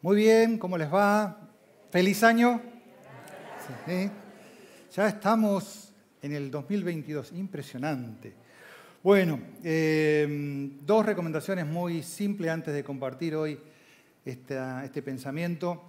Muy 0.00 0.14
bien, 0.14 0.58
¿cómo 0.58 0.78
les 0.78 0.94
va? 0.94 1.48
¿Feliz 1.90 2.22
año? 2.22 2.62
Ya 4.94 5.08
estamos 5.08 5.92
en 6.22 6.34
el 6.34 6.52
2022, 6.52 7.32
impresionante. 7.32 8.32
Bueno, 9.02 9.40
eh, 9.64 10.70
dos 10.86 11.04
recomendaciones 11.04 11.66
muy 11.66 12.04
simples 12.04 12.48
antes 12.48 12.72
de 12.72 12.84
compartir 12.84 13.34
hoy 13.34 13.58
este 14.24 15.02
pensamiento. 15.02 15.82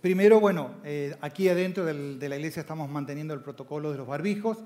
Primero, 0.00 0.40
bueno, 0.40 0.80
eh, 0.82 1.14
aquí 1.20 1.48
adentro 1.48 1.84
de 1.84 2.28
la 2.28 2.36
iglesia 2.36 2.62
estamos 2.62 2.90
manteniendo 2.90 3.32
el 3.32 3.42
protocolo 3.42 3.92
de 3.92 3.98
los 3.98 4.08
barbijos. 4.08 4.58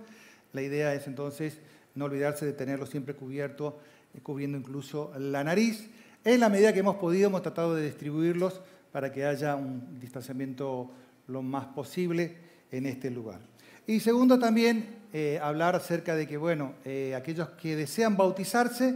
La 0.54 0.62
idea 0.62 0.94
es 0.94 1.06
entonces 1.06 1.60
no 1.94 2.06
olvidarse 2.06 2.46
de 2.46 2.54
tenerlo 2.54 2.86
siempre 2.86 3.14
cubierto, 3.14 3.78
eh, 4.14 4.20
cubriendo 4.22 4.56
incluso 4.56 5.12
la 5.18 5.44
nariz. 5.44 5.90
En 6.24 6.40
la 6.40 6.48
medida 6.48 6.72
que 6.72 6.78
hemos 6.78 6.96
podido, 6.96 7.26
hemos 7.26 7.42
tratado 7.42 7.74
de 7.74 7.84
distribuirlos 7.84 8.62
para 8.90 9.12
que 9.12 9.26
haya 9.26 9.56
un 9.56 10.00
distanciamiento 10.00 10.90
lo 11.26 11.42
más 11.42 11.66
posible 11.66 12.34
en 12.70 12.86
este 12.86 13.10
lugar. 13.10 13.40
Y 13.86 14.00
segundo, 14.00 14.38
también 14.38 14.86
eh, 15.12 15.38
hablar 15.42 15.76
acerca 15.76 16.16
de 16.16 16.26
que, 16.26 16.38
bueno, 16.38 16.76
eh, 16.86 17.14
aquellos 17.14 17.50
que 17.50 17.76
desean 17.76 18.16
bautizarse, 18.16 18.94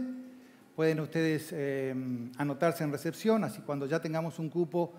pueden 0.75 1.01
ustedes 1.01 1.49
eh, 1.51 1.93
anotarse 2.37 2.83
en 2.83 2.91
recepción, 2.91 3.43
así 3.43 3.61
cuando 3.61 3.85
ya 3.85 4.01
tengamos 4.01 4.39
un 4.39 4.49
cupo 4.49 4.93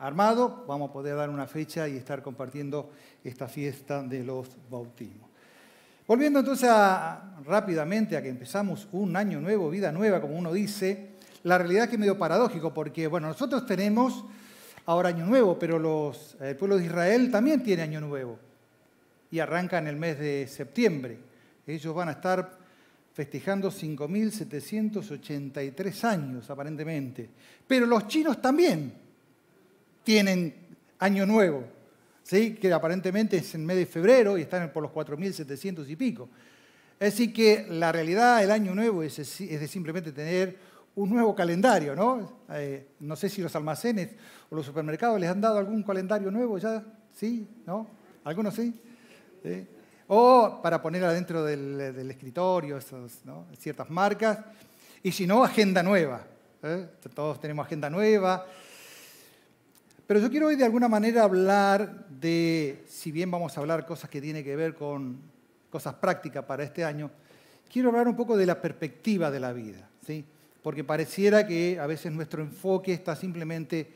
armado, 0.00 0.64
vamos 0.66 0.90
a 0.90 0.92
poder 0.92 1.14
dar 1.14 1.30
una 1.30 1.46
fecha 1.46 1.86
y 1.88 1.96
estar 1.96 2.22
compartiendo 2.22 2.90
esta 3.22 3.46
fiesta 3.46 4.02
de 4.02 4.24
los 4.24 4.48
bautismos. 4.68 5.30
Volviendo 6.08 6.40
entonces 6.40 6.68
rápidamente 7.46 8.16
a 8.16 8.22
que 8.22 8.28
empezamos 8.28 8.88
un 8.90 9.14
año 9.14 9.40
nuevo, 9.40 9.70
vida 9.70 9.92
nueva, 9.92 10.20
como 10.20 10.36
uno 10.36 10.52
dice, 10.52 11.11
la 11.44 11.58
realidad 11.58 11.84
es 11.84 11.90
que 11.90 11.96
es 11.96 12.00
medio 12.00 12.16
paradójico, 12.18 12.72
porque 12.72 13.06
bueno, 13.06 13.28
nosotros 13.28 13.66
tenemos 13.66 14.24
ahora 14.86 15.10
año 15.10 15.26
nuevo, 15.26 15.58
pero 15.58 15.76
el 16.40 16.56
pueblo 16.56 16.78
de 16.78 16.86
Israel 16.86 17.30
también 17.30 17.62
tiene 17.62 17.82
año 17.82 18.00
nuevo 18.00 18.38
y 19.30 19.38
arranca 19.38 19.76
en 19.78 19.86
el 19.86 19.96
mes 19.96 20.18
de 20.18 20.48
septiembre. 20.48 21.18
Ellos 21.66 21.94
van 21.94 22.08
a 22.08 22.12
estar 22.12 22.62
festejando 23.12 23.70
5.783 23.70 26.04
años 26.04 26.48
aparentemente, 26.50 27.28
pero 27.66 27.84
los 27.86 28.06
chinos 28.08 28.40
también 28.40 28.94
tienen 30.02 30.54
año 30.98 31.26
nuevo. 31.26 31.64
¿sí? 32.22 32.54
que 32.54 32.72
aparentemente 32.72 33.36
es 33.36 33.54
en 33.54 33.66
mes 33.66 33.76
de 33.76 33.86
febrero 33.86 34.38
y 34.38 34.42
están 34.42 34.72
por 34.72 34.82
los 34.82 34.92
4.700 34.92 35.88
y 35.88 35.96
pico. 35.96 36.28
Decir, 36.98 37.32
que 37.32 37.66
la 37.68 37.90
realidad 37.90 38.40
del 38.40 38.52
año 38.52 38.74
nuevo 38.74 39.02
es, 39.02 39.16
de 39.16 39.68
simplemente 39.68 40.12
tener 40.12 40.56
un 40.94 41.10
nuevo 41.10 41.34
calendario, 41.34 41.94
¿no? 41.94 42.42
Eh, 42.50 42.88
no 43.00 43.16
sé 43.16 43.28
si 43.28 43.40
los 43.40 43.54
almacenes 43.56 44.10
o 44.50 44.54
los 44.54 44.66
supermercados 44.66 45.18
les 45.18 45.30
han 45.30 45.40
dado 45.40 45.58
algún 45.58 45.82
calendario 45.82 46.30
nuevo 46.30 46.58
ya, 46.58 46.84
¿sí? 47.14 47.48
¿No? 47.66 47.86
¿Algunos 48.24 48.54
sí? 48.54 48.78
O 50.08 50.60
para 50.62 50.82
poner 50.82 51.04
adentro 51.04 51.44
del, 51.44 52.10
escritorio, 52.10 52.78
ciertas 53.58 53.90
marcas. 53.90 54.38
Y 55.02 55.10
si 55.10 55.26
no, 55.26 55.42
agenda 55.42 55.82
nueva. 55.82 56.26
¿eh? 56.62 56.88
Todos 57.14 57.40
tenemos 57.40 57.66
agenda 57.66 57.88
nueva. 57.88 58.46
Pero 60.06 60.20
yo 60.20 60.30
quiero 60.30 60.48
hoy 60.48 60.56
de 60.56 60.64
alguna 60.64 60.88
manera 60.88 61.22
hablar 61.22 62.06
de, 62.08 62.84
si 62.86 63.10
bien 63.10 63.30
vamos 63.30 63.56
a 63.56 63.60
hablar 63.60 63.86
cosas 63.86 64.10
que 64.10 64.20
tienen 64.20 64.44
que 64.44 64.54
ver 64.54 64.74
con 64.74 65.18
cosas 65.70 65.94
prácticas 65.94 66.44
para 66.44 66.62
este 66.64 66.84
año, 66.84 67.10
quiero 67.72 67.88
hablar 67.88 68.06
un 68.06 68.16
poco 68.16 68.36
de 68.36 68.44
la 68.44 68.60
perspectiva 68.60 69.30
de 69.30 69.40
la 69.40 69.52
vida, 69.52 69.88
¿sí? 70.06 70.24
Porque 70.62 70.84
pareciera 70.84 71.46
que 71.46 71.78
a 71.80 71.86
veces 71.86 72.12
nuestro 72.12 72.42
enfoque 72.42 72.92
está 72.92 73.16
simplemente 73.16 73.86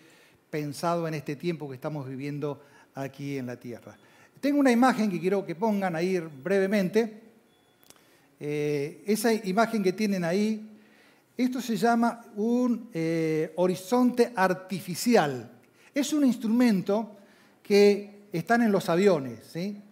pensado 0.51 1.07
en 1.07 1.15
este 1.15 1.37
tiempo 1.37 1.69
que 1.69 1.77
estamos 1.77 2.09
viviendo 2.09 2.63
aquí 2.95 3.39
en 3.39 3.47
la 3.47 3.57
Tierra. 3.57 3.97
Tengo 4.41 4.59
una 4.59 4.73
imagen 4.73 5.11
que 5.11 5.21
quiero 5.21 5.47
que 5.47 5.55
pongan 5.55 5.95
ahí 5.95 6.19
brevemente. 6.19 7.23
Eh, 8.39 9.03
esa 9.07 9.33
imagen 9.33 9.83
que 9.83 9.93
tienen 9.93 10.25
ahí, 10.25 10.69
esto 11.37 11.61
se 11.61 11.77
llama 11.77 12.25
un 12.37 12.91
eh, 12.93 13.53
horizonte 13.57 14.33
artificial. 14.35 15.51
Es 15.95 16.13
un 16.13 16.25
instrumento 16.25 17.17
que 17.63 18.27
están 18.33 18.63
en 18.63 18.73
los 18.73 18.89
aviones, 18.89 19.41
¿sí? 19.53 19.83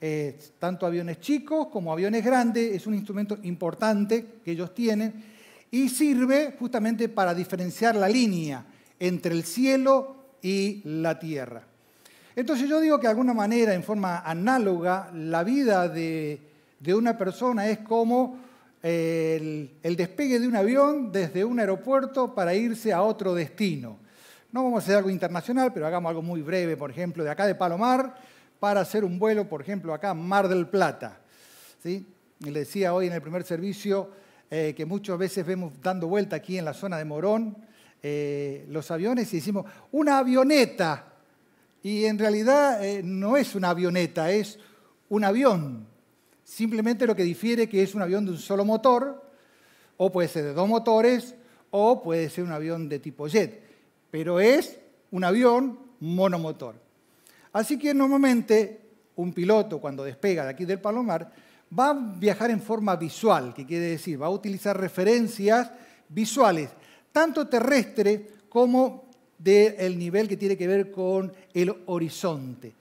Eh, 0.00 0.38
tanto 0.58 0.84
aviones 0.84 1.20
chicos 1.20 1.68
como 1.68 1.92
aviones 1.92 2.24
grandes, 2.24 2.74
es 2.74 2.86
un 2.86 2.94
instrumento 2.94 3.38
importante 3.42 4.26
que 4.44 4.50
ellos 4.52 4.74
tienen 4.74 5.33
y 5.74 5.88
sirve 5.88 6.54
justamente 6.56 7.08
para 7.08 7.34
diferenciar 7.34 7.96
la 7.96 8.08
línea 8.08 8.64
entre 9.00 9.34
el 9.34 9.42
cielo 9.42 10.14
y 10.40 10.80
la 10.84 11.18
tierra. 11.18 11.64
Entonces 12.36 12.68
yo 12.68 12.78
digo 12.78 13.00
que 13.00 13.08
de 13.08 13.10
alguna 13.10 13.34
manera, 13.34 13.74
en 13.74 13.82
forma 13.82 14.20
análoga, 14.20 15.10
la 15.12 15.42
vida 15.42 15.88
de, 15.88 16.40
una 16.94 17.18
persona 17.18 17.68
es 17.68 17.80
como 17.80 18.38
el, 18.84 19.68
el 19.82 19.96
despegue 19.96 20.38
de 20.38 20.46
un 20.46 20.54
avión 20.54 21.10
desde 21.10 21.44
un 21.44 21.58
aeropuerto 21.58 22.36
para 22.36 22.54
irse 22.54 22.92
a 22.92 23.02
otro 23.02 23.34
destino. 23.34 23.98
No 24.52 24.62
vamos 24.62 24.80
a 24.80 24.84
hacer 24.84 24.96
algo 24.98 25.10
internacional, 25.10 25.72
pero 25.74 25.88
hagamos 25.88 26.08
algo 26.08 26.22
muy 26.22 26.40
breve, 26.40 26.76
por 26.76 26.92
ejemplo, 26.92 27.24
de 27.24 27.30
acá 27.30 27.48
de 27.48 27.56
Palomar 27.56 28.14
para 28.60 28.82
hacer 28.82 29.04
un 29.04 29.18
vuelo, 29.18 29.48
por 29.48 29.60
ejemplo, 29.60 29.92
acá 29.92 30.14
Mar 30.14 30.46
del 30.46 30.68
Plata. 30.68 31.18
¿sí? 31.82 32.06
le 32.38 32.60
decía 32.60 32.94
hoy 32.94 33.08
en 33.08 33.12
el 33.12 33.20
primer 33.20 33.42
servicio 33.42 34.22
eh, 34.56 34.72
que 34.72 34.86
muchas 34.86 35.18
veces 35.18 35.44
vemos 35.44 35.72
dando 35.82 36.06
vuelta 36.06 36.36
aquí 36.36 36.56
en 36.56 36.64
la 36.64 36.74
zona 36.74 36.96
de 36.96 37.04
Morón 37.04 37.56
eh, 38.00 38.64
los 38.68 38.88
aviones 38.92 39.32
y 39.32 39.38
decimos, 39.38 39.66
una 39.90 40.18
avioneta. 40.18 41.12
Y 41.82 42.04
en 42.04 42.20
realidad 42.20 42.84
eh, 42.84 43.02
no 43.02 43.36
es 43.36 43.56
una 43.56 43.70
avioneta, 43.70 44.30
es 44.30 44.60
un 45.08 45.24
avión. 45.24 45.88
Simplemente 46.44 47.04
lo 47.04 47.16
que 47.16 47.24
difiere 47.24 47.68
que 47.68 47.82
es 47.82 47.96
un 47.96 48.02
avión 48.02 48.24
de 48.26 48.30
un 48.30 48.38
solo 48.38 48.64
motor, 48.64 49.28
o 49.96 50.12
puede 50.12 50.28
ser 50.28 50.44
de 50.44 50.52
dos 50.52 50.68
motores, 50.68 51.34
o 51.72 52.00
puede 52.00 52.30
ser 52.30 52.44
un 52.44 52.52
avión 52.52 52.88
de 52.88 53.00
tipo 53.00 53.26
jet 53.26 53.60
pero 54.12 54.38
es 54.38 54.78
un 55.10 55.24
avión 55.24 55.80
monomotor. 55.98 56.76
Así 57.52 57.76
que 57.76 57.92
normalmente 57.92 58.82
un 59.16 59.32
piloto 59.32 59.80
cuando 59.80 60.04
despega 60.04 60.44
de 60.44 60.50
aquí 60.50 60.64
del 60.64 60.80
Palomar 60.80 61.32
va 61.78 61.90
a 61.90 61.94
viajar 61.94 62.50
en 62.50 62.60
forma 62.60 62.96
visual, 62.96 63.52
que 63.54 63.66
quiere 63.66 63.86
decir, 63.86 64.20
va 64.20 64.26
a 64.26 64.30
utilizar 64.30 64.78
referencias 64.78 65.70
visuales, 66.08 66.70
tanto 67.12 67.46
terrestre 67.48 68.28
como 68.48 69.04
del 69.38 69.98
nivel 69.98 70.28
que 70.28 70.36
tiene 70.36 70.56
que 70.56 70.66
ver 70.66 70.90
con 70.90 71.32
el 71.52 71.74
horizonte. 71.86 72.72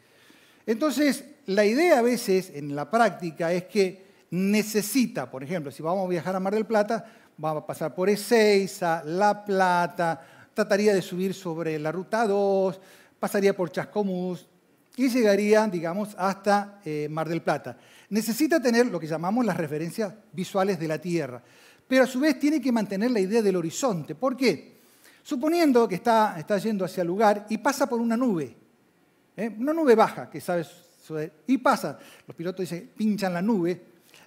Entonces, 0.65 1.25
la 1.47 1.65
idea 1.65 1.99
a 1.99 2.01
veces 2.01 2.51
en 2.53 2.75
la 2.75 2.89
práctica 2.89 3.51
es 3.51 3.65
que 3.65 4.03
necesita, 4.31 5.29
por 5.29 5.43
ejemplo, 5.43 5.71
si 5.71 5.83
vamos 5.83 6.05
a 6.05 6.09
viajar 6.09 6.35
a 6.35 6.39
Mar 6.39 6.53
del 6.53 6.65
Plata, 6.65 7.05
vamos 7.37 7.63
a 7.63 7.67
pasar 7.67 7.93
por 7.93 8.09
Ezeiza, 8.09 9.03
La 9.03 9.43
Plata, 9.43 10.21
trataría 10.53 10.93
de 10.93 11.01
subir 11.01 11.33
sobre 11.33 11.77
la 11.79 11.91
ruta 11.91 12.25
2, 12.25 12.79
pasaría 13.19 13.55
por 13.55 13.71
Chascomús 13.71 14.47
y 14.95 15.09
llegaría, 15.09 15.67
digamos, 15.67 16.15
hasta 16.17 16.79
eh, 16.85 17.07
Mar 17.09 17.27
del 17.27 17.41
Plata. 17.41 17.77
Necesita 18.13 18.61
tener 18.61 18.85
lo 18.85 18.99
que 18.99 19.07
llamamos 19.07 19.43
las 19.43 19.57
referencias 19.57 20.13
visuales 20.31 20.79
de 20.79 20.87
la 20.87 20.99
Tierra, 20.99 21.41
pero 21.87 22.03
a 22.03 22.07
su 22.07 22.19
vez 22.19 22.39
tiene 22.39 22.61
que 22.61 22.71
mantener 22.71 23.09
la 23.09 23.19
idea 23.19 23.41
del 23.41 23.55
horizonte. 23.55 24.13
¿Por 24.13 24.37
qué? 24.37 24.77
Suponiendo 25.23 25.87
que 25.87 25.95
está, 25.95 26.35
está 26.37 26.59
yendo 26.59 26.85
hacia 26.85 27.01
el 27.01 27.07
lugar 27.07 27.47
y 27.49 27.57
pasa 27.57 27.89
por 27.89 27.99
una 27.99 28.15
nube, 28.15 28.55
¿eh? 29.35 29.55
una 29.57 29.73
nube 29.73 29.95
baja, 29.95 30.29
que 30.29 30.39
sabes, 30.39 30.69
y 31.47 31.57
pasa, 31.57 31.97
los 32.27 32.35
pilotos 32.35 32.59
dicen, 32.61 32.91
pinchan 32.95 33.33
la 33.33 33.41
nube, 33.41 33.81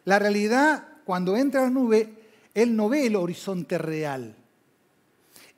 la 0.05 0.19
realidad, 0.19 0.83
cuando 1.05 1.37
entra 1.37 1.63
la 1.63 1.71
nube, 1.71 2.13
él 2.55 2.75
no 2.75 2.89
ve 2.89 3.07
el 3.07 3.15
horizonte 3.15 3.79
real. 3.79 4.35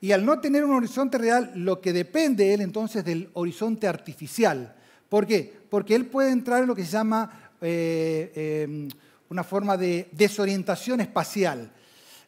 Y 0.01 0.11
al 0.11 0.23
no 0.23 0.39
tener 0.39 0.63
un 0.63 0.75
horizonte 0.75 1.17
real, 1.17 1.51
lo 1.55 1.81
que 1.81 1.93
depende 1.93 2.53
él 2.53 2.61
entonces 2.61 3.03
del 3.03 3.31
horizonte 3.33 3.87
artificial. 3.87 4.75
¿Por 5.09 5.25
qué? 5.25 5.51
Porque 5.67 5.95
él 5.95 6.05
puede 6.05 6.29
entrar 6.29 6.61
en 6.61 6.67
lo 6.67 6.75
que 6.75 6.85
se 6.85 6.91
llama 6.91 7.48
eh, 7.61 8.63
em, 8.63 8.89
una 9.29 9.43
forma 9.43 9.77
de 9.77 10.09
desorientación 10.11 11.01
espacial. 11.01 11.71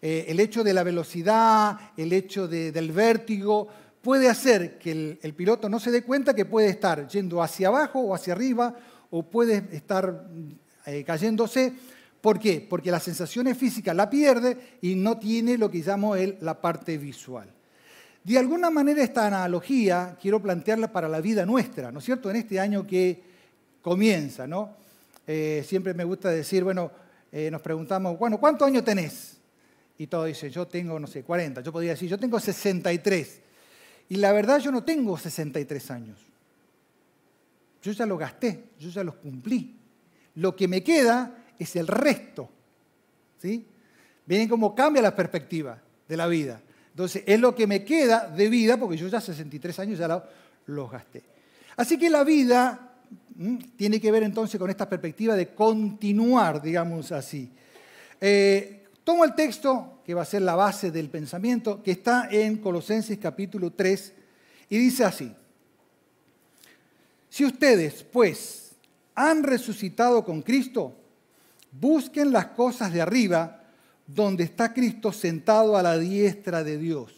Eh, 0.02 0.26
el 0.28 0.40
hecho 0.40 0.64
de 0.64 0.74
la 0.74 0.84
velocidad, 0.84 1.78
el 1.98 2.12
hecho 2.14 2.48
del 2.48 2.92
vértigo, 2.92 3.68
puede 4.02 4.30
hacer 4.30 4.78
que 4.78 5.20
el, 5.22 5.34
piloto 5.34 5.70
no 5.70 5.80
se 5.80 5.92
dé 5.92 6.04
cuenta 6.04 6.34
que 6.34 6.46
puede 6.46 6.70
estar 6.70 7.08
yendo 7.08 7.42
hacia 7.42 7.68
abajo 7.68 8.00
o 8.00 8.16
hacia 8.16 8.34
arriba, 8.34 8.76
o 9.12 9.24
puede 9.24 9.64
estar 9.72 10.28
eh, 10.86 11.04
cayéndose. 11.04 11.74
¿Por 12.20 12.40
qué? 12.40 12.66
Porque 12.68 12.92
la 12.92 13.00
sensación 13.00 13.54
física 13.56 13.94
la 13.94 14.10
pierde 14.10 14.78
y 14.82 14.96
no 14.96 15.18
tiene 15.18 15.58
lo 15.58 15.70
que 15.70 15.80
llamo 15.80 16.16
él 16.16 16.38
la 16.42 16.60
parte 16.60 16.98
visual. 16.98 17.52
De 18.24 18.38
alguna 18.38 18.70
manera 18.70 19.04
esta 19.04 19.26
analogía 19.26 20.16
quiero 20.22 20.40
plantearla 20.42 20.92
para 20.92 21.10
la 21.10 21.22
vida 21.22 21.46
nuestra, 21.46 21.92
¿no 21.92 22.00
es 22.00 22.06
cierto? 22.06 22.30
En 22.30 22.36
este 22.36 22.60
año 22.60 22.86
que 22.86 23.24
comienza, 23.82 24.46
¿no? 24.46 24.81
Eh, 25.28 25.64
siempre 25.68 25.94
me 25.94 26.04
gusta 26.04 26.30
decir, 26.30 26.64
bueno, 26.64 26.92
eh, 27.32 27.50
nos 27.52 27.62
preguntamos, 27.62 28.18
bueno, 28.18 28.40
¿cuántos 28.40 28.68
años 28.68 28.84
tenés? 28.84 29.38
Y 29.98 30.08
todos 30.08 30.28
dicen, 30.28 30.50
yo 30.50 30.68
tengo, 30.68 31.00
no 31.00 31.08
sé, 31.08 31.24
40. 31.24 31.62
Yo 31.62 31.72
podría 31.72 31.92
decir, 31.92 32.10
yo 32.10 32.18
tengo 32.18 32.40
63. 32.40 33.42
Y 34.10 34.16
la 34.18 34.32
verdad 34.34 34.60
yo 34.60 34.72
no 34.72 34.84
tengo 34.84 35.18
63 35.18 35.92
años. 35.92 36.20
Yo 37.82 37.92
ya 37.92 38.06
lo 38.06 38.18
gasté, 38.18 38.66
yo 38.80 38.90
ya 38.90 39.04
los 39.04 39.16
cumplí. 39.16 39.78
Lo 40.36 40.56
que 40.56 40.68
me 40.68 40.84
queda 40.84 41.46
es 41.58 41.76
el 41.76 41.88
resto. 41.88 42.50
¿Sí? 43.42 43.66
Miren 44.26 44.48
cómo 44.48 44.76
cambia 44.76 45.02
la 45.02 45.16
perspectiva 45.16 45.82
de 46.08 46.18
la 46.18 46.28
vida. 46.28 46.62
Entonces, 46.90 47.24
es 47.26 47.40
lo 47.40 47.56
que 47.56 47.68
me 47.68 47.84
queda 47.86 48.28
de 48.28 48.50
vida, 48.50 48.78
porque 48.78 48.98
yo 48.98 49.08
ya 49.08 49.22
63 49.22 49.80
años 49.80 50.00
ya 50.00 50.24
los 50.66 50.92
gasté. 50.92 51.24
Así 51.78 51.98
que 51.98 52.10
la 52.10 52.24
vida 52.24 52.91
tiene 53.76 54.00
que 54.00 54.12
ver 54.12 54.24
entonces 54.24 54.60
con 54.60 54.70
esta 54.70 54.88
perspectiva 54.88 55.36
de 55.36 55.54
continuar, 55.54 56.62
digamos 56.62 57.12
así. 57.12 57.52
Eh, 58.20 58.86
tomo 59.04 59.26
el 59.26 59.34
texto, 59.34 60.02
que 60.06 60.14
va 60.14 60.22
a 60.22 60.26
ser 60.26 60.42
la 60.42 60.56
base 60.56 60.92
del 60.92 61.10
pensamiento, 61.10 61.82
que 61.82 61.92
está 61.92 62.28
en 62.32 62.58
Colosenses 62.58 63.18
capítulo 63.18 63.72
3, 63.72 64.14
y 64.70 64.78
dice 64.78 65.04
así. 65.04 65.34
Si 67.30 67.46
ustedes, 67.46 68.04
pues, 68.04 68.72
han 69.16 69.44
resucitado 69.44 70.24
con 70.24 70.42
Cristo, 70.42 70.94
busquen 71.72 72.32
las 72.32 72.48
cosas 72.48 72.92
de 72.92 73.02
arriba, 73.02 73.64
donde 74.06 74.44
está 74.44 74.74
Cristo 74.74 75.12
sentado 75.14 75.78
a 75.78 75.84
la 75.84 75.98
diestra 75.98 76.64
de 76.64 76.78
Dios. 76.78 77.14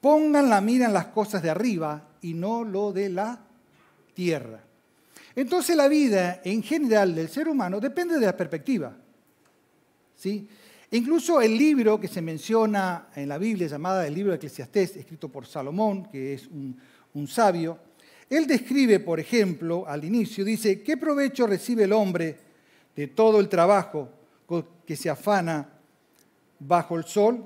Pongan 0.00 0.50
la 0.50 0.60
mira 0.60 0.86
en 0.86 0.92
las 0.92 1.06
cosas 1.06 1.42
de 1.42 1.50
arriba 1.50 2.08
y 2.20 2.34
no 2.34 2.64
lo 2.64 2.92
de 2.92 3.08
la 3.08 3.40
tierra. 4.14 4.63
Entonces 5.36 5.76
la 5.76 5.88
vida 5.88 6.40
en 6.44 6.62
general 6.62 7.14
del 7.14 7.28
ser 7.28 7.48
humano 7.48 7.80
depende 7.80 8.18
de 8.18 8.26
la 8.26 8.36
perspectiva. 8.36 8.96
¿sí? 10.16 10.48
incluso 10.92 11.40
el 11.40 11.58
libro 11.58 11.98
que 11.98 12.06
se 12.06 12.22
menciona 12.22 13.08
en 13.16 13.28
la 13.28 13.36
Biblia, 13.36 13.66
llamada 13.66 14.06
el 14.06 14.14
libro 14.14 14.30
de 14.30 14.36
Eclesiastés, 14.36 14.96
escrito 14.96 15.28
por 15.28 15.44
Salomón, 15.44 16.08
que 16.10 16.34
es 16.34 16.46
un, 16.46 16.76
un 17.14 17.26
sabio, 17.26 17.78
él 18.30 18.46
describe, 18.46 19.00
por 19.00 19.20
ejemplo, 19.20 19.84
al 19.86 20.04
inicio, 20.04 20.44
dice, 20.44 20.82
¿qué 20.82 20.96
provecho 20.96 21.46
recibe 21.46 21.84
el 21.84 21.92
hombre 21.92 22.38
de 22.94 23.08
todo 23.08 23.40
el 23.40 23.48
trabajo 23.48 24.08
que 24.86 24.96
se 24.96 25.10
afana 25.10 25.68
bajo 26.58 26.96
el 26.96 27.04
sol? 27.04 27.44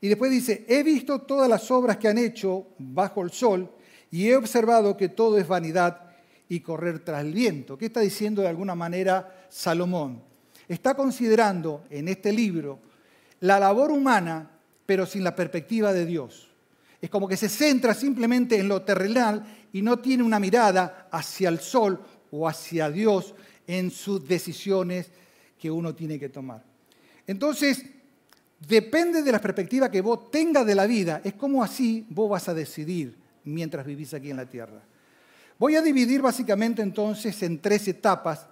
Y 0.00 0.08
después 0.08 0.30
dice, 0.30 0.64
he 0.68 0.82
visto 0.82 1.20
todas 1.20 1.48
las 1.48 1.70
obras 1.70 1.96
que 1.96 2.08
han 2.08 2.18
hecho 2.18 2.66
bajo 2.78 3.22
el 3.22 3.30
sol 3.30 3.70
y 4.10 4.28
he 4.28 4.36
observado 4.36 4.96
que 4.96 5.08
todo 5.08 5.38
es 5.38 5.46
vanidad 5.46 6.11
y 6.52 6.60
correr 6.60 6.98
tras 6.98 7.24
el 7.24 7.32
viento. 7.32 7.78
¿Qué 7.78 7.86
está 7.86 8.00
diciendo 8.00 8.42
de 8.42 8.48
alguna 8.48 8.74
manera 8.74 9.46
Salomón? 9.48 10.22
Está 10.68 10.92
considerando 10.92 11.86
en 11.88 12.08
este 12.08 12.30
libro 12.30 12.78
la 13.40 13.58
labor 13.58 13.90
humana, 13.90 14.50
pero 14.84 15.06
sin 15.06 15.24
la 15.24 15.34
perspectiva 15.34 15.94
de 15.94 16.04
Dios. 16.04 16.50
Es 17.00 17.08
como 17.08 17.26
que 17.26 17.38
se 17.38 17.48
centra 17.48 17.94
simplemente 17.94 18.58
en 18.58 18.68
lo 18.68 18.82
terrenal 18.82 19.42
y 19.72 19.80
no 19.80 20.00
tiene 20.00 20.24
una 20.24 20.38
mirada 20.38 21.08
hacia 21.10 21.48
el 21.48 21.58
sol 21.58 21.98
o 22.30 22.46
hacia 22.46 22.90
Dios 22.90 23.34
en 23.66 23.90
sus 23.90 24.28
decisiones 24.28 25.10
que 25.58 25.70
uno 25.70 25.94
tiene 25.94 26.18
que 26.18 26.28
tomar. 26.28 26.62
Entonces, 27.26 27.82
depende 28.68 29.22
de 29.22 29.32
la 29.32 29.40
perspectiva 29.40 29.90
que 29.90 30.02
vos 30.02 30.30
tengas 30.30 30.66
de 30.66 30.74
la 30.74 30.84
vida, 30.84 31.22
es 31.24 31.32
como 31.32 31.64
así 31.64 32.04
vos 32.10 32.28
vas 32.28 32.46
a 32.50 32.52
decidir 32.52 33.16
mientras 33.44 33.86
vivís 33.86 34.12
aquí 34.12 34.28
en 34.28 34.36
la 34.36 34.50
tierra. 34.50 34.82
Voy 35.62 35.76
a 35.76 35.80
dividir 35.80 36.20
básicamente 36.20 36.82
entonces 36.82 37.40
en 37.44 37.60
tres 37.60 37.86
etapas 37.86 38.48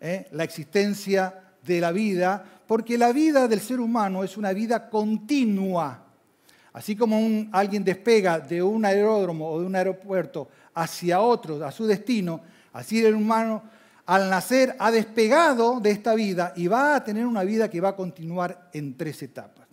¿eh? 0.00 0.26
la 0.32 0.42
existencia 0.42 1.32
de 1.64 1.80
la 1.80 1.92
vida, 1.92 2.44
porque 2.66 2.98
la 2.98 3.12
vida 3.12 3.46
del 3.46 3.60
ser 3.60 3.78
humano 3.78 4.24
es 4.24 4.36
una 4.36 4.52
vida 4.52 4.90
continua. 4.90 6.02
Así 6.72 6.96
como 6.96 7.46
alguien 7.52 7.84
despega 7.84 8.40
de 8.40 8.60
un 8.60 8.84
aeródromo 8.84 9.48
o 9.52 9.60
de 9.60 9.66
un 9.66 9.76
aeropuerto 9.76 10.48
hacia 10.74 11.20
otro, 11.20 11.64
a 11.64 11.70
su 11.70 11.86
destino, 11.86 12.40
así 12.72 13.04
el 13.04 13.14
humano 13.14 13.62
al 14.06 14.28
nacer 14.28 14.74
ha 14.80 14.90
despegado 14.90 15.78
de 15.78 15.92
esta 15.92 16.16
vida 16.16 16.54
y 16.56 16.66
va 16.66 16.96
a 16.96 17.04
tener 17.04 17.24
una 17.24 17.44
vida 17.44 17.70
que 17.70 17.80
va 17.80 17.90
a 17.90 17.96
continuar 17.96 18.68
en 18.72 18.96
tres 18.96 19.22
etapas. 19.22 19.68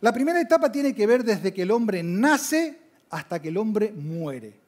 La 0.00 0.12
primera 0.12 0.40
etapa 0.40 0.72
tiene 0.72 0.92
que 0.92 1.06
ver 1.06 1.22
desde 1.22 1.54
que 1.54 1.62
el 1.62 1.70
hombre 1.70 2.02
nace 2.02 2.76
hasta 3.08 3.40
que 3.40 3.50
el 3.50 3.56
hombre 3.56 3.92
muere. 3.92 4.65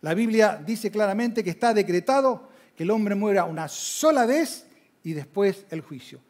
La 0.00 0.14
Biblia 0.14 0.62
dice 0.64 0.90
claramente 0.90 1.42
que 1.42 1.50
está 1.50 1.72
decretado 1.72 2.48
que 2.76 2.82
el 2.82 2.90
hombre 2.90 3.14
muera 3.14 3.44
una 3.44 3.68
sola 3.68 4.26
vez 4.26 4.66
y 5.02 5.12
después 5.12 5.64
el 5.70 5.80
juicio. 5.80 6.20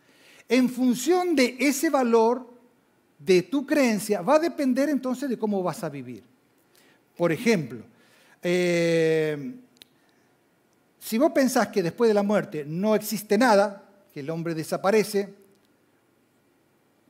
En 0.49 0.69
función 0.69 1.35
de 1.35 1.57
ese 1.59 1.91
valor 1.91 2.55
de 3.19 3.43
tu 3.43 3.67
creencia 3.67 4.23
va 4.23 4.37
a 4.37 4.41
depender 4.41 4.89
entonces 4.89 5.29
de 5.29 5.39
cómo 5.39 5.63
vas 5.63 5.83
a 5.83 5.89
vivir. 5.89 6.23
Por 7.17 7.33
ejemplo, 7.33 7.83
eh, 8.43 9.55
si 11.01 11.19
vos 11.19 11.33
pensás 11.33 11.69
que 11.69 11.83
después 11.83 12.09
de 12.09 12.15
la 12.15 12.23
muerte 12.23 12.65
no 12.67 12.95
existe 12.95 13.39
nada, 13.39 13.89
que 14.13 14.21
el 14.21 14.31
hombre 14.31 14.55
desaparece, 14.55 15.35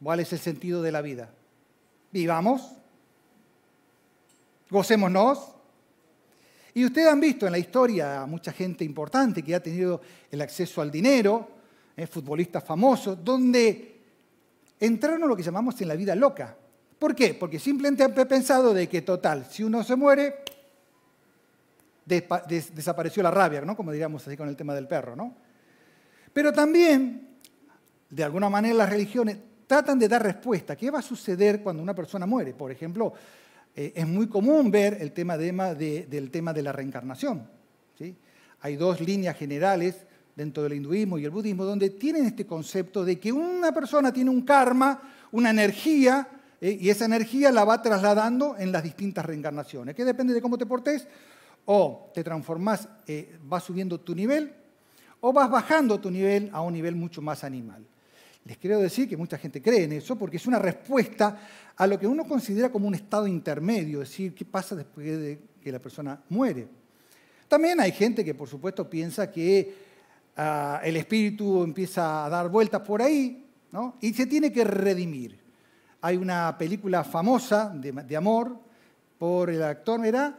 ¿cuál 0.02 0.20
es 0.20 0.32
el 0.32 0.38
sentido 0.38 0.82
de 0.82 0.92
la 0.92 1.02
vida? 1.02 1.30
Vivamos, 2.12 2.72
gocémonos. 4.70 5.55
Y 6.76 6.84
ustedes 6.84 7.08
han 7.08 7.20
visto 7.20 7.46
en 7.46 7.52
la 7.52 7.58
historia 7.58 8.20
a 8.20 8.26
mucha 8.26 8.52
gente 8.52 8.84
importante 8.84 9.42
que 9.42 9.54
ha 9.54 9.62
tenido 9.62 9.98
el 10.30 10.42
acceso 10.42 10.82
al 10.82 10.90
dinero, 10.90 11.48
eh, 11.96 12.06
futbolistas 12.06 12.62
famosos, 12.62 13.24
donde 13.24 13.98
entraron 14.78 15.26
lo 15.26 15.34
que 15.34 15.42
llamamos 15.42 15.80
en 15.80 15.88
la 15.88 15.96
vida 15.96 16.14
loca. 16.14 16.54
¿Por 16.98 17.14
qué? 17.14 17.32
Porque 17.32 17.58
simplemente 17.58 18.04
han 18.04 18.12
pensado 18.12 18.74
de 18.74 18.90
que, 18.90 19.00
total, 19.00 19.46
si 19.46 19.64
uno 19.64 19.82
se 19.82 19.96
muere, 19.96 20.34
desapareció 22.04 23.22
la 23.22 23.30
rabia, 23.30 23.62
¿no? 23.62 23.74
como 23.74 23.90
diríamos 23.90 24.28
así 24.28 24.36
con 24.36 24.50
el 24.50 24.54
tema 24.54 24.74
del 24.74 24.86
perro. 24.86 25.16
¿no? 25.16 25.34
Pero 26.30 26.52
también, 26.52 27.38
de 28.10 28.22
alguna 28.22 28.50
manera, 28.50 28.74
las 28.74 28.90
religiones 28.90 29.38
tratan 29.66 29.98
de 29.98 30.08
dar 30.08 30.22
respuesta. 30.22 30.76
¿Qué 30.76 30.90
va 30.90 30.98
a 30.98 31.02
suceder 31.02 31.62
cuando 31.62 31.82
una 31.82 31.94
persona 31.94 32.26
muere? 32.26 32.52
Por 32.52 32.70
ejemplo, 32.70 33.14
eh, 33.76 33.92
es 33.94 34.06
muy 34.06 34.26
común 34.26 34.70
ver 34.70 34.96
el 35.00 35.12
tema 35.12 35.36
de, 35.36 36.06
del 36.08 36.30
tema 36.30 36.52
de 36.54 36.62
la 36.62 36.72
reencarnación. 36.72 37.54
Hay 38.60 38.76
dos 38.76 39.00
líneas 39.00 39.36
generales 39.36 40.06
dentro 40.34 40.62
del 40.62 40.72
hinduismo 40.72 41.18
y 41.18 41.24
el 41.24 41.30
budismo 41.30 41.64
donde 41.64 41.90
tienen 41.90 42.24
este 42.24 42.46
concepto 42.46 43.04
de 43.04 43.20
que 43.20 43.30
una 43.30 43.70
persona 43.72 44.12
tiene 44.12 44.30
un 44.30 44.42
karma, 44.42 45.00
una 45.30 45.50
energía, 45.50 46.26
eh, 46.60 46.78
y 46.80 46.88
esa 46.88 47.04
energía 47.04 47.52
la 47.52 47.64
va 47.64 47.82
trasladando 47.82 48.56
en 48.58 48.72
las 48.72 48.82
distintas 48.82 49.24
reencarnaciones, 49.24 49.94
que 49.94 50.04
depende 50.04 50.32
de 50.32 50.40
cómo 50.40 50.56
te 50.56 50.66
portes 50.66 51.06
o 51.66 52.10
te 52.14 52.24
transformás, 52.24 52.88
eh, 53.06 53.38
vas 53.44 53.64
subiendo 53.64 54.00
tu 54.00 54.14
nivel, 54.14 54.54
o 55.20 55.32
vas 55.32 55.50
bajando 55.50 56.00
tu 56.00 56.10
nivel 56.10 56.48
a 56.52 56.62
un 56.62 56.72
nivel 56.72 56.96
mucho 56.96 57.20
más 57.20 57.44
animal. 57.44 57.86
Les 58.46 58.58
quiero 58.58 58.78
decir 58.78 59.08
que 59.08 59.16
mucha 59.16 59.38
gente 59.38 59.60
cree 59.60 59.84
en 59.84 59.92
eso 59.92 60.16
porque 60.16 60.36
es 60.36 60.46
una 60.46 60.60
respuesta 60.60 61.36
a 61.76 61.86
lo 61.86 61.98
que 61.98 62.06
uno 62.06 62.24
considera 62.24 62.70
como 62.70 62.86
un 62.86 62.94
estado 62.94 63.26
intermedio, 63.26 64.02
es 64.02 64.10
decir, 64.10 64.34
qué 64.34 64.44
pasa 64.44 64.76
después 64.76 65.04
de 65.04 65.40
que 65.60 65.72
la 65.72 65.80
persona 65.80 66.22
muere. 66.28 66.68
También 67.48 67.80
hay 67.80 67.90
gente 67.90 68.24
que, 68.24 68.34
por 68.34 68.48
supuesto, 68.48 68.88
piensa 68.88 69.32
que 69.32 69.74
ah, 70.36 70.80
el 70.84 70.96
espíritu 70.96 71.64
empieza 71.64 72.24
a 72.24 72.28
dar 72.28 72.48
vueltas 72.48 72.82
por 72.82 73.02
ahí 73.02 73.44
¿no? 73.72 73.96
y 74.00 74.14
se 74.14 74.26
tiene 74.26 74.52
que 74.52 74.62
redimir. 74.62 75.40
Hay 76.02 76.16
una 76.16 76.56
película 76.56 77.02
famosa 77.02 77.70
de, 77.74 78.16
amor 78.16 78.56
por 79.18 79.50
el 79.50 79.62
actor, 79.62 80.06
¿era? 80.06 80.38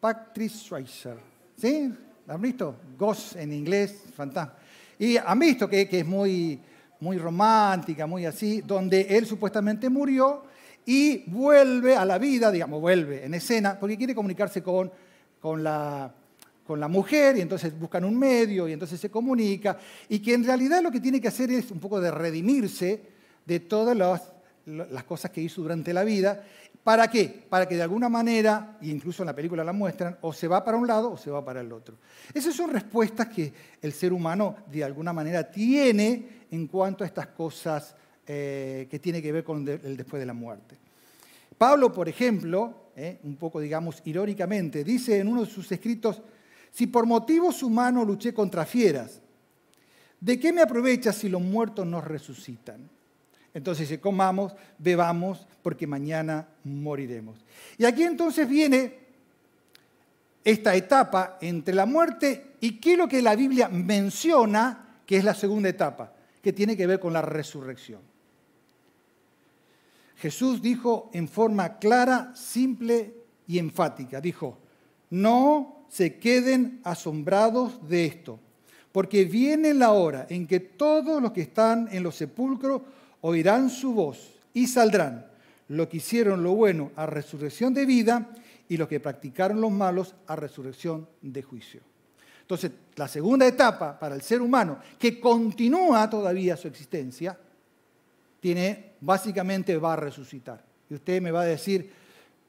Patrick 0.00 0.50
Swayze. 0.50 1.14
¿Sí? 1.56 1.90
¿Han 2.28 2.42
visto? 2.42 2.76
Ghost 2.98 3.36
en 3.36 3.54
inglés, 3.54 4.04
fantástico. 4.14 4.60
Y 5.02 5.16
han 5.16 5.36
visto 5.40 5.68
que, 5.68 5.88
es 5.90 6.06
muy, 6.06 6.60
muy 7.00 7.18
romántica, 7.18 8.06
muy 8.06 8.24
así, 8.24 8.60
donde 8.60 9.00
él 9.00 9.26
supuestamente 9.26 9.90
murió 9.90 10.44
y 10.86 11.28
vuelve 11.28 11.96
a 11.96 12.04
la 12.04 12.18
vida, 12.18 12.52
digamos, 12.52 12.80
vuelve 12.80 13.24
en 13.24 13.34
escena, 13.34 13.76
porque 13.80 13.96
quiere 13.96 14.14
comunicarse 14.14 14.62
con, 14.62 14.92
con, 15.40 15.64
la, 15.64 16.14
con 16.64 16.78
la 16.78 16.86
mujer 16.86 17.36
y 17.36 17.40
entonces 17.40 17.76
buscan 17.76 18.04
un 18.04 18.16
medio 18.16 18.68
y 18.68 18.74
entonces 18.74 19.00
se 19.00 19.10
comunica 19.10 19.76
y 20.08 20.20
que 20.20 20.34
en 20.34 20.44
realidad 20.44 20.80
lo 20.80 20.92
que 20.92 21.00
tiene 21.00 21.20
que 21.20 21.26
hacer 21.26 21.50
es 21.50 21.72
un 21.72 21.80
poco 21.80 22.00
de 22.00 22.12
redimirse 22.12 23.02
de 23.44 23.58
todas 23.58 23.96
las, 23.96 24.31
las 24.66 25.04
cosas 25.04 25.30
que 25.30 25.40
hizo 25.40 25.62
durante 25.62 25.92
la 25.92 26.04
vida 26.04 26.44
¿Para 26.82 27.08
qué? 27.08 27.44
Para 27.48 27.68
que 27.68 27.76
de 27.76 27.82
alguna 27.82 28.08
manera, 28.08 28.76
e 28.82 28.88
incluso 28.88 29.22
en 29.22 29.28
la 29.28 29.36
película 29.36 29.62
la 29.62 29.72
muestran, 29.72 30.18
o 30.20 30.32
se 30.32 30.48
va 30.48 30.64
para 30.64 30.76
un 30.76 30.86
lado 30.86 31.12
o 31.12 31.16
se 31.16 31.30
va 31.30 31.44
para 31.44 31.60
el 31.60 31.70
otro. 31.72 31.96
Esas 32.34 32.54
son 32.54 32.70
respuestas 32.70 33.28
que 33.28 33.52
el 33.80 33.92
ser 33.92 34.12
humano 34.12 34.56
de 34.70 34.82
alguna 34.82 35.12
manera 35.12 35.48
tiene 35.48 36.46
en 36.50 36.66
cuanto 36.66 37.04
a 37.04 37.06
estas 37.06 37.28
cosas 37.28 37.94
eh, 38.26 38.88
que 38.90 38.98
tiene 38.98 39.22
que 39.22 39.30
ver 39.30 39.44
con 39.44 39.66
el 39.68 39.96
después 39.96 40.18
de 40.18 40.26
la 40.26 40.32
muerte. 40.32 40.76
Pablo, 41.56 41.92
por 41.92 42.08
ejemplo, 42.08 42.90
eh, 42.96 43.20
un 43.22 43.36
poco 43.36 43.60
digamos 43.60 44.02
irónicamente, 44.04 44.82
dice 44.82 45.18
en 45.18 45.28
uno 45.28 45.44
de 45.44 45.50
sus 45.50 45.70
escritos, 45.70 46.20
si 46.72 46.88
por 46.88 47.06
motivos 47.06 47.62
humanos 47.62 48.04
luché 48.04 48.34
contra 48.34 48.66
fieras, 48.66 49.20
¿de 50.18 50.40
qué 50.40 50.52
me 50.52 50.62
aprovecha 50.62 51.12
si 51.12 51.28
los 51.28 51.42
muertos 51.42 51.86
no 51.86 52.00
resucitan? 52.00 52.90
Entonces 53.54 53.88
dice, 53.88 54.00
comamos, 54.00 54.54
bebamos, 54.78 55.46
porque 55.62 55.86
mañana 55.86 56.48
moriremos. 56.64 57.38
Y 57.76 57.84
aquí 57.84 58.02
entonces 58.02 58.48
viene 58.48 58.98
esta 60.44 60.74
etapa 60.74 61.38
entre 61.40 61.74
la 61.74 61.86
muerte 61.86 62.54
y 62.60 62.78
qué 62.78 62.92
es 62.92 62.98
lo 62.98 63.08
que 63.08 63.22
la 63.22 63.36
Biblia 63.36 63.68
menciona, 63.68 64.96
que 65.06 65.16
es 65.16 65.24
la 65.24 65.34
segunda 65.34 65.68
etapa, 65.68 66.12
que 66.42 66.52
tiene 66.52 66.76
que 66.76 66.86
ver 66.86 66.98
con 66.98 67.12
la 67.12 67.22
resurrección. 67.22 68.00
Jesús 70.16 70.62
dijo 70.62 71.10
en 71.12 71.28
forma 71.28 71.78
clara, 71.78 72.32
simple 72.34 73.12
y 73.46 73.58
enfática, 73.58 74.20
dijo, 74.20 74.58
no 75.10 75.84
se 75.88 76.18
queden 76.18 76.80
asombrados 76.84 77.88
de 77.88 78.06
esto, 78.06 78.38
porque 78.92 79.24
viene 79.24 79.74
la 79.74 79.90
hora 79.90 80.26
en 80.30 80.46
que 80.46 80.60
todos 80.60 81.20
los 81.20 81.32
que 81.32 81.42
están 81.42 81.88
en 81.92 82.02
los 82.02 82.16
sepulcros 82.16 82.82
oirán 83.22 83.70
su 83.70 83.94
voz 83.94 84.30
y 84.52 84.66
saldrán 84.66 85.26
los 85.68 85.88
que 85.88 85.96
hicieron 85.96 86.42
lo 86.42 86.54
bueno 86.54 86.92
a 86.96 87.06
resurrección 87.06 87.72
de 87.72 87.86
vida 87.86 88.28
y 88.68 88.76
los 88.76 88.88
que 88.88 89.00
practicaron 89.00 89.60
los 89.60 89.72
malos 89.72 90.14
a 90.26 90.36
resurrección 90.36 91.08
de 91.22 91.42
juicio. 91.42 91.80
Entonces, 92.42 92.72
la 92.96 93.08
segunda 93.08 93.46
etapa 93.46 93.98
para 93.98 94.14
el 94.14 94.22
ser 94.22 94.42
humano, 94.42 94.78
que 94.98 95.18
continúa 95.18 96.08
todavía 96.10 96.56
su 96.56 96.68
existencia, 96.68 97.38
tiene, 98.40 98.92
básicamente 99.00 99.76
va 99.78 99.94
a 99.94 99.96
resucitar. 99.96 100.62
Y 100.90 100.94
usted 100.94 101.22
me 101.22 101.30
va 101.30 101.42
a 101.42 101.46
decir, 101.46 101.90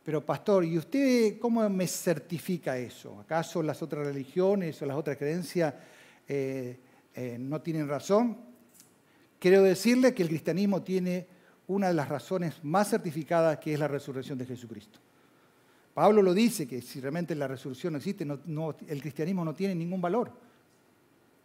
pero 0.03 0.25
pastor, 0.25 0.65
¿y 0.65 0.77
usted 0.77 1.39
cómo 1.39 1.67
me 1.69 1.87
certifica 1.87 2.77
eso? 2.77 3.19
¿Acaso 3.19 3.63
las 3.63 3.81
otras 3.81 4.05
religiones 4.05 4.81
o 4.81 4.85
las 4.85 4.97
otras 4.97 5.17
creencias 5.17 5.73
eh, 6.27 6.77
eh, 7.15 7.37
no 7.39 7.61
tienen 7.61 7.87
razón? 7.87 8.52
Quiero 9.43 9.61
decirle 9.61 10.13
que 10.13 10.23
el 10.23 10.29
cristianismo 10.29 10.83
tiene 10.83 11.27
una 11.67 11.89
de 11.89 11.93
las 11.93 12.07
razones 12.07 12.63
más 12.63 12.89
certificadas 12.89 13.59
que 13.59 13.73
es 13.73 13.77
la 13.77 13.89
resurrección 13.89 14.37
de 14.37 14.45
Jesucristo. 14.45 14.99
Pablo 15.93 16.21
lo 16.21 16.33
dice, 16.33 16.65
que 16.65 16.81
si 16.81 17.01
realmente 17.01 17.35
la 17.35 17.45
resurrección 17.45 17.91
no 17.91 17.97
existe, 17.97 18.25
el 18.87 19.01
cristianismo 19.01 19.43
no 19.43 19.53
tiene 19.53 19.75
ningún 19.75 19.99
valor. 19.99 20.31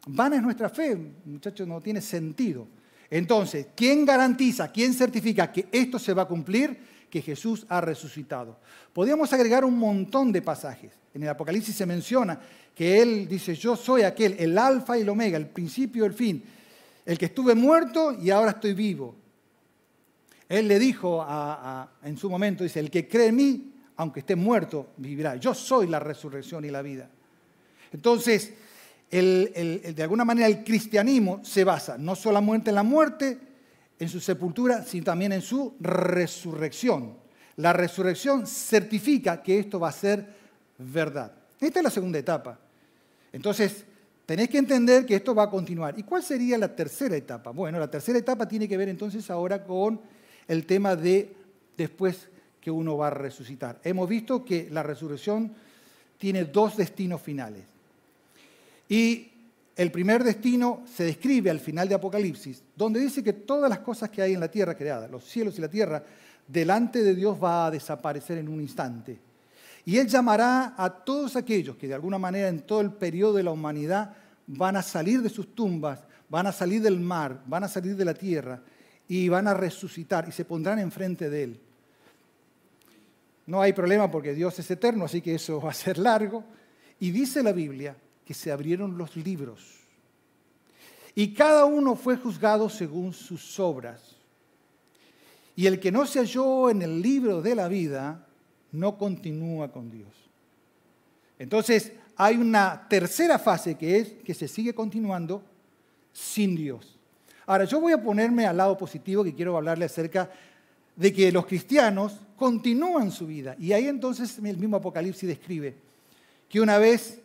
Vana 0.06 0.36
es 0.36 0.42
nuestra 0.42 0.68
fe, 0.68 0.96
muchachos, 1.24 1.66
no 1.66 1.80
tiene 1.80 2.00
sentido. 2.00 2.68
Entonces, 3.10 3.66
¿quién 3.74 4.04
garantiza, 4.04 4.70
quién 4.70 4.94
certifica 4.94 5.50
que 5.50 5.66
esto 5.72 5.98
se 5.98 6.14
va 6.14 6.22
a 6.22 6.28
cumplir? 6.28 6.78
Que 7.10 7.20
Jesús 7.20 7.66
ha 7.68 7.80
resucitado. 7.80 8.60
Podríamos 8.92 9.32
agregar 9.32 9.64
un 9.64 9.76
montón 9.76 10.30
de 10.30 10.40
pasajes. 10.40 10.92
En 11.12 11.24
el 11.24 11.30
Apocalipsis 11.30 11.74
se 11.74 11.84
menciona 11.84 12.38
que 12.76 13.02
Él 13.02 13.26
dice, 13.26 13.56
yo 13.56 13.74
soy 13.74 14.02
aquel, 14.02 14.36
el 14.38 14.56
alfa 14.56 14.96
y 14.96 15.00
el 15.00 15.08
omega, 15.08 15.36
el 15.36 15.48
principio 15.48 16.04
y 16.04 16.06
el 16.06 16.14
fin, 16.14 16.44
el 17.08 17.16
que 17.16 17.24
estuve 17.24 17.54
muerto 17.54 18.12
y 18.12 18.28
ahora 18.28 18.50
estoy 18.50 18.74
vivo. 18.74 19.16
Él 20.46 20.68
le 20.68 20.78
dijo 20.78 21.26
en 22.02 22.18
su 22.18 22.28
momento, 22.28 22.64
dice, 22.64 22.80
el 22.80 22.90
que 22.90 23.08
cree 23.08 23.28
en 23.28 23.36
mí, 23.36 23.72
aunque 23.96 24.20
esté 24.20 24.36
muerto, 24.36 24.90
vivirá. 24.98 25.36
Yo 25.36 25.54
soy 25.54 25.86
la 25.86 25.98
resurrección 25.98 26.66
y 26.66 26.70
la 26.70 26.82
vida. 26.82 27.08
Entonces, 27.90 28.52
de 29.10 30.02
alguna 30.02 30.26
manera 30.26 30.48
el 30.48 30.62
cristianismo 30.62 31.40
se 31.42 31.64
basa 31.64 31.96
no 31.96 32.14
solamente 32.14 32.68
en 32.68 32.74
la 32.74 32.82
muerte, 32.82 33.38
en 33.98 34.08
su 34.10 34.20
sepultura, 34.20 34.84
sino 34.84 35.06
también 35.06 35.32
en 35.32 35.40
su 35.40 35.76
resurrección. 35.80 37.16
La 37.56 37.72
resurrección 37.72 38.46
certifica 38.46 39.42
que 39.42 39.60
esto 39.60 39.80
va 39.80 39.88
a 39.88 39.92
ser 39.92 40.26
verdad. 40.76 41.32
Esta 41.58 41.80
es 41.80 41.84
la 41.84 41.90
segunda 41.90 42.18
etapa. 42.18 42.58
Entonces, 43.32 43.86
tenéis 44.28 44.50
que 44.50 44.58
entender 44.58 45.06
que 45.06 45.14
esto 45.14 45.34
va 45.34 45.44
a 45.44 45.50
continuar. 45.50 45.98
¿Y 45.98 46.02
cuál 46.02 46.22
sería 46.22 46.58
la 46.58 46.76
tercera 46.76 47.16
etapa? 47.16 47.50
Bueno, 47.50 47.78
la 47.78 47.90
tercera 47.90 48.18
etapa 48.18 48.46
tiene 48.46 48.68
que 48.68 48.76
ver 48.76 48.90
entonces 48.90 49.30
ahora 49.30 49.64
con 49.64 50.02
el 50.46 50.66
tema 50.66 50.94
de 50.94 51.34
después 51.74 52.28
que 52.60 52.70
uno 52.70 52.98
va 52.98 53.06
a 53.06 53.10
resucitar. 53.10 53.80
Hemos 53.82 54.06
visto 54.06 54.44
que 54.44 54.68
la 54.70 54.82
resurrección 54.82 55.54
tiene 56.18 56.44
dos 56.44 56.76
destinos 56.76 57.22
finales. 57.22 57.64
Y 58.86 59.28
el 59.74 59.90
primer 59.90 60.22
destino 60.22 60.82
se 60.94 61.04
describe 61.04 61.48
al 61.48 61.60
final 61.60 61.88
de 61.88 61.94
Apocalipsis, 61.94 62.62
donde 62.76 63.00
dice 63.00 63.24
que 63.24 63.32
todas 63.32 63.70
las 63.70 63.78
cosas 63.78 64.10
que 64.10 64.20
hay 64.20 64.34
en 64.34 64.40
la 64.40 64.50
tierra 64.50 64.76
creadas, 64.76 65.10
los 65.10 65.24
cielos 65.24 65.56
y 65.56 65.62
la 65.62 65.70
tierra, 65.70 66.04
delante 66.46 67.02
de 67.02 67.14
Dios 67.14 67.42
va 67.42 67.64
a 67.64 67.70
desaparecer 67.70 68.36
en 68.36 68.50
un 68.50 68.60
instante. 68.60 69.27
Y 69.88 69.96
Él 69.96 70.06
llamará 70.06 70.74
a 70.76 70.90
todos 70.90 71.34
aquellos 71.34 71.78
que 71.78 71.88
de 71.88 71.94
alguna 71.94 72.18
manera 72.18 72.48
en 72.48 72.60
todo 72.60 72.82
el 72.82 72.92
periodo 72.92 73.32
de 73.38 73.42
la 73.42 73.52
humanidad 73.52 74.14
van 74.46 74.76
a 74.76 74.82
salir 74.82 75.22
de 75.22 75.30
sus 75.30 75.54
tumbas, 75.54 76.00
van 76.28 76.46
a 76.46 76.52
salir 76.52 76.82
del 76.82 77.00
mar, 77.00 77.40
van 77.46 77.64
a 77.64 77.68
salir 77.68 77.96
de 77.96 78.04
la 78.04 78.12
tierra 78.12 78.62
y 79.08 79.30
van 79.30 79.48
a 79.48 79.54
resucitar 79.54 80.28
y 80.28 80.32
se 80.32 80.44
pondrán 80.44 80.78
enfrente 80.78 81.30
de 81.30 81.42
Él. 81.42 81.60
No 83.46 83.62
hay 83.62 83.72
problema 83.72 84.10
porque 84.10 84.34
Dios 84.34 84.58
es 84.58 84.70
eterno, 84.70 85.06
así 85.06 85.22
que 85.22 85.36
eso 85.36 85.58
va 85.58 85.70
a 85.70 85.72
ser 85.72 85.96
largo. 85.96 86.44
Y 87.00 87.10
dice 87.10 87.42
la 87.42 87.52
Biblia 87.52 87.96
que 88.26 88.34
se 88.34 88.52
abrieron 88.52 88.98
los 88.98 89.16
libros. 89.16 89.78
Y 91.14 91.32
cada 91.32 91.64
uno 91.64 91.96
fue 91.96 92.18
juzgado 92.18 92.68
según 92.68 93.14
sus 93.14 93.58
obras. 93.58 94.16
Y 95.56 95.66
el 95.66 95.80
que 95.80 95.90
no 95.90 96.04
se 96.04 96.18
halló 96.18 96.68
en 96.68 96.82
el 96.82 97.00
libro 97.00 97.40
de 97.40 97.54
la 97.54 97.68
vida 97.68 98.27
no 98.72 98.98
continúa 98.98 99.70
con 99.72 99.90
Dios. 99.90 100.08
Entonces 101.38 101.92
hay 102.16 102.36
una 102.36 102.86
tercera 102.88 103.38
fase 103.38 103.76
que 103.76 103.98
es 103.98 104.08
que 104.24 104.34
se 104.34 104.48
sigue 104.48 104.74
continuando 104.74 105.42
sin 106.12 106.56
Dios. 106.56 106.96
Ahora, 107.46 107.64
yo 107.64 107.80
voy 107.80 107.92
a 107.92 108.02
ponerme 108.02 108.46
al 108.46 108.56
lado 108.56 108.76
positivo 108.76 109.24
que 109.24 109.34
quiero 109.34 109.56
hablarle 109.56 109.86
acerca 109.86 110.30
de 110.96 111.12
que 111.12 111.32
los 111.32 111.46
cristianos 111.46 112.18
continúan 112.36 113.10
su 113.10 113.26
vida. 113.26 113.56
Y 113.58 113.72
ahí 113.72 113.86
entonces 113.86 114.36
el 114.38 114.58
mismo 114.58 114.76
Apocalipsis 114.76 115.28
describe 115.28 115.74
que 116.48 116.60
una 116.60 116.76
vez 116.76 117.20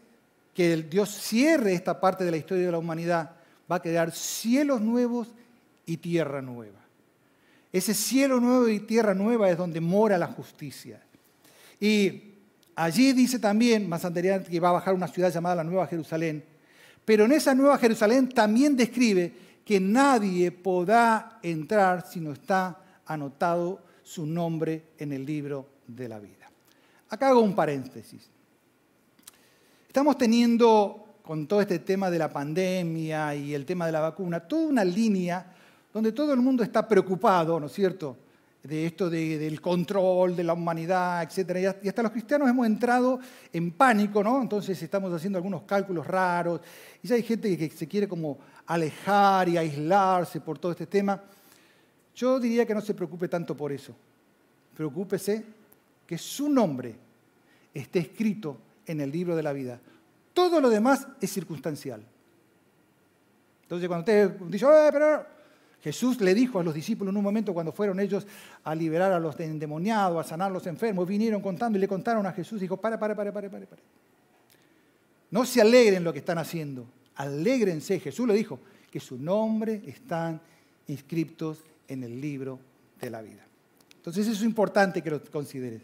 que 0.54 0.78
Dios 0.78 1.10
cierre 1.10 1.74
esta 1.74 2.00
parte 2.00 2.24
de 2.24 2.32
la 2.32 2.38
historia 2.38 2.66
de 2.66 2.72
la 2.72 2.78
humanidad, 2.78 3.32
va 3.70 3.78
a 3.78 3.82
quedar 3.82 4.12
cielos 4.12 4.82
nuevos 4.82 5.28
y 5.86 5.98
tierra 5.98 6.42
nueva. 6.42 6.80
Ese 7.72 7.94
cielo 7.96 8.40
nuevo 8.40 8.70
y 8.70 8.80
tierra 8.80 9.16
nueva 9.16 9.50
es 9.50 9.58
donde 9.58 9.82
mora 9.82 10.18
la 10.18 10.28
justicia. 10.28 11.02
Y 11.84 12.36
allí 12.78 13.12
dice 13.12 13.40
también, 13.40 13.90
más 13.90 14.06
anterior, 14.06 14.42
que 14.42 14.58
va 14.58 14.70
a 14.70 14.72
bajar 14.80 14.94
una 14.94 15.10
ciudad 15.10 15.34
llamada 15.34 15.56
la 15.56 15.64
Nueva 15.66 15.86
Jerusalén. 15.86 16.42
Pero 17.04 17.26
en 17.26 17.34
esa 17.34 17.54
Nueva 17.54 17.78
Jerusalén 17.78 18.30
también 18.30 18.78
describe 18.78 19.34
que 19.66 19.82
nadie 19.82 20.50
podrá 20.54 21.40
entrar 21.44 22.08
si 22.08 22.22
no 22.22 22.32
está 22.32 22.80
anotado 23.06 23.82
su 24.02 24.26
nombre 24.26 24.92
en 24.98 25.12
el 25.12 25.26
libro 25.26 25.68
de 25.86 26.08
la 26.08 26.20
vida. 26.20 26.50
Acá 27.10 27.28
hago 27.28 27.42
un 27.42 27.54
paréntesis. 27.54 28.30
Estamos 29.86 30.18
teniendo 30.18 31.18
con 31.22 31.48
todo 31.48 31.60
este 31.60 31.80
tema 31.80 32.10
de 32.10 32.18
la 32.18 32.32
pandemia 32.32 33.36
y 33.36 33.54
el 33.54 33.66
tema 33.66 33.88
de 33.88 33.92
la 33.92 34.00
vacuna, 34.00 34.40
toda 34.40 34.68
una 34.68 34.86
línea 34.86 35.54
donde 35.94 36.14
todo 36.14 36.32
el 36.32 36.40
mundo 36.40 36.64
está 36.64 36.88
preocupado, 36.88 37.60
¿no 37.60 37.66
es 37.66 37.74
cierto?, 37.74 38.23
de 38.64 38.86
esto 38.86 39.10
del 39.10 39.60
control 39.60 40.38
de 40.38 40.44
la 40.44 40.54
humanidad, 40.54 41.22
etc. 41.24 41.78
Y 41.84 41.88
hasta 41.88 42.02
los 42.02 42.12
cristianos 42.14 42.50
hemos 42.50 42.66
entrado 42.66 43.20
en 43.52 43.72
pánico, 43.72 44.24
¿no? 44.24 44.42
Entonces 44.42 44.82
estamos 44.82 45.14
haciendo 45.14 45.38
algunos 45.38 45.64
cálculos 45.64 46.08
raros 46.08 46.62
y 47.02 47.10
ya 47.10 47.16
hay 47.16 47.24
gente 47.24 47.58
que 47.58 47.70
se 47.70 47.88
quiere 47.88 48.08
como 48.08 48.40
alejar 48.66 49.50
y 49.50 49.58
aislarse 49.58 50.40
por 50.40 50.58
todo 50.60 50.72
este 50.72 50.88
tema. 50.88 51.22
Yo 52.16 52.40
diría 52.40 52.66
que 52.66 52.74
no 52.74 52.80
se 52.80 52.94
preocupe 52.94 53.28
tanto 53.28 53.56
por 53.56 53.74
eso. 53.74 53.94
Preocúpese 54.76 55.44
que 56.08 56.18
su 56.18 56.48
nombre 56.48 56.96
esté 57.74 58.00
escrito 58.00 58.58
en 58.86 59.02
el 59.02 59.12
libro 59.12 59.36
de 59.36 59.44
la 59.44 59.52
vida. 59.52 59.80
Todo 60.34 60.62
lo 60.62 60.70
demás 60.70 61.06
es 61.20 61.34
circunstancial. 61.34 62.02
Entonces 63.64 63.88
cuando 63.90 64.02
usted 64.02 64.40
dice, 64.48 64.66
pero 64.92 65.33
Jesús 65.84 66.22
le 66.22 66.34
dijo 66.34 66.60
a 66.60 66.64
los 66.64 66.74
discípulos 66.74 67.12
en 67.12 67.18
un 67.18 67.24
momento 67.24 67.54
cuando 67.54 67.74
fueron 67.74 68.00
ellos 68.00 68.26
a 68.64 68.74
liberar 68.74 69.12
a 69.12 69.20
los 69.20 69.38
endemoniados, 69.40 70.26
a 70.26 70.30
sanar 70.30 70.50
a 70.50 70.54
los 70.54 70.66
enfermos, 70.66 71.06
vinieron 71.06 71.42
contando 71.42 71.78
y 71.78 71.82
le 71.82 71.90
contaron 71.90 72.26
a 72.26 72.32
Jesús, 72.32 72.62
dijo, 72.62 72.78
para, 72.78 72.98
para, 72.98 73.14
para, 73.16 73.34
para, 73.34 73.50
para, 73.50 73.66
para. 73.66 73.82
No 75.30 75.46
se 75.46 75.60
alegren 75.60 76.04
lo 76.04 76.14
que 76.14 76.20
están 76.20 76.38
haciendo, 76.38 76.86
alégrense, 77.16 78.00
Jesús 78.00 78.26
le 78.28 78.34
dijo, 78.34 78.60
que 78.90 79.00
su 79.00 79.18
nombre 79.18 79.82
están 79.86 80.40
inscritos 80.88 81.58
en 81.88 82.04
el 82.04 82.22
libro 82.22 82.60
de 83.02 83.10
la 83.10 83.22
vida. 83.22 83.46
Entonces 83.96 84.28
eso 84.28 84.38
es 84.38 84.44
importante 84.44 85.02
que 85.02 85.10
lo 85.10 85.22
consideres. 85.24 85.82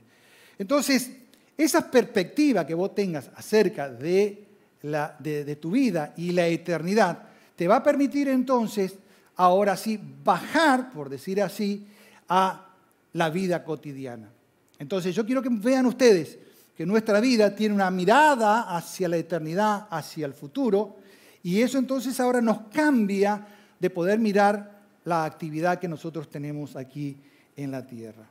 Entonces, 0.58 1.12
esa 1.58 1.90
perspectiva 1.90 2.66
que 2.66 2.74
vos 2.74 2.94
tengas 2.96 3.30
acerca 3.36 3.90
de, 3.90 4.46
la, 4.84 5.16
de, 5.20 5.56
tu 5.56 5.72
vida 5.72 6.14
y 6.16 6.32
la 6.32 6.48
eternidad, 6.48 7.24
te 7.56 7.68
va 7.68 7.78
a 7.78 7.84
permitir 7.84 8.30
entonces, 8.30 8.94
ahora 9.40 9.78
sí, 9.78 9.98
bajar, 10.22 10.92
por 10.92 11.08
decir 11.08 11.42
así, 11.42 11.88
a 12.28 12.66
la 13.14 13.30
vida 13.30 13.64
cotidiana. 13.64 14.30
Entonces 14.78 15.16
yo 15.16 15.26
quiero 15.26 15.42
que 15.42 15.48
vean 15.50 15.86
ustedes 15.86 16.38
que 16.76 16.86
nuestra 16.86 17.22
vida 17.22 17.56
tiene 17.56 17.74
una 17.74 17.90
mirada 17.90 18.76
hacia 18.76 19.08
la 19.08 19.16
eternidad, 19.16 19.88
hacia 19.90 20.26
el 20.26 20.34
futuro, 20.34 20.98
y 21.42 21.62
eso 21.62 21.78
entonces 21.78 22.20
ahora 22.20 22.42
nos 22.42 22.64
cambia 22.74 23.48
de 23.80 23.90
poder 23.90 24.20
mirar 24.20 24.82
la 25.06 25.24
actividad 25.24 25.80
que 25.80 25.88
nosotros 25.88 26.30
tenemos 26.30 26.76
aquí 26.76 27.16
en 27.56 27.72
la 27.72 27.88
tierra. 27.88 28.26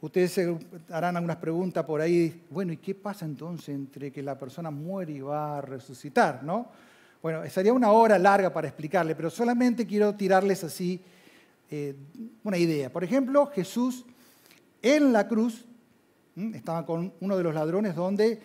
Ustedes 0.00 0.32
se 0.32 0.56
harán 0.88 1.18
algunas 1.18 1.36
preguntas 1.36 1.84
por 1.84 2.00
ahí, 2.00 2.44
bueno, 2.48 2.72
¿y 2.72 2.78
qué 2.78 2.94
pasa 2.94 3.26
entonces 3.26 3.74
entre 3.74 4.10
que 4.10 4.22
la 4.22 4.38
persona 4.38 4.70
muere 4.70 5.12
y 5.12 5.20
va 5.20 5.58
a 5.58 5.60
resucitar? 5.60 6.42
¿no? 6.42 6.70
Bueno, 7.22 7.48
sería 7.50 7.72
una 7.72 7.90
hora 7.90 8.18
larga 8.18 8.52
para 8.52 8.68
explicarle, 8.68 9.14
pero 9.14 9.30
solamente 9.30 9.86
quiero 9.86 10.14
tirarles 10.14 10.62
así 10.64 11.00
eh, 11.70 11.94
una 12.44 12.58
idea. 12.58 12.92
Por 12.92 13.02
ejemplo, 13.02 13.46
Jesús 13.46 14.04
en 14.82 15.12
la 15.12 15.26
cruz 15.26 15.64
estaba 16.54 16.84
con 16.84 17.12
uno 17.20 17.36
de 17.36 17.42
los 17.42 17.54
ladrones 17.54 17.94
donde 17.94 18.40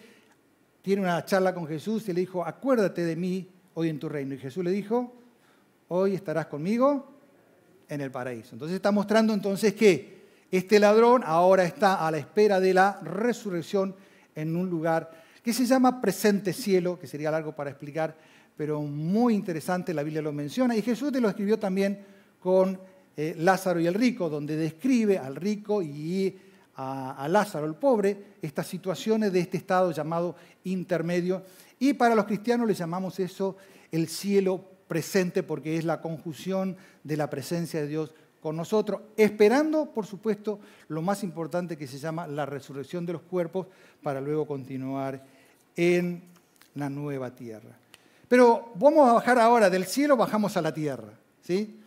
tiene 0.82 1.02
una 1.02 1.24
charla 1.26 1.54
con 1.54 1.68
Jesús 1.68 2.08
y 2.10 2.14
le 2.14 2.22
dijo, 2.22 2.44
acuérdate 2.46 3.04
de 3.04 3.16
mí 3.16 3.48
hoy 3.74 3.90
en 3.90 4.00
tu 4.00 4.10
reino. 4.10 4.34
Y 4.34 4.40
Jesús 4.40 4.64
le 4.64 4.72
dijo, 4.72 5.14
hoy 5.90 6.16
estarás 6.16 6.48
conmigo 6.48 7.12
en 7.88 8.02
el 8.02 8.10
paraíso. 8.10 8.56
Entonces 8.56 8.76
está 8.76 8.92
mostrando 8.92 9.34
entonces 9.34 9.74
que 9.74 10.22
este 10.50 10.80
ladrón 10.80 11.22
ahora 11.26 11.64
está 11.64 12.08
a 12.08 12.12
la 12.12 12.18
espera 12.18 12.60
de 12.60 12.74
la 12.74 13.00
resurrección 13.04 13.96
en 14.36 14.56
un 14.56 14.70
lugar 14.70 15.12
que 15.44 15.54
se 15.54 15.66
llama 15.66 16.02
presente 16.02 16.54
cielo, 16.54 17.00
que 17.00 17.08
sería 17.08 17.32
largo 17.32 17.54
para 17.56 17.70
explicar, 17.70 18.16
pero 18.56 18.82
muy 18.82 19.34
interesante, 19.34 19.94
la 19.94 20.04
Biblia 20.04 20.22
lo 20.22 20.32
menciona. 20.32 20.76
Y 20.76 20.82
Jesús 20.82 21.12
te 21.12 21.22
lo 21.22 21.30
escribió 21.30 21.58
también 21.58 22.00
con 22.40 22.80
eh, 23.18 23.36
Lázaro 23.38 23.80
y 23.80 23.88
el 23.88 23.94
rico, 23.94 24.30
donde 24.30 24.56
describe 24.56 25.18
al 25.18 25.36
rico 25.36 25.82
y 25.82 26.36
a, 26.76 27.28
Lázaro, 27.30 27.66
el 27.66 27.76
pobre, 27.76 28.36
estas 28.42 28.68
situaciones 28.68 29.32
de 29.32 29.42
este 29.42 29.58
estado 29.58 29.92
llamado 29.92 30.36
intermedio. 30.64 31.44
Y 31.80 31.94
para 31.94 32.16
los 32.16 32.26
cristianos 32.26 32.68
le 32.68 32.74
llamamos 32.74 33.20
eso 33.20 33.58
el 33.92 34.08
cielo 34.08 34.64
presente, 34.88 35.44
porque 35.44 35.78
es 35.78 35.86
la 35.86 36.02
conjunción 36.02 36.76
de 37.04 37.18
la 37.18 37.30
presencia 37.30 37.82
de 37.82 37.88
Dios 37.88 38.14
con 38.42 38.56
nosotros, 38.56 39.02
esperando, 39.18 39.94
por 39.94 40.08
supuesto, 40.08 40.60
lo 40.88 41.02
más 41.02 41.24
importante 41.24 41.78
que 41.78 41.88
se 41.88 42.00
llama 42.00 42.26
la 42.26 42.48
resurrección 42.48 43.06
de 43.06 43.14
los 43.14 43.22
cuerpos, 43.22 43.68
para 44.02 44.20
luego 44.20 44.48
continuar 44.48 45.24
en 45.76 46.24
la 46.74 46.90
nueva 46.90 47.36
tierra. 47.36 47.81
Pero 48.32 48.72
vamos 48.76 49.10
a 49.10 49.12
bajar 49.12 49.38
ahora 49.40 49.70
del 49.70 49.86
cielo, 49.86 50.16
bajamos 50.16 50.56
a 50.56 50.62
la 50.62 50.74
tierra. 50.74 51.12
¿sí? 51.42 51.82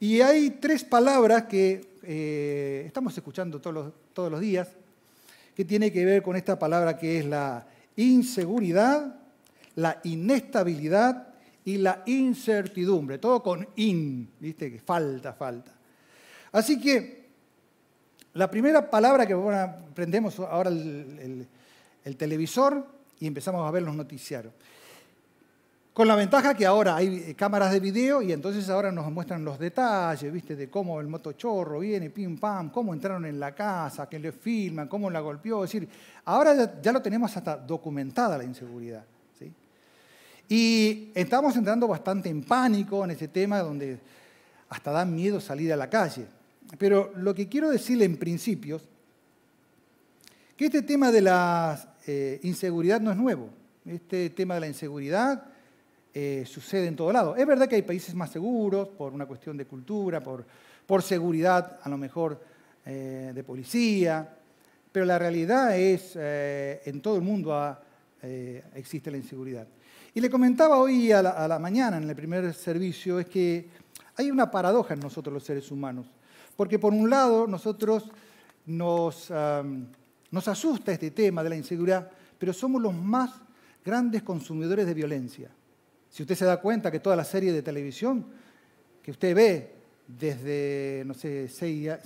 Y 0.00 0.22
hay 0.22 0.52
tres 0.52 0.82
palabras 0.82 1.42
que 1.42 1.98
eh, 2.02 2.84
estamos 2.86 3.14
escuchando 3.14 3.60
todos 3.60 3.74
los, 3.74 3.92
todos 4.14 4.30
los 4.32 4.40
días, 4.40 4.66
que 5.54 5.66
tiene 5.66 5.92
que 5.92 6.06
ver 6.06 6.22
con 6.22 6.36
esta 6.36 6.58
palabra 6.58 6.96
que 6.96 7.18
es 7.18 7.26
la 7.26 7.66
inseguridad, 7.96 9.14
la 9.76 10.00
inestabilidad 10.04 11.28
y 11.66 11.76
la 11.76 12.02
incertidumbre. 12.06 13.18
Todo 13.18 13.42
con 13.42 13.68
in, 13.76 14.30
¿viste? 14.40 14.72
Que 14.72 14.80
falta, 14.80 15.34
falta. 15.34 15.70
Así 16.52 16.80
que 16.80 17.26
la 18.32 18.50
primera 18.50 18.88
palabra 18.88 19.26
que 19.26 19.36
prendemos 19.94 20.40
ahora 20.40 20.70
el 20.70 22.16
televisor 22.16 22.86
y 23.20 23.26
empezamos 23.26 23.68
a 23.68 23.70
ver 23.70 23.82
los 23.82 23.94
noticiarios. 23.94 24.54
Con 25.94 26.08
la 26.08 26.16
ventaja 26.16 26.54
que 26.54 26.66
ahora 26.66 26.96
hay 26.96 27.24
eh, 27.28 27.34
cámaras 27.36 27.70
de 27.70 27.78
video 27.78 28.20
y 28.20 28.32
entonces 28.32 28.68
ahora 28.68 28.90
nos 28.90 29.08
muestran 29.12 29.44
los 29.44 29.60
detalles, 29.60 30.32
¿viste? 30.32 30.56
De 30.56 30.68
cómo 30.68 31.00
el 31.00 31.06
motochorro 31.06 31.78
viene, 31.78 32.10
pim, 32.10 32.36
pam, 32.36 32.70
cómo 32.70 32.92
entraron 32.92 33.24
en 33.26 33.38
la 33.38 33.54
casa, 33.54 34.08
que 34.08 34.18
le 34.18 34.32
filman, 34.32 34.88
cómo 34.88 35.08
la 35.08 35.20
golpeó. 35.20 35.62
Es 35.62 35.72
decir, 35.72 35.88
ahora 36.24 36.80
ya, 36.82 36.90
lo 36.90 37.00
tenemos 37.00 37.36
hasta 37.36 37.56
documentada 37.56 38.36
la 38.36 38.42
inseguridad. 38.42 39.04
¿sí? 39.38 39.52
Y 40.48 41.12
estamos 41.14 41.54
entrando 41.54 41.86
bastante 41.86 42.28
en 42.28 42.42
pánico 42.42 43.04
en 43.04 43.12
ese 43.12 43.28
tema 43.28 43.60
donde 43.60 44.00
hasta 44.70 44.90
da 44.90 45.04
miedo 45.04 45.40
salir 45.40 45.72
a 45.72 45.76
la 45.76 45.88
calle. 45.88 46.26
Pero 46.76 47.12
lo 47.14 47.32
que 47.36 47.48
quiero 47.48 47.70
decirle 47.70 48.04
en 48.04 48.16
principios, 48.16 48.82
que 50.56 50.64
este 50.64 50.82
tema 50.82 51.12
de 51.12 51.20
la 51.20 51.94
eh, 52.04 52.40
inseguridad 52.42 53.00
no 53.00 53.12
es 53.12 53.16
nuevo. 53.16 53.48
Este 53.86 54.30
tema 54.30 54.54
de 54.54 54.60
la 54.60 54.66
inseguridad 54.66 55.53
eh, 56.16 56.44
sucede 56.46 56.86
en 56.86 56.94
todo 56.94 57.10
lado. 57.12 57.34
Es 57.34 57.44
verdad 57.44 57.66
que 57.68 57.74
hay 57.74 57.82
países 57.82 58.14
más 58.14 58.30
seguros 58.30 58.86
por 58.86 59.12
una 59.12 59.26
cuestión 59.26 59.56
de 59.56 59.66
cultura, 59.66 60.22
por, 60.22 60.46
seguridad 61.02 61.80
a 61.82 61.88
lo 61.88 61.98
mejor 61.98 62.40
eh, 62.86 63.32
de 63.34 63.42
policía, 63.42 64.36
pero 64.92 65.06
la 65.06 65.18
realidad 65.18 65.76
es, 65.76 66.12
eh, 66.14 66.82
en 66.84 67.00
todo 67.00 67.16
el 67.16 67.22
mundo 67.22 67.76
existe 68.74 69.10
la 69.10 69.16
inseguridad. 69.16 69.66
Y 70.14 70.20
le 70.20 70.30
comentaba 70.30 70.78
hoy 70.78 71.10
a 71.10 71.20
la, 71.20 71.58
mañana 71.58 71.96
en 71.96 72.08
el 72.08 72.14
primer 72.14 72.54
servicio, 72.54 73.18
es 73.18 73.26
que 73.26 73.68
hay 74.16 74.30
una 74.30 74.50
paradoja 74.50 74.94
en 74.94 75.00
nosotros 75.00 75.34
los 75.34 75.42
seres 75.42 75.68
humanos, 75.72 76.06
porque 76.56 76.78
por 76.78 76.94
un 76.94 77.10
lado 77.10 77.48
nosotros 77.48 78.08
nos, 78.64 79.30
nos 80.30 80.48
asusta 80.48 80.92
este 80.92 81.10
tema 81.10 81.42
de 81.42 81.50
la 81.50 81.56
inseguridad, 81.56 82.08
pero 82.38 82.52
somos 82.52 82.80
los 82.80 82.94
más 82.94 83.32
grandes 83.84 84.22
consumidores 84.22 84.86
de 84.86 84.94
violencia. 84.94 85.50
Si 86.14 86.22
usted 86.22 86.36
se 86.36 86.44
da 86.44 86.60
cuenta 86.60 86.92
que 86.92 87.00
toda 87.00 87.16
la 87.16 87.24
serie 87.24 87.52
de 87.52 87.60
televisión 87.60 88.24
que 89.02 89.10
usted 89.10 89.34
ve, 89.34 89.72
desde, 90.06 91.02
no 91.04 91.12
sé, 91.12 91.48
CIA, 91.48 91.98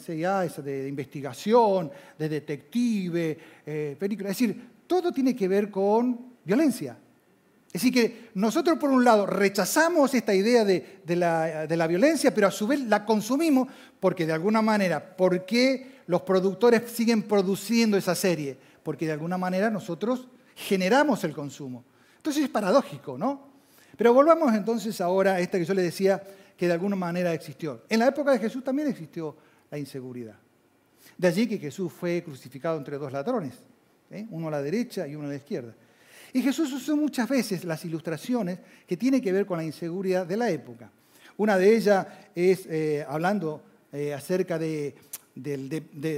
de, 0.46 0.88
investigación, 0.88 1.90
de 2.18 2.28
detective, 2.30 3.38
eh, 3.66 3.96
películas, 4.00 4.30
es 4.30 4.38
decir, 4.38 4.68
todo 4.86 5.12
tiene 5.12 5.36
que 5.36 5.46
ver 5.46 5.70
con 5.70 6.18
violencia. 6.42 6.96
Es 7.66 7.82
decir, 7.82 7.92
que 7.92 8.30
nosotros 8.32 8.78
por 8.78 8.88
un 8.88 9.04
lado 9.04 9.26
rechazamos 9.26 10.14
esta 10.14 10.34
idea 10.34 10.64
de, 10.64 11.02
la, 11.08 11.66
de, 11.66 11.76
la, 11.76 11.86
violencia, 11.86 12.34
pero 12.34 12.46
a 12.46 12.50
su 12.50 12.66
vez 12.66 12.80
la 12.80 13.04
consumimos 13.04 13.68
porque 14.00 14.24
de 14.24 14.32
alguna 14.32 14.62
manera, 14.62 15.18
¿por 15.18 15.44
qué 15.44 15.98
los 16.06 16.22
productores 16.22 16.90
siguen 16.90 17.24
produciendo 17.24 17.98
esa 17.98 18.14
serie? 18.14 18.56
Porque 18.82 19.04
de 19.04 19.12
alguna 19.12 19.36
manera 19.36 19.68
nosotros 19.68 20.28
generamos 20.56 21.24
el 21.24 21.34
consumo. 21.34 21.84
Entonces 22.16 22.44
es 22.44 22.48
paradójico, 22.48 23.18
¿no? 23.18 23.47
Pero 23.98 24.14
volvamos 24.14 24.54
entonces 24.54 25.00
ahora 25.00 25.34
a 25.34 25.40
esta 25.40 25.58
que 25.58 25.64
yo 25.64 25.74
le 25.74 25.82
decía 25.82 26.22
que 26.56 26.68
de 26.68 26.72
alguna 26.72 26.94
manera 26.94 27.34
existió. 27.34 27.82
En 27.88 27.98
la 27.98 28.06
época 28.06 28.30
de 28.30 28.38
Jesús 28.38 28.62
también 28.62 28.86
existió 28.86 29.36
la 29.68 29.76
inseguridad. 29.76 30.36
De 31.16 31.26
allí 31.26 31.48
que 31.48 31.58
Jesús 31.58 31.92
fue 31.92 32.22
crucificado 32.22 32.78
entre 32.78 32.96
dos 32.96 33.12
ladrones, 33.12 33.54
¿eh? 34.12 34.24
uno 34.30 34.46
a 34.46 34.50
la 34.52 34.62
derecha 34.62 35.08
y 35.08 35.16
uno 35.16 35.26
a 35.26 35.30
la 35.30 35.36
izquierda. 35.36 35.74
Y 36.32 36.40
Jesús 36.42 36.72
usó 36.72 36.96
muchas 36.96 37.28
veces 37.28 37.64
las 37.64 37.84
ilustraciones 37.84 38.60
que 38.86 38.96
tienen 38.96 39.20
que 39.20 39.32
ver 39.32 39.44
con 39.44 39.58
la 39.58 39.64
inseguridad 39.64 40.24
de 40.24 40.36
la 40.36 40.48
época. 40.48 40.92
Una 41.36 41.58
de 41.58 41.76
ellas 41.76 42.06
es 42.36 42.66
eh, 42.66 43.04
hablando 43.08 43.62
eh, 43.92 44.14
acerca 44.14 44.60
de, 44.60 44.94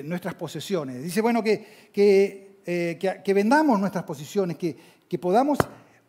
nuestras 0.05 0.35
posesiones. 0.35 1.03
Dice, 1.03 1.23
bueno, 1.23 1.43
que, 1.43 1.89
que, 1.95 3.33
vendamos 3.35 3.81
nuestras 3.81 4.05
posesiones, 4.05 4.59
que, 4.59 4.77
que 5.09 5.19
podamos 5.19 5.59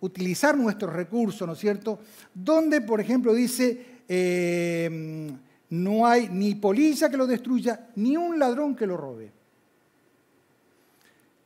utilizar 0.02 0.58
nuestros 0.58 0.94
recursos, 0.94 1.48
¿no 1.48 1.54
es 1.54 1.60
cierto? 1.60 2.00
Donde, 2.34 2.82
por 2.82 3.00
ejemplo, 3.00 3.34
dice, 3.34 3.86
eh, 4.08 5.32
no 5.70 6.06
hay 6.06 6.28
ni 6.30 6.56
policía 6.56 7.10
que 7.10 7.18
lo 7.18 7.26
destruya, 7.26 7.90
ni 7.96 8.18
un 8.18 8.38
ladrón 8.38 8.76
que 8.76 8.86
lo 8.86 8.98
robe. 8.98 9.32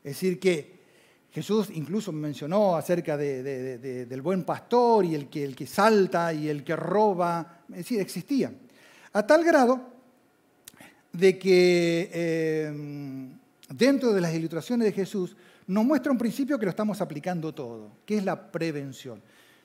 Es 0.04 0.14
decir, 0.14 0.40
que 0.40 0.76
Jesús 1.32 1.70
incluso 1.74 2.12
mencionó 2.12 2.76
acerca 2.76 3.18
del 3.18 4.22
buen 4.22 4.44
pastor 4.44 5.04
y 5.04 5.16
el 5.16 5.28
que, 5.28 5.44
el 5.44 5.56
que 5.56 5.68
salta 5.68 6.34
y 6.34 6.48
el 6.48 6.64
que 6.64 6.76
roba, 6.76 7.64
es 7.70 7.78
decir, 7.78 8.00
existían. 8.00 8.58
A 9.14 9.28
tal 9.28 9.44
grado 9.44 9.82
de 11.12 11.38
que 11.38 12.10
eh, 12.14 12.74
dentro 13.70 14.14
de 14.14 14.22
las 14.22 14.34
ilustraciones 14.34 14.86
de 14.86 14.92
Jesús 14.92 15.36
nos 15.68 15.86
muestra 15.86 16.12
un 16.12 16.18
principio 16.18 16.60
que 16.60 16.66
lo 16.66 16.70
estamos 16.70 17.02
aplicando 17.02 17.54
todo, 17.54 17.92
que 18.06 18.18
es 18.18 18.26
la 18.26 18.52
prevención. 18.52 19.22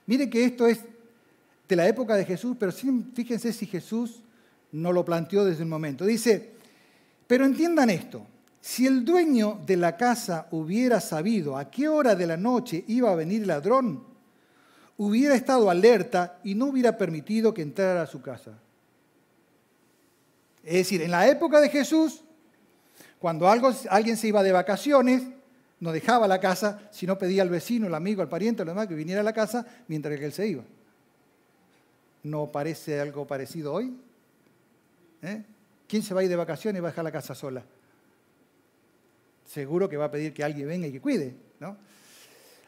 Mire 0.06 0.30
que 0.30 0.44
esto 0.44 0.66
es 0.66 0.80
de 1.68 1.76
la 1.76 1.86
época 1.86 2.16
de 2.16 2.24
Jesús, 2.24 2.56
pero 2.58 2.72
fíjense 2.72 3.52
si 3.52 3.66
Jesús 3.66 4.22
no 4.72 4.92
lo 4.92 5.04
planteó 5.04 5.44
desde 5.44 5.62
un 5.62 5.68
momento. 5.68 6.04
Dice, 6.04 6.52
pero 7.26 7.44
entiendan 7.44 7.90
esto, 7.90 8.26
si 8.60 8.86
el 8.86 9.04
dueño 9.04 9.60
de 9.66 9.76
la 9.76 9.96
casa 9.96 10.48
hubiera 10.50 11.00
sabido 11.00 11.56
a 11.56 11.70
qué 11.70 11.88
hora 11.88 12.14
de 12.14 12.26
la 12.26 12.36
noche 12.36 12.84
iba 12.88 13.10
a 13.10 13.14
venir 13.14 13.42
el 13.42 13.48
ladrón, 13.48 14.04
hubiera 14.96 15.34
estado 15.34 15.70
alerta 15.70 16.40
y 16.44 16.54
no 16.54 16.66
hubiera 16.66 16.98
permitido 16.98 17.54
que 17.54 17.62
entrara 17.62 18.02
a 18.02 18.06
su 18.06 18.20
casa. 18.20 18.58
Es 20.62 20.74
decir, 20.74 21.02
en 21.02 21.10
la 21.10 21.26
época 21.28 21.60
de 21.60 21.70
Jesús, 21.70 22.22
cuando 23.18 23.48
alguien 23.48 24.16
se 24.16 24.28
iba 24.28 24.42
de 24.42 24.52
vacaciones, 24.52 25.22
no 25.80 25.92
dejaba 25.92 26.28
la 26.28 26.40
casa, 26.40 26.88
sino 26.90 27.18
pedía 27.18 27.42
al 27.42 27.48
vecino, 27.48 27.86
al 27.86 27.94
amigo, 27.94 28.22
al 28.22 28.28
pariente, 28.28 28.62
al 28.62 28.68
demás 28.68 28.86
que 28.86 28.94
viniera 28.94 29.20
a 29.20 29.24
la 29.24 29.32
casa 29.32 29.66
mientras 29.88 30.18
que 30.18 30.24
él 30.24 30.32
se 30.32 30.46
iba. 30.46 30.62
¿No 32.22 32.52
parece 32.52 33.00
algo 33.00 33.26
parecido 33.26 33.72
hoy? 33.72 33.96
¿Eh? 35.22 35.42
¿Quién 35.88 36.02
se 36.02 36.14
va 36.14 36.20
a 36.20 36.24
ir 36.24 36.30
de 36.30 36.36
vacaciones 36.36 36.78
y 36.78 36.82
va 36.82 36.88
a 36.88 36.92
dejar 36.92 37.04
la 37.04 37.12
casa 37.12 37.34
sola? 37.34 37.62
Seguro 39.46 39.88
que 39.88 39.96
va 39.96 40.04
a 40.04 40.10
pedir 40.10 40.32
que 40.32 40.44
alguien 40.44 40.68
venga 40.68 40.86
y 40.86 40.92
que 40.92 41.00
cuide, 41.00 41.34
¿no? 41.58 41.76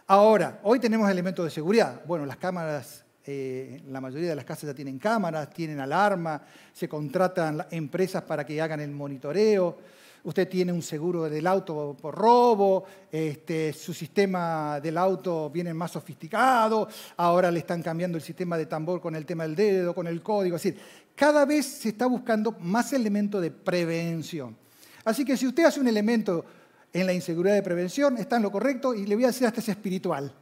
Ahora, 0.08 0.58
hoy 0.64 0.80
tenemos 0.80 1.08
elementos 1.08 1.44
de 1.44 1.50
seguridad. 1.50 2.02
Bueno, 2.04 2.26
las 2.26 2.36
cámaras 2.36 3.04
eh, 3.24 3.80
la 3.88 4.00
mayoría 4.00 4.30
de 4.30 4.36
las 4.36 4.44
casas 4.44 4.64
ya 4.64 4.74
tienen 4.74 4.98
cámaras, 4.98 5.50
tienen 5.50 5.78
alarma, 5.78 6.42
se 6.72 6.88
contratan 6.88 7.66
empresas 7.70 8.22
para 8.24 8.44
que 8.44 8.60
hagan 8.60 8.80
el 8.80 8.90
monitoreo. 8.90 9.78
Usted 10.24 10.48
tiene 10.48 10.72
un 10.72 10.82
seguro 10.82 11.28
del 11.28 11.46
auto 11.46 11.96
por 12.00 12.14
robo, 12.14 12.84
este, 13.10 13.72
su 13.72 13.92
sistema 13.92 14.78
del 14.80 14.96
auto 14.96 15.50
viene 15.50 15.74
más 15.74 15.90
sofisticado, 15.90 16.88
ahora 17.16 17.50
le 17.50 17.58
están 17.58 17.82
cambiando 17.82 18.16
el 18.18 18.22
sistema 18.22 18.56
de 18.56 18.66
tambor 18.66 19.00
con 19.00 19.16
el 19.16 19.26
tema 19.26 19.42
del 19.42 19.56
dedo, 19.56 19.94
con 19.94 20.06
el 20.06 20.22
código. 20.22 20.56
Es 20.56 20.62
decir, 20.62 20.80
cada 21.16 21.44
vez 21.44 21.66
se 21.66 21.88
está 21.88 22.06
buscando 22.06 22.52
más 22.60 22.92
elementos 22.92 23.42
de 23.42 23.50
prevención. 23.50 24.56
Así 25.04 25.24
que 25.24 25.36
si 25.36 25.46
usted 25.46 25.64
hace 25.64 25.80
un 25.80 25.88
elemento 25.88 26.44
en 26.92 27.06
la 27.06 27.12
inseguridad 27.12 27.54
de 27.54 27.62
prevención, 27.62 28.16
está 28.18 28.36
en 28.36 28.42
lo 28.42 28.52
correcto 28.52 28.94
y 28.94 29.06
le 29.06 29.16
voy 29.16 29.24
a 29.24 29.28
decir 29.28 29.46
hasta 29.46 29.60
es 29.60 29.68
espiritual. 29.68 30.32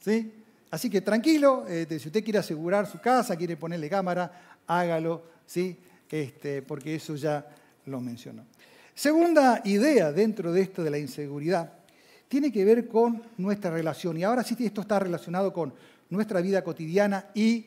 ¿sí? 0.00 0.32
Así 0.70 0.90
que 0.90 1.00
tranquilo, 1.00 1.64
este, 1.66 1.98
si 1.98 2.08
usted 2.08 2.22
quiere 2.22 2.40
asegurar 2.40 2.86
su 2.86 3.00
casa, 3.00 3.36
quiere 3.36 3.56
ponerle 3.56 3.88
cámara, 3.88 4.58
hágalo, 4.66 5.22
¿sí? 5.46 5.78
Este, 6.10 6.62
porque 6.62 6.96
eso 6.96 7.14
ya 7.16 7.46
lo 7.86 8.00
mencionó. 8.00 8.44
Segunda 8.96 9.60
idea 9.66 10.10
dentro 10.10 10.54
de 10.54 10.62
esto 10.62 10.82
de 10.82 10.88
la 10.88 10.98
inseguridad 10.98 11.70
tiene 12.28 12.50
que 12.50 12.64
ver 12.64 12.88
con 12.88 13.22
nuestra 13.36 13.70
relación. 13.70 14.16
Y 14.16 14.24
ahora 14.24 14.42
sí 14.42 14.56
esto 14.58 14.80
está 14.80 14.98
relacionado 14.98 15.52
con 15.52 15.74
nuestra 16.08 16.40
vida 16.40 16.64
cotidiana 16.64 17.26
y 17.34 17.66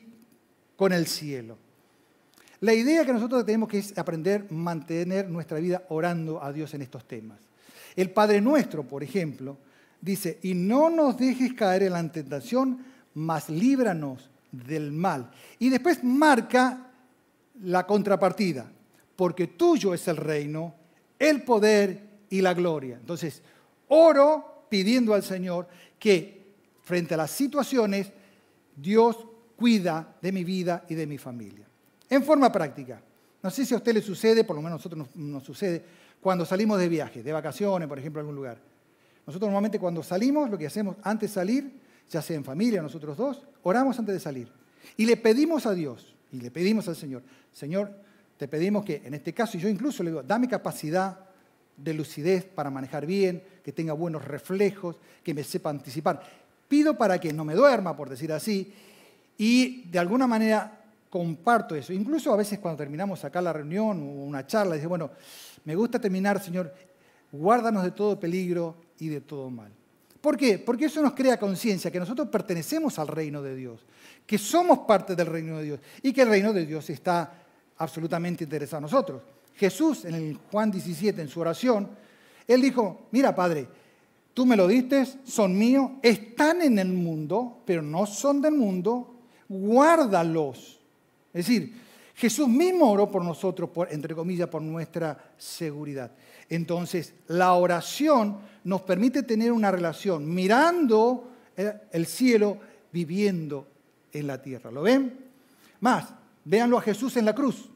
con 0.74 0.92
el 0.92 1.06
cielo. 1.06 1.56
La 2.58 2.74
idea 2.74 3.04
que 3.06 3.12
nosotros 3.12 3.46
tenemos 3.46 3.68
que 3.68 3.78
es 3.78 3.96
aprender 3.96 4.48
a 4.50 4.52
mantener 4.52 5.30
nuestra 5.30 5.60
vida 5.60 5.84
orando 5.90 6.42
a 6.42 6.52
Dios 6.52 6.74
en 6.74 6.82
estos 6.82 7.06
temas. 7.06 7.38
El 7.94 8.10
Padre 8.10 8.40
Nuestro, 8.40 8.82
por 8.82 9.04
ejemplo, 9.04 9.56
dice, 10.00 10.40
y 10.42 10.54
no 10.54 10.90
nos 10.90 11.16
dejes 11.16 11.52
caer 11.54 11.84
en 11.84 11.92
la 11.92 12.10
tentación, 12.10 12.84
mas 13.14 13.48
líbranos 13.48 14.28
del 14.50 14.90
mal. 14.90 15.30
Y 15.60 15.68
después 15.68 16.02
marca 16.02 16.90
la 17.62 17.86
contrapartida, 17.86 18.68
porque 19.14 19.46
tuyo 19.46 19.94
es 19.94 20.08
el 20.08 20.16
reino, 20.16 20.79
el 21.20 21.42
poder 21.44 22.02
y 22.30 22.40
la 22.40 22.54
gloria. 22.54 22.96
Entonces, 22.96 23.42
oro 23.88 24.64
pidiendo 24.68 25.14
al 25.14 25.22
Señor 25.22 25.68
que 25.98 26.54
frente 26.82 27.14
a 27.14 27.18
las 27.18 27.30
situaciones, 27.30 28.10
Dios 28.74 29.16
cuida 29.54 30.16
de 30.20 30.32
mi 30.32 30.42
vida 30.42 30.84
y 30.88 30.94
de 30.94 31.06
mi 31.06 31.18
familia. 31.18 31.66
En 32.08 32.24
forma 32.24 32.50
práctica. 32.50 33.00
No 33.42 33.50
sé 33.50 33.64
si 33.64 33.74
a 33.74 33.76
usted 33.76 33.94
le 33.94 34.02
sucede, 34.02 34.44
por 34.44 34.56
lo 34.56 34.62
menos 34.62 34.74
a 34.74 34.78
nosotros 34.78 35.08
nos, 35.14 35.44
sucede, 35.44 35.84
cuando 36.20 36.44
salimos 36.44 36.78
de 36.78 36.88
viaje, 36.88 37.22
de 37.22 37.32
vacaciones, 37.32 37.88
por 37.88 37.98
ejemplo, 37.98 38.20
a 38.20 38.22
algún 38.22 38.36
lugar. 38.36 38.58
Nosotros 39.26 39.48
normalmente 39.48 39.78
cuando 39.78 40.02
salimos, 40.02 40.50
lo 40.50 40.58
que 40.58 40.66
hacemos 40.66 40.96
antes 41.02 41.30
de 41.30 41.34
salir, 41.34 41.80
ya 42.08 42.20
sea 42.22 42.36
en 42.36 42.44
familia, 42.44 42.82
nosotros 42.82 43.16
dos, 43.16 43.46
oramos 43.62 43.98
antes 43.98 44.14
de 44.14 44.20
salir. 44.20 44.52
Y 44.96 45.06
le 45.06 45.16
pedimos 45.16 45.66
a 45.66 45.74
Dios, 45.74 46.14
y 46.32 46.40
le 46.40 46.50
pedimos 46.50 46.88
al 46.88 46.96
Señor, 46.96 47.22
Señor, 47.52 47.94
te 48.40 48.48
pedimos 48.48 48.86
que 48.86 49.02
en 49.04 49.12
este 49.12 49.34
caso, 49.34 49.58
y 49.58 49.60
yo 49.60 49.68
incluso 49.68 50.02
le 50.02 50.08
digo, 50.08 50.22
dame 50.22 50.48
capacidad 50.48 51.14
de 51.76 51.92
lucidez 51.92 52.42
para 52.42 52.70
manejar 52.70 53.04
bien, 53.04 53.42
que 53.62 53.70
tenga 53.70 53.92
buenos 53.92 54.24
reflejos, 54.24 54.96
que 55.22 55.34
me 55.34 55.44
sepa 55.44 55.68
anticipar. 55.68 56.22
Pido 56.66 56.96
para 56.96 57.20
que 57.20 57.34
no 57.34 57.44
me 57.44 57.54
duerma, 57.54 57.94
por 57.94 58.08
decir 58.08 58.32
así, 58.32 58.72
y 59.36 59.82
de 59.90 59.98
alguna 59.98 60.26
manera 60.26 60.80
comparto 61.10 61.74
eso. 61.74 61.92
Incluso 61.92 62.32
a 62.32 62.36
veces 62.38 62.60
cuando 62.60 62.78
terminamos 62.78 63.22
acá 63.26 63.42
la 63.42 63.52
reunión 63.52 64.00
o 64.00 64.22
una 64.24 64.46
charla, 64.46 64.76
dice, 64.76 64.86
bueno, 64.86 65.10
me 65.66 65.74
gusta 65.74 66.00
terminar, 66.00 66.42
Señor, 66.42 66.72
guárdanos 67.30 67.84
de 67.84 67.90
todo 67.90 68.18
peligro 68.18 68.76
y 69.00 69.08
de 69.08 69.20
todo 69.20 69.50
mal. 69.50 69.70
¿Por 70.18 70.38
qué? 70.38 70.58
Porque 70.58 70.86
eso 70.86 71.02
nos 71.02 71.12
crea 71.12 71.38
conciencia 71.38 71.90
que 71.90 72.00
nosotros 72.00 72.28
pertenecemos 72.28 72.98
al 72.98 73.08
reino 73.08 73.42
de 73.42 73.54
Dios, 73.54 73.84
que 74.26 74.38
somos 74.38 74.78
parte 74.88 75.14
del 75.14 75.26
reino 75.26 75.58
de 75.58 75.64
Dios 75.64 75.80
y 76.02 76.14
que 76.14 76.22
el 76.22 76.30
reino 76.30 76.54
de 76.54 76.64
Dios 76.64 76.88
está 76.88 77.34
absolutamente 77.80 78.44
interesado 78.44 78.78
en 78.78 78.82
nosotros. 78.82 79.22
Jesús 79.56 80.04
en 80.04 80.38
Juan 80.50 80.70
17, 80.70 81.20
en 81.20 81.28
su 81.28 81.40
oración, 81.40 81.88
él 82.46 82.60
dijo, 82.60 83.06
mira 83.10 83.34
Padre, 83.34 83.66
tú 84.34 84.46
me 84.46 84.56
lo 84.56 84.68
diste, 84.68 85.06
son 85.24 85.56
míos, 85.56 85.92
están 86.02 86.62
en 86.62 86.78
el 86.78 86.88
mundo, 86.88 87.62
pero 87.64 87.82
no 87.82 88.06
son 88.06 88.42
del 88.42 88.54
mundo, 88.54 89.14
guárdalos. 89.48 90.78
Es 91.32 91.46
decir, 91.46 91.74
Jesús 92.14 92.48
mismo 92.48 92.90
oró 92.90 93.10
por 93.10 93.24
nosotros, 93.24 93.70
por, 93.70 93.90
entre 93.90 94.14
comillas, 94.14 94.48
por 94.48 94.60
nuestra 94.60 95.32
seguridad. 95.38 96.10
Entonces, 96.50 97.14
la 97.28 97.54
oración 97.54 98.38
nos 98.64 98.82
permite 98.82 99.22
tener 99.22 99.52
una 99.52 99.70
relación 99.70 100.32
mirando 100.32 101.30
el 101.56 102.06
cielo, 102.06 102.58
viviendo 102.92 103.66
en 104.12 104.26
la 104.26 104.42
tierra. 104.42 104.70
¿Lo 104.70 104.82
ven? 104.82 105.14
Más, 105.80 106.12
véanlo 106.44 106.78
a 106.78 106.82
Jesús 106.82 107.16
en 107.16 107.24
la 107.24 107.34
cruz. 107.34 107.68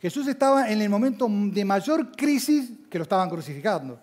Jesús 0.00 0.26
estaba 0.28 0.70
en 0.70 0.80
el 0.80 0.88
momento 0.88 1.28
de 1.28 1.64
mayor 1.64 2.12
crisis 2.12 2.70
que 2.88 2.98
lo 2.98 3.02
estaban 3.02 3.28
crucificando. 3.28 4.00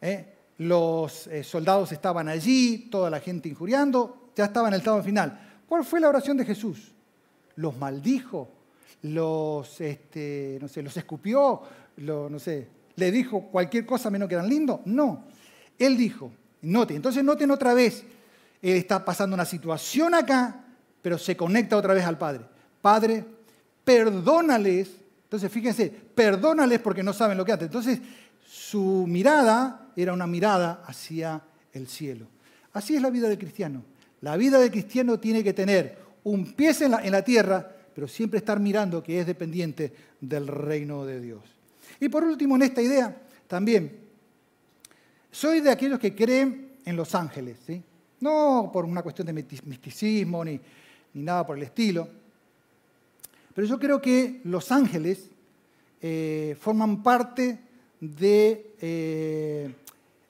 ¿Eh? 0.00 0.34
Los 0.58 1.28
eh, 1.28 1.44
soldados 1.44 1.92
estaban 1.92 2.28
allí, 2.28 2.88
toda 2.90 3.08
la 3.08 3.20
gente 3.20 3.48
injuriando, 3.48 4.30
ya 4.34 4.46
estaba 4.46 4.68
en 4.68 4.74
el 4.74 4.80
estado 4.80 5.02
final. 5.02 5.62
¿Cuál 5.68 5.84
fue 5.84 6.00
la 6.00 6.08
oración 6.08 6.36
de 6.36 6.44
Jesús? 6.44 6.92
Los 7.56 7.76
maldijo, 7.76 8.48
los, 9.02 9.80
este, 9.80 10.58
no 10.60 10.66
sé, 10.66 10.82
los 10.82 10.96
escupió, 10.96 11.62
no 11.98 12.38
sé, 12.38 12.68
le 12.96 13.12
dijo 13.12 13.42
cualquier 13.42 13.86
cosa 13.86 14.10
menos 14.10 14.28
que 14.28 14.34
eran 14.34 14.48
lindos. 14.48 14.80
No, 14.84 15.24
él 15.78 15.96
dijo, 15.96 16.32
noten, 16.62 16.96
entonces 16.96 17.22
noten 17.22 17.50
otra 17.50 17.74
vez, 17.74 18.04
él 18.60 18.76
está 18.76 19.04
pasando 19.04 19.34
una 19.34 19.44
situación 19.44 20.14
acá, 20.14 20.64
pero 21.00 21.18
se 21.18 21.36
conecta 21.36 21.76
otra 21.76 21.94
vez 21.94 22.04
al 22.04 22.18
Padre. 22.18 22.44
Padre, 22.80 23.24
perdónales. 23.84 24.90
Entonces, 25.24 25.50
fíjense, 25.50 25.90
perdónales 25.90 26.80
porque 26.80 27.02
no 27.02 27.12
saben 27.12 27.36
lo 27.36 27.44
que 27.44 27.52
hacen. 27.52 27.66
Entonces, 27.66 28.00
su 28.46 29.06
mirada 29.06 29.90
era 29.96 30.12
una 30.12 30.26
mirada 30.26 30.82
hacia 30.86 31.42
el 31.72 31.88
cielo. 31.88 32.26
Así 32.72 32.96
es 32.96 33.02
la 33.02 33.10
vida 33.10 33.28
del 33.28 33.38
cristiano. 33.38 33.82
La 34.20 34.36
vida 34.36 34.58
del 34.58 34.70
cristiano 34.70 35.18
tiene 35.18 35.44
que 35.44 35.52
tener 35.52 35.98
un 36.24 36.52
pie 36.52 36.72
en 36.80 37.12
la, 37.12 37.24
tierra, 37.24 37.66
pero 37.94 38.08
siempre 38.08 38.38
estar 38.38 38.58
mirando 38.60 39.02
que 39.02 39.20
es 39.20 39.26
dependiente 39.26 39.92
del 40.20 40.46
reino 40.46 41.04
de 41.04 41.20
Dios. 41.20 41.42
Y 42.00 42.08
por 42.08 42.24
último, 42.24 42.56
en 42.56 42.62
esta 42.62 42.82
idea, 42.82 43.16
también, 43.46 43.98
soy 45.30 45.60
de 45.60 45.70
aquellos 45.70 45.98
que 45.98 46.14
creen 46.14 46.72
en 46.84 46.96
los 46.96 47.14
ángeles, 47.14 47.58
¿sí? 47.66 47.82
no 48.20 48.70
por 48.72 48.84
una 48.84 49.02
cuestión 49.02 49.26
de 49.26 49.32
misticismo 49.32 50.44
ni, 50.44 50.60
ni 51.14 51.22
nada 51.22 51.46
por 51.46 51.56
el 51.56 51.62
estilo, 51.62 52.08
pero 53.54 53.66
yo 53.66 53.78
creo 53.78 54.00
que 54.00 54.40
los 54.44 54.70
ángeles 54.70 55.30
eh, 56.00 56.56
forman 56.60 57.02
parte 57.02 57.58
del 58.00 58.16
de, 58.16 58.74
eh, 58.80 59.74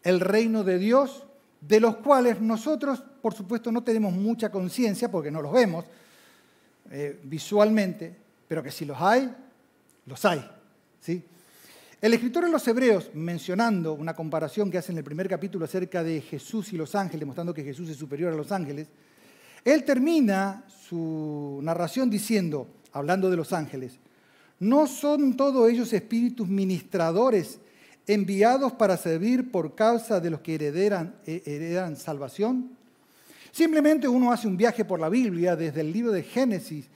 reino 0.05 0.65
de 0.65 0.79
Dios, 0.79 1.25
de 1.61 1.81
los 1.81 1.97
cuales 1.97 2.41
nosotros, 2.41 3.03
por 3.21 3.35
supuesto, 3.35 3.71
no 3.71 3.83
tenemos 3.83 4.13
mucha 4.13 4.51
conciencia 4.51 5.11
porque 5.11 5.31
no 5.31 5.43
los 5.43 5.53
vemos 5.53 5.85
eh, 6.91 7.21
visualmente, 7.25 8.17
pero 8.47 8.63
que 8.63 8.71
si 8.71 8.85
los 8.85 8.99
hay, 8.99 9.31
los 10.07 10.25
hay. 10.25 10.49
¿sí? 11.01 11.23
El 12.01 12.15
escritor 12.15 12.45
de 12.45 12.51
los 12.51 12.67
Hebreos, 12.67 13.11
mencionando 13.13 13.93
una 13.93 14.15
comparación 14.15 14.71
que 14.71 14.79
hace 14.79 14.93
en 14.93 14.99
el 14.99 15.05
primer 15.05 15.29
capítulo 15.29 15.65
acerca 15.65 16.03
de 16.03 16.21
Jesús 16.21 16.73
y 16.73 16.77
los 16.77 16.95
ángeles, 16.95 17.27
mostrando 17.27 17.53
que 17.53 17.65
Jesús 17.65 17.91
es 17.91 17.97
superior 17.97 18.33
a 18.33 18.37
los 18.37 18.53
ángeles, 18.53 18.89
él 19.65 19.85
termina 19.85 20.65
su 20.69 21.59
narración 21.63 22.09
diciendo, 22.09 22.69
hablando 22.93 23.31
de 23.31 23.37
los 23.37 23.53
ángeles, 23.53 23.99
¿no 24.59 24.87
son 24.87 25.37
todos 25.37 25.71
ellos 25.71 25.93
espíritus 25.93 26.49
ministradores 26.49 27.61
enviados 28.07 28.73
para 28.73 28.97
servir 28.97 29.51
por 29.51 29.75
causa 29.75 30.21
de 30.21 30.31
los 30.31 30.41
que 30.41 30.55
heredan, 30.55 31.15
heredan 31.27 31.97
salvación? 31.97 32.71
Simplemente 33.53 34.07
uno 34.09 34.33
hace 34.33 34.47
un 34.47 34.57
viaje 34.57 34.85
por 34.85 35.01
la 35.01 35.09
Biblia 35.09 35.57
desde 35.57 35.81
el 35.81 35.93
libro 35.93 36.13
de 36.13 36.23
Génesis 36.23 36.87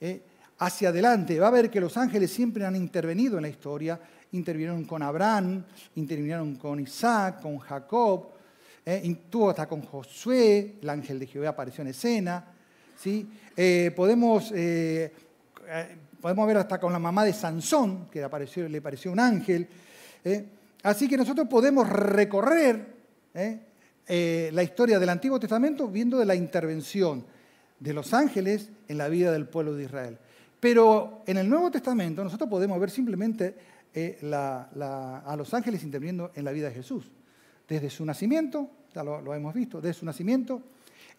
eh, 0.00 0.22
hacia 0.58 0.88
adelante. 0.88 1.38
Va 1.38 1.48
a 1.48 1.52
ver 1.52 1.70
que 1.70 1.80
los 1.80 1.96
ángeles 1.96 2.30
siempre 2.30 2.64
han 2.64 2.76
intervenido 2.76 3.36
en 3.36 3.42
la 3.42 3.48
historia 3.48 4.00
intervinieron 4.32 4.84
con 4.84 5.02
Abraham, 5.02 5.64
intervinieron 5.96 6.56
con 6.56 6.80
Isaac, 6.80 7.40
con 7.42 7.58
Jacob, 7.58 8.28
eh, 8.84 9.16
tuvo 9.28 9.50
hasta 9.50 9.68
con 9.68 9.82
Josué, 9.82 10.76
el 10.80 10.88
ángel 10.88 11.18
de 11.18 11.26
Jehová 11.26 11.50
apareció 11.50 11.82
en 11.82 11.88
escena. 11.88 12.44
¿sí? 12.98 13.28
Eh, 13.56 13.92
podemos, 13.94 14.52
eh, 15.70 15.86
eh, 15.92 15.96
podemos 16.20 16.46
ver 16.46 16.58
hasta 16.58 16.78
con 16.78 16.92
la 16.92 16.98
mamá 16.98 17.24
de 17.24 17.32
Sansón, 17.32 18.08
que 18.10 18.22
apareció, 18.22 18.68
le 18.68 18.80
pareció 18.80 19.12
un 19.12 19.20
ángel. 19.20 19.68
Así 20.82 21.08
que 21.08 21.16
nosotros 21.16 21.48
podemos 21.48 21.88
recorrer 21.88 22.86
la 23.32 24.62
historia 24.62 24.98
del 24.98 25.08
Antiguo 25.08 25.38
Testamento 25.40 25.88
viendo 25.88 26.18
de 26.18 26.26
la 26.26 26.34
intervención 26.34 27.24
de 27.78 27.94
los 27.94 28.12
ángeles 28.12 28.70
en 28.88 28.98
la 28.98 29.08
vida 29.08 29.32
del 29.32 29.46
pueblo 29.46 29.74
de 29.74 29.84
Israel. 29.84 30.18
Pero 30.60 31.22
en 31.26 31.38
el 31.38 31.48
Nuevo 31.48 31.70
Testamento 31.70 32.22
nosotros 32.22 32.48
podemos 32.48 32.78
ver 32.78 32.90
simplemente 32.90 33.54
eh, 33.92 34.18
a 34.22 35.34
los 35.36 35.52
ángeles 35.54 35.82
interviniendo 35.82 36.30
en 36.34 36.44
la 36.44 36.52
vida 36.52 36.68
de 36.68 36.74
Jesús. 36.74 37.10
Desde 37.66 37.88
su 37.88 38.04
nacimiento, 38.04 38.70
ya 38.94 39.02
lo, 39.02 39.34
hemos 39.34 39.54
visto, 39.54 39.80
desde 39.80 40.00
su 40.00 40.06
nacimiento, 40.06 40.62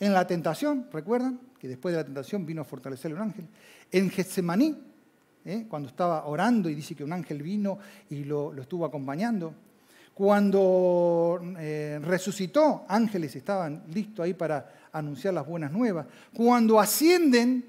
En 0.01 0.13
la 0.13 0.25
tentación, 0.25 0.87
¿recuerdan? 0.91 1.39
Que 1.59 1.67
después 1.67 1.93
de 1.93 1.99
la 1.99 2.03
tentación 2.03 2.43
vino 2.43 2.63
a 2.63 2.65
fortalecerle 2.65 3.17
un 3.17 3.21
ángel. 3.21 3.45
En 3.91 4.09
Getsemaní, 4.09 4.75
¿eh? 5.45 5.67
cuando 5.69 5.89
estaba 5.89 6.25
orando 6.25 6.69
y 6.69 6.73
dice 6.73 6.95
que 6.95 7.03
un 7.03 7.13
ángel 7.13 7.43
vino 7.43 7.77
y 8.09 8.23
lo, 8.23 8.51
estuvo 8.59 8.83
acompañando. 8.83 9.53
Cuando 10.15 11.39
eh, 11.59 11.99
resucitó, 12.01 12.83
ángeles 12.87 13.35
estaban 13.35 13.83
listos 13.93 14.25
ahí 14.25 14.33
para 14.33 14.89
anunciar 14.91 15.35
las 15.35 15.45
buenas 15.45 15.71
nuevas. 15.71 16.07
Cuando 16.33 16.79
ascienden, 16.79 17.63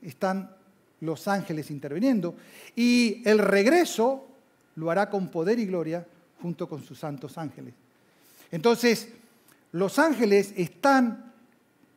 están 0.00 0.54
los 1.00 1.26
ángeles 1.26 1.72
interviniendo. 1.72 2.36
Y 2.76 3.20
el 3.28 3.40
regreso 3.40 4.28
lo 4.76 4.92
hará 4.92 5.10
con 5.10 5.26
poder 5.26 5.58
y 5.58 5.66
gloria 5.66 6.06
junto 6.40 6.68
con 6.68 6.84
sus 6.84 7.00
santos 7.00 7.36
ángeles. 7.36 7.74
Entonces, 8.52 9.08
los 9.72 9.98
ángeles 9.98 10.54
están 10.56 11.33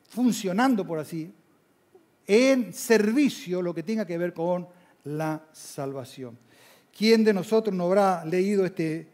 funcionando, 0.08 0.86
por 0.86 1.00
así, 1.00 1.32
en 2.26 2.74
servicio, 2.74 3.62
lo 3.62 3.74
que 3.74 3.84
tenga 3.84 4.06
que 4.06 4.18
ver 4.18 4.34
con 4.34 4.68
la 5.06 5.42
salvación. 5.52 6.38
¿Quién 6.96 7.24
de 7.24 7.34
nosotros 7.34 7.76
no 7.76 7.86
habrá 7.86 8.26
leído 8.26 8.66
este 8.66 9.08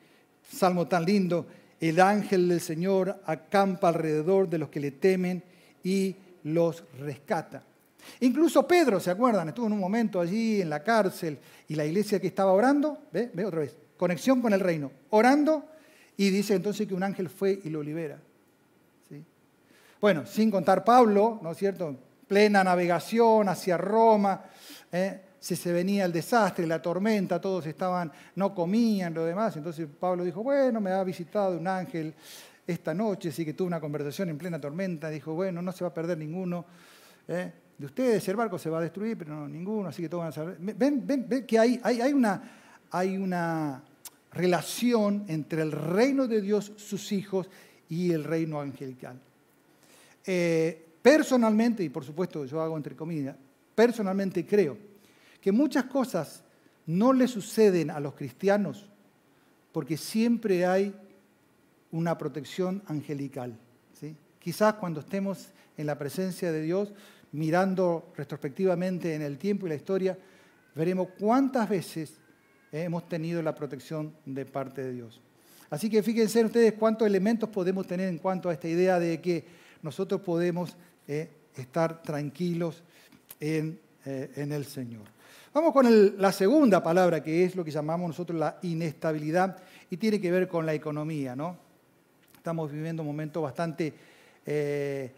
salmo 0.49 0.87
tan 0.87 1.05
lindo? 1.05 1.45
El 1.79 1.99
ángel 1.99 2.47
del 2.47 2.61
Señor 2.61 3.21
acampa 3.25 3.89
alrededor 3.89 4.49
de 4.49 4.57
los 4.57 4.69
que 4.69 4.79
le 4.79 4.91
temen 4.91 5.43
y 5.83 6.15
los 6.43 6.83
rescata. 6.99 7.63
Incluso 8.21 8.67
Pedro, 8.67 8.99
¿se 8.99 9.11
acuerdan? 9.11 9.49
Estuvo 9.49 9.67
en 9.67 9.73
un 9.73 9.79
momento 9.79 10.19
allí 10.19 10.61
en 10.61 10.69
la 10.69 10.83
cárcel 10.83 11.37
y 11.67 11.75
la 11.75 11.85
iglesia 11.85 12.19
que 12.19 12.27
estaba 12.27 12.53
orando, 12.53 12.97
¿ve? 13.11 13.29
¿Ve 13.33 13.45
otra 13.45 13.59
vez? 13.59 13.77
Conexión 13.97 14.41
con 14.41 14.53
el 14.53 14.59
reino. 14.59 14.91
Orando 15.09 15.65
y 16.17 16.29
dice 16.29 16.55
entonces 16.55 16.87
que 16.87 16.93
un 16.93 17.03
ángel 17.03 17.29
fue 17.29 17.59
y 17.63 17.69
lo 17.69 17.83
libera. 17.83 18.19
¿Sí? 20.03 20.05
Bueno, 20.05 20.25
sin 20.25 20.51
contar 20.51 20.83
Pablo, 20.83 21.39
¿no 21.41 21.51
es 21.51 21.57
cierto? 21.57 21.95
Plena 22.27 22.61
navegación 22.61 23.47
hacia 23.47 23.77
Roma. 23.77 24.43
¿eh? 24.91 25.21
si 25.39 25.55
se 25.55 25.71
venía 25.71 26.03
el 26.03 26.11
desastre, 26.11 26.67
la 26.67 26.81
tormenta, 26.81 27.39
todos 27.39 27.65
estaban, 27.67 28.11
no 28.35 28.53
comían, 28.53 29.13
lo 29.13 29.23
demás. 29.23 29.55
Entonces 29.55 29.87
Pablo 29.97 30.25
dijo, 30.25 30.43
bueno, 30.43 30.81
me 30.81 30.91
ha 30.91 31.03
visitado 31.05 31.57
un 31.57 31.67
ángel 31.67 32.13
esta 32.67 32.93
noche, 32.93 33.29
así 33.29 33.45
que 33.45 33.53
tuvo 33.53 33.67
una 33.67 33.79
conversación 33.79 34.27
en 34.27 34.37
plena 34.37 34.59
tormenta, 34.59 35.09
dijo, 35.09 35.33
bueno, 35.33 35.61
no 35.61 35.71
se 35.71 35.85
va 35.85 35.89
a 35.89 35.93
perder 35.93 36.17
ninguno 36.17 36.65
¿eh? 37.27 37.51
de 37.77 37.85
ustedes, 37.85 38.27
el 38.27 38.35
barco 38.35 38.57
se 38.57 38.69
va 38.69 38.79
a 38.79 38.81
destruir, 38.81 39.17
pero 39.17 39.33
no, 39.33 39.47
ninguno, 39.47 39.87
así 39.87 40.01
que 40.01 40.09
todos 40.09 40.23
van 40.23 40.29
a 40.29 40.33
saber. 40.33 40.57
Ven, 40.59 41.07
ven, 41.07 41.25
ven 41.29 41.45
que 41.45 41.59
hay 41.59 41.79
una 42.13 43.83
relación 44.33 45.25
entre 45.27 45.61
el 45.61 45.71
reino 45.71 46.27
de 46.27 46.41
Dios, 46.41 46.73
sus 46.75 47.11
hijos, 47.13 47.49
y 47.87 48.11
el 48.11 48.23
reino 48.25 48.59
angelical. 48.59 49.17
Eh, 50.25 50.85
personalmente, 51.01 51.83
y 51.83 51.89
por 51.89 52.05
supuesto 52.05 52.45
yo 52.45 52.61
hago 52.61 52.77
entre 52.77 52.95
comillas, 52.95 53.35
personalmente 53.75 54.45
creo 54.45 54.77
que 55.41 55.51
muchas 55.51 55.85
cosas 55.85 56.43
no 56.85 57.13
le 57.13 57.27
suceden 57.27 57.91
a 57.91 57.99
los 57.99 58.13
cristianos 58.13 58.85
porque 59.71 59.97
siempre 59.97 60.65
hay 60.65 60.95
una 61.91 62.17
protección 62.17 62.81
angelical. 62.87 63.57
Quizás 64.39 64.73
cuando 64.73 64.99
estemos 64.99 65.47
en 65.77 65.85
la 65.85 65.97
presencia 65.97 66.51
de 66.51 66.61
Dios, 66.61 66.91
mirando 67.31 68.11
retrospectivamente 68.17 69.15
en 69.15 69.21
el 69.21 69.37
tiempo 69.37 69.65
y 69.65 69.69
la 69.69 69.75
historia, 69.75 70.17
veremos 70.75 71.07
cuántas 71.17 71.69
veces 71.69 72.19
hemos 72.71 73.07
tenido 73.07 73.41
la 73.41 73.55
protección 73.55 74.13
de 74.25 74.45
parte 74.45 74.83
de 74.83 74.91
Dios. 74.91 75.21
Así 75.69 75.89
que 75.89 76.03
fíjense 76.03 76.43
ustedes 76.43 76.73
cuántos 76.73 77.07
elementos 77.07 77.49
podemos 77.49 77.87
tener 77.87 78.09
en 78.09 78.17
cuanto 78.17 78.49
a 78.49 78.53
esta 78.53 78.67
idea 78.67 78.99
de 78.99 79.21
que 79.21 79.45
nosotros 79.83 80.21
podemos 80.21 80.75
eh, 81.07 81.29
estar 81.55 82.01
tranquilos 82.01 82.81
en, 83.39 83.79
eh, 84.05 84.31
en 84.35 84.51
el 84.51 84.65
Señor. 84.65 85.03
Vamos 85.53 85.71
con 85.71 86.19
la 86.19 86.31
segunda 86.31 86.81
palabra, 86.81 87.21
que 87.21 87.43
es 87.43 87.55
lo 87.55 87.63
que 87.63 87.69
llamamos 87.69 88.07
nosotros 88.07 88.39
la 88.39 88.57
inestabilidad, 88.63 89.57
y 89.91 89.97
tiene 89.97 90.19
que 90.19 90.31
ver 90.31 90.47
con 90.47 90.65
la 90.65 90.73
economía. 90.73 91.35
¿no? 91.35 91.55
Estamos 92.35 92.71
viviendo 92.71 93.03
momentos 93.03 93.43
bastante 93.43 93.93
eh, 94.45 95.11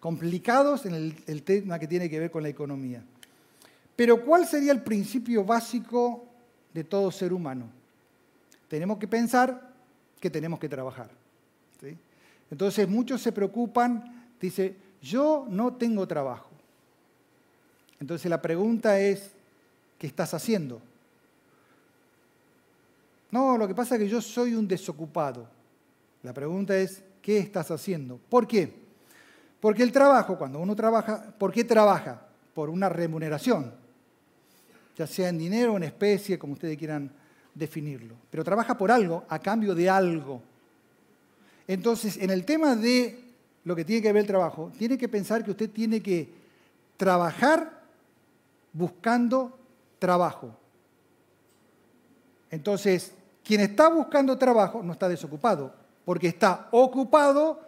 complicados 0.00 0.84
en 0.84 1.14
el, 1.26 1.42
tema 1.42 1.78
que 1.78 1.86
tiene 1.86 2.10
que 2.10 2.20
ver 2.20 2.30
con 2.30 2.42
la 2.42 2.50
economía. 2.50 3.02
Pero 3.96 4.22
¿cuál 4.22 4.46
sería 4.46 4.72
el 4.72 4.82
principio 4.82 5.44
básico 5.44 6.26
de 6.74 6.84
todo 6.84 7.10
ser 7.10 7.32
humano? 7.32 7.70
Tenemos 8.68 8.98
que 8.98 9.08
pensar 9.08 9.72
que 10.20 10.28
tenemos 10.28 10.58
que 10.58 10.68
trabajar. 10.68 11.08
Entonces 12.50 12.88
muchos 12.88 13.22
se 13.22 13.32
preocupan, 13.32 14.28
dice, 14.40 14.76
yo 15.02 15.46
no 15.48 15.74
tengo 15.74 16.06
trabajo. 16.06 16.50
Entonces 18.00 18.30
la 18.30 18.40
pregunta 18.42 19.00
es, 19.00 19.36
¿Qué 19.98 20.06
estás 20.06 20.34
haciendo. 20.34 20.80
No, 23.30 23.56
lo 23.58 23.66
que 23.66 23.74
pasa 23.74 23.94
es 23.94 24.02
que 24.02 24.08
yo 24.08 24.20
soy 24.20 24.54
un 24.54 24.68
desocupado. 24.68 25.48
La 26.22 26.32
pregunta 26.32 26.76
es, 26.76 27.02
¿qué 27.22 27.38
estás 27.38 27.70
haciendo? 27.70 28.18
¿Por 28.28 28.46
qué? 28.46 28.72
Porque 29.60 29.82
el 29.82 29.92
trabajo, 29.92 30.36
cuando 30.36 30.58
uno 30.60 30.76
trabaja, 30.76 31.34
¿por 31.38 31.52
qué 31.52 31.64
trabaja? 31.64 32.22
Por 32.54 32.70
una 32.70 32.88
remuneración, 32.88 33.72
ya 34.96 35.06
sea 35.06 35.28
en 35.28 35.38
dinero 35.38 35.74
o 35.74 35.76
en 35.76 35.82
especie, 35.82 36.38
como 36.38 36.54
ustedes 36.54 36.76
quieran 36.76 37.10
definirlo. 37.54 38.14
Pero 38.30 38.44
trabaja 38.44 38.76
por 38.76 38.90
algo, 38.90 39.24
a 39.28 39.38
cambio 39.38 39.74
de 39.74 39.90
algo. 39.90 40.42
Entonces, 41.68 42.16
en 42.18 42.30
el 42.30 42.44
tema 42.44 42.76
de 42.76 43.24
lo 43.64 43.74
que 43.74 43.84
tiene 43.84 44.02
que 44.02 44.12
ver 44.12 44.20
el 44.20 44.26
trabajo, 44.26 44.70
tiene 44.78 44.96
que 44.96 45.08
pensar 45.08 45.44
que 45.44 45.50
usted 45.50 45.70
tiene 45.70 46.00
que 46.00 46.28
trabajar 46.96 47.82
buscando 48.72 49.58
trabajo. 49.98 50.56
Entonces, 52.50 53.12
quien 53.42 53.60
está 53.60 53.88
buscando 53.88 54.38
trabajo 54.38 54.82
no 54.82 54.92
está 54.92 55.08
desocupado, 55.08 55.74
porque 56.04 56.28
está 56.28 56.68
ocupado 56.70 57.60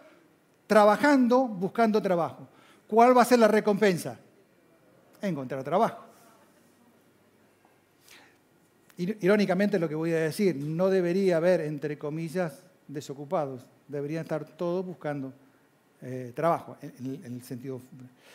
trabajando, 0.67 1.47
buscando 1.47 2.01
trabajo. 2.01 2.47
¿Cuál 2.87 3.17
va 3.17 3.23
a 3.23 3.25
ser 3.25 3.39
la 3.39 3.47
recompensa? 3.47 4.17
Encontrar 5.21 5.63
trabajo. 5.63 6.05
Irónicamente 8.97 9.79
lo 9.79 9.87
que 9.87 9.95
voy 9.95 10.11
a 10.11 10.19
decir, 10.19 10.55
no 10.55 10.89
debería 10.89 11.37
haber, 11.37 11.61
entre 11.61 11.97
comillas, 11.97 12.63
desocupados, 12.89 13.61
deberían 13.87 14.23
estar 14.23 14.45
todos 14.45 14.85
buscando 14.85 15.31
eh, 16.01 16.33
trabajo, 16.35 16.75
en, 16.81 17.21
el 17.23 17.43
sentido... 17.43 17.79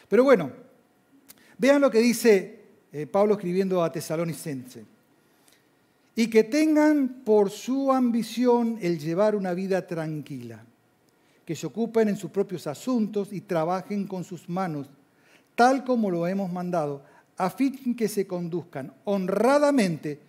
Pero 0.08 0.24
bueno, 0.24 0.50
vean 1.58 1.80
lo 1.80 1.90
que 1.90 1.98
dice 1.98 2.60
eh, 2.92 3.06
Pablo 3.06 3.34
escribiendo 3.34 3.82
a 3.82 3.90
Tesalonicense. 3.90 4.84
Y 6.16 6.28
que 6.30 6.44
tengan 6.44 7.22
por 7.24 7.50
su 7.50 7.92
ambición 7.92 8.78
el 8.80 9.00
llevar 9.00 9.34
una 9.34 9.52
vida 9.52 9.84
tranquila, 9.84 10.64
que 11.44 11.56
se 11.56 11.66
ocupen 11.66 12.08
en 12.08 12.16
sus 12.16 12.30
propios 12.30 12.68
asuntos 12.68 13.32
y 13.32 13.40
trabajen 13.40 14.06
con 14.06 14.22
sus 14.22 14.48
manos, 14.48 14.88
tal 15.56 15.84
como 15.84 16.10
lo 16.10 16.28
hemos 16.28 16.52
mandado, 16.52 17.02
a 17.36 17.50
fin 17.50 17.96
que 17.96 18.06
se 18.06 18.28
conduzcan 18.28 18.94
honradamente 19.04 20.20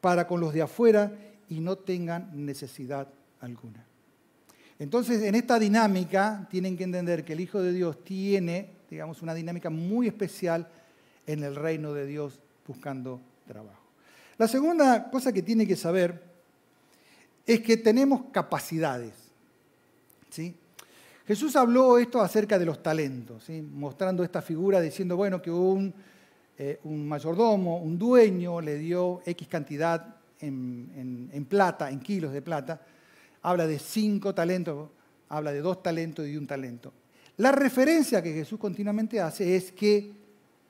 para 0.00 0.26
con 0.26 0.40
los 0.40 0.52
de 0.52 0.62
afuera 0.62 1.12
y 1.48 1.60
no 1.60 1.76
tengan 1.76 2.30
necesidad 2.34 3.06
alguna. 3.40 3.84
Entonces, 4.78 5.22
en 5.22 5.34
esta 5.34 5.58
dinámica 5.58 6.46
tienen 6.50 6.76
que 6.76 6.84
entender 6.84 7.24
que 7.24 7.32
el 7.32 7.40
Hijo 7.40 7.60
de 7.60 7.72
Dios 7.72 8.04
tiene, 8.04 8.70
digamos, 8.88 9.22
una 9.22 9.34
dinámica 9.34 9.70
muy 9.70 10.06
especial 10.06 10.68
en 11.26 11.42
el 11.42 11.56
reino 11.56 11.92
de 11.92 12.06
Dios 12.06 12.40
buscando 12.66 13.20
trabajo. 13.46 13.82
La 14.38 14.46
segunda 14.46 15.10
cosa 15.10 15.32
que 15.32 15.42
tiene 15.42 15.66
que 15.66 15.74
saber 15.74 16.22
es 17.44 17.60
que 17.60 17.76
tenemos 17.76 18.26
capacidades. 18.30 19.14
¿sí? 20.30 20.54
Jesús 21.26 21.56
habló 21.56 21.98
esto 21.98 22.20
acerca 22.20 22.56
de 22.56 22.64
los 22.64 22.80
talentos, 22.80 23.44
¿sí? 23.44 23.60
mostrando 23.60 24.22
esta 24.22 24.40
figura 24.42 24.80
diciendo, 24.80 25.16
bueno, 25.16 25.42
que 25.42 25.50
un, 25.50 25.92
eh, 26.56 26.78
un 26.84 27.08
mayordomo, 27.08 27.78
un 27.78 27.98
dueño, 27.98 28.60
le 28.60 28.76
dio 28.78 29.22
X 29.26 29.48
cantidad 29.48 30.16
en, 30.38 31.30
en 31.32 31.44
plata, 31.46 31.90
en 31.90 31.98
kilos 31.98 32.32
de 32.32 32.42
plata, 32.42 32.80
habla 33.48 33.66
de 33.66 33.78
cinco 33.78 34.34
talentos, 34.34 34.90
habla 35.30 35.52
de 35.52 35.60
dos 35.60 35.82
talentos 35.82 36.26
y 36.26 36.32
de 36.32 36.38
un 36.38 36.46
talento. 36.46 36.92
La 37.38 37.50
referencia 37.50 38.22
que 38.22 38.34
Jesús 38.34 38.58
continuamente 38.58 39.20
hace 39.20 39.56
es 39.56 39.72
que 39.72 40.12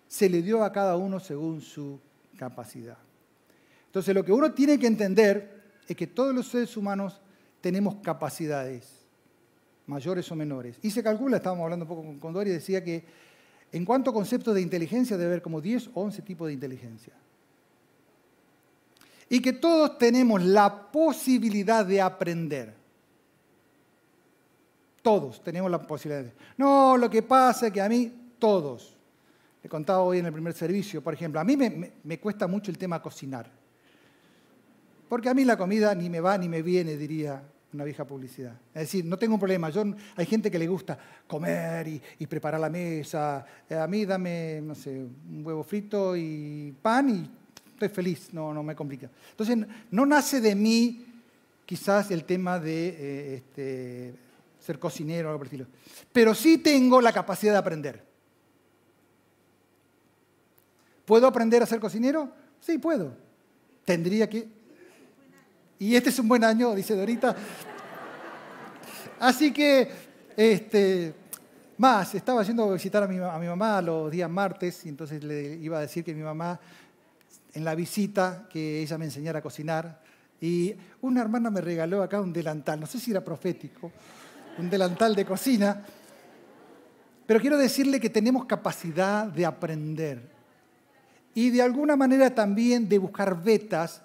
se 0.07 0.29
le 0.29 0.43
dio 0.43 0.63
a 0.63 0.71
cada 0.73 0.97
uno 0.97 1.19
según 1.19 1.61
su 1.61 1.99
capacidad. 2.37 2.99
Entonces 3.87 4.15
lo 4.15 4.25
que 4.25 4.33
uno 4.33 4.53
tiene 4.53 4.79
que 4.79 4.87
entender 4.87 5.61
es 5.89 5.97
que 5.97 6.07
todos 6.07 6.33
los 6.33 6.47
seres 6.47 6.77
humanos 6.77 7.21
tenemos 7.61 7.97
capacidades, 7.97 8.87
mayores 9.87 10.31
o 10.31 10.37
menores. 10.37 10.77
Y 10.81 10.93
se 10.93 11.03
calcula, 11.03 11.39
estábamos 11.39 11.65
hablando 11.65 11.85
un 11.85 11.89
poco 11.89 12.21
con 12.21 12.33
Dori, 12.33 12.51
decía 12.51 12.85
que 12.85 13.05
en 13.73 13.85
cuanto 13.85 14.11
a 14.11 14.15
conceptos 14.15 14.55
de 14.55 14.61
inteligencia 14.61 15.17
debe 15.17 15.33
haber 15.33 15.43
como 15.43 15.61
10 15.61 15.89
o 15.95 16.03
11 16.03 16.23
tipos 16.23 16.47
de 16.47 16.53
inteligencia. 16.53 17.15
Y 19.31 19.41
que 19.41 19.53
todos 19.53 19.99
tenemos 19.99 20.43
la 20.43 20.91
posibilidad 20.91 21.85
de 21.85 22.01
aprender. 22.01 22.75
Todos 25.03 25.43
tenemos 25.43 25.71
la 25.71 25.87
posibilidad. 25.87 26.33
No, 26.57 26.97
lo 26.97 27.11
que 27.11 27.23
pasa 27.23 27.67
es 27.67 27.73
que 27.73 27.81
a 27.81 27.89
mí, 27.89 28.13
todos. 28.39 28.97
Le 29.63 29.69
contaba 29.69 30.01
hoy 30.01 30.19
en 30.19 30.27
el 30.27 30.33
primer 30.33 30.53
servicio, 30.55 31.03
por 31.03 31.15
ejemplo, 31.15 31.41
a 31.41 31.45
mí 31.45 31.57
me, 31.57 32.19
cuesta 32.19 32.47
mucho 32.47 32.71
el 32.71 32.79
tema 32.79 33.03
cocinar. 33.03 33.51
Porque 35.09 35.29
a 35.29 35.35
mí 35.35 35.45
la 35.45 35.57
comida 35.57 35.95
ni 35.95 36.09
me 36.09 36.21
va 36.21 36.39
ni 36.39 36.49
me 36.49 36.63
viene, 36.63 36.97
diría 36.97 37.43
una 37.73 37.85
vieja 37.85 38.07
publicidad. 38.07 38.55
Es 38.75 38.83
decir, 38.83 39.05
no 39.05 39.19
tengo 39.19 39.35
un 39.35 39.41
problema. 39.41 39.69
Yo, 39.71 39.85
hay 40.17 40.27
gente 40.27 40.51
que 40.51 40.59
le 40.59 40.67
gusta 40.67 40.99
comer 41.27 41.89
y, 42.19 42.27
preparar 42.27 42.61
la 42.61 42.71
mesa. 42.71 43.45
A 43.71 43.87
mí 43.87 44.07
dame, 44.07 44.61
no 44.63 44.75
sé, 44.75 44.91
un 44.91 45.43
huevo 45.45 45.63
frito 45.65 46.17
y 46.17 46.75
pan 46.81 47.11
y 47.11 47.38
estoy 47.79 47.89
feliz, 47.89 48.29
no, 48.33 48.53
no 48.53 48.63
me 48.63 48.75
complica. 48.75 49.09
Entonces, 49.31 49.57
no 49.91 50.05
nace 50.05 50.41
de 50.41 50.55
mí 50.55 51.07
quizás 51.65 52.11
el 52.11 52.25
tema 52.25 52.59
de 52.59 52.89
eh, 52.89 53.35
este, 53.37 54.15
ser 54.59 54.79
cocinero 54.79 55.29
o 55.29 55.33
algo 55.33 55.45
por 55.45 55.55
el. 55.55 55.67
Pero 56.13 56.35
sí 56.35 56.59
tengo 56.59 57.01
la 57.01 57.13
capacidad 57.13 57.53
de 57.53 57.59
aprender. 57.59 58.05
¿Puedo 61.05 61.27
aprender 61.27 61.63
a 61.63 61.67
ser 61.67 61.79
cocinero? 61.79 62.33
Sí, 62.61 62.79
puedo. 62.79 63.17
Tendría 63.85 64.29
que. 64.29 64.49
Y 65.79 65.95
este 65.95 66.11
es 66.11 66.19
un 66.19 66.29
buen 66.29 66.43
año, 66.43 66.75
dice 66.75 66.97
Dorita. 66.97 67.37
Así 69.21 69.53
que, 69.53 69.91
este, 70.37 71.15
más, 71.77 72.15
estaba 72.15 72.43
yendo 72.43 72.65
a 72.65 72.73
visitar 72.73 73.03
a 73.03 73.07
mi, 73.07 73.19
a 73.19 73.39
mi 73.39 73.47
mamá 73.47 73.81
los 73.81 74.11
días 74.11 74.29
martes 74.29 74.85
y 74.85 74.89
entonces 74.89 75.23
le 75.23 75.55
iba 75.57 75.79
a 75.79 75.83
decir 75.83 76.05
que 76.05 76.15
mi 76.15 76.23
mamá, 76.23 76.59
en 77.59 77.65
la 77.65 77.75
visita, 77.75 78.49
que 78.51 78.81
ella 78.81 78.97
me 78.97 79.05
enseñara 79.05 79.41
a 79.41 79.43
cocinar. 79.43 80.01
Y 80.41 80.75
una 81.03 81.21
hermana 81.21 81.51
me 81.51 81.61
regaló 81.61 82.03
acá 82.03 82.21
un 82.21 82.33
delantal, 82.33 82.81
no 82.81 82.87
sé 82.87 82.99
si 82.99 83.11
era 83.11 83.25
profético, 83.25 83.93
un 84.59 84.71
delantal 84.71 85.15
de 85.15 85.25
cocina. 85.25 85.85
Pero 87.27 87.41
quiero 87.41 87.59
decirle 87.59 88.01
que 88.01 88.09
tenemos 88.09 88.47
capacidad 88.47 89.27
de 89.27 89.45
aprender 89.45 90.39
y 91.35 91.51
de 91.51 91.63
alguna 91.63 91.95
manera 91.95 92.35
también 92.35 92.89
de 92.89 92.99
buscar 92.99 93.43
vetas, 93.43 94.03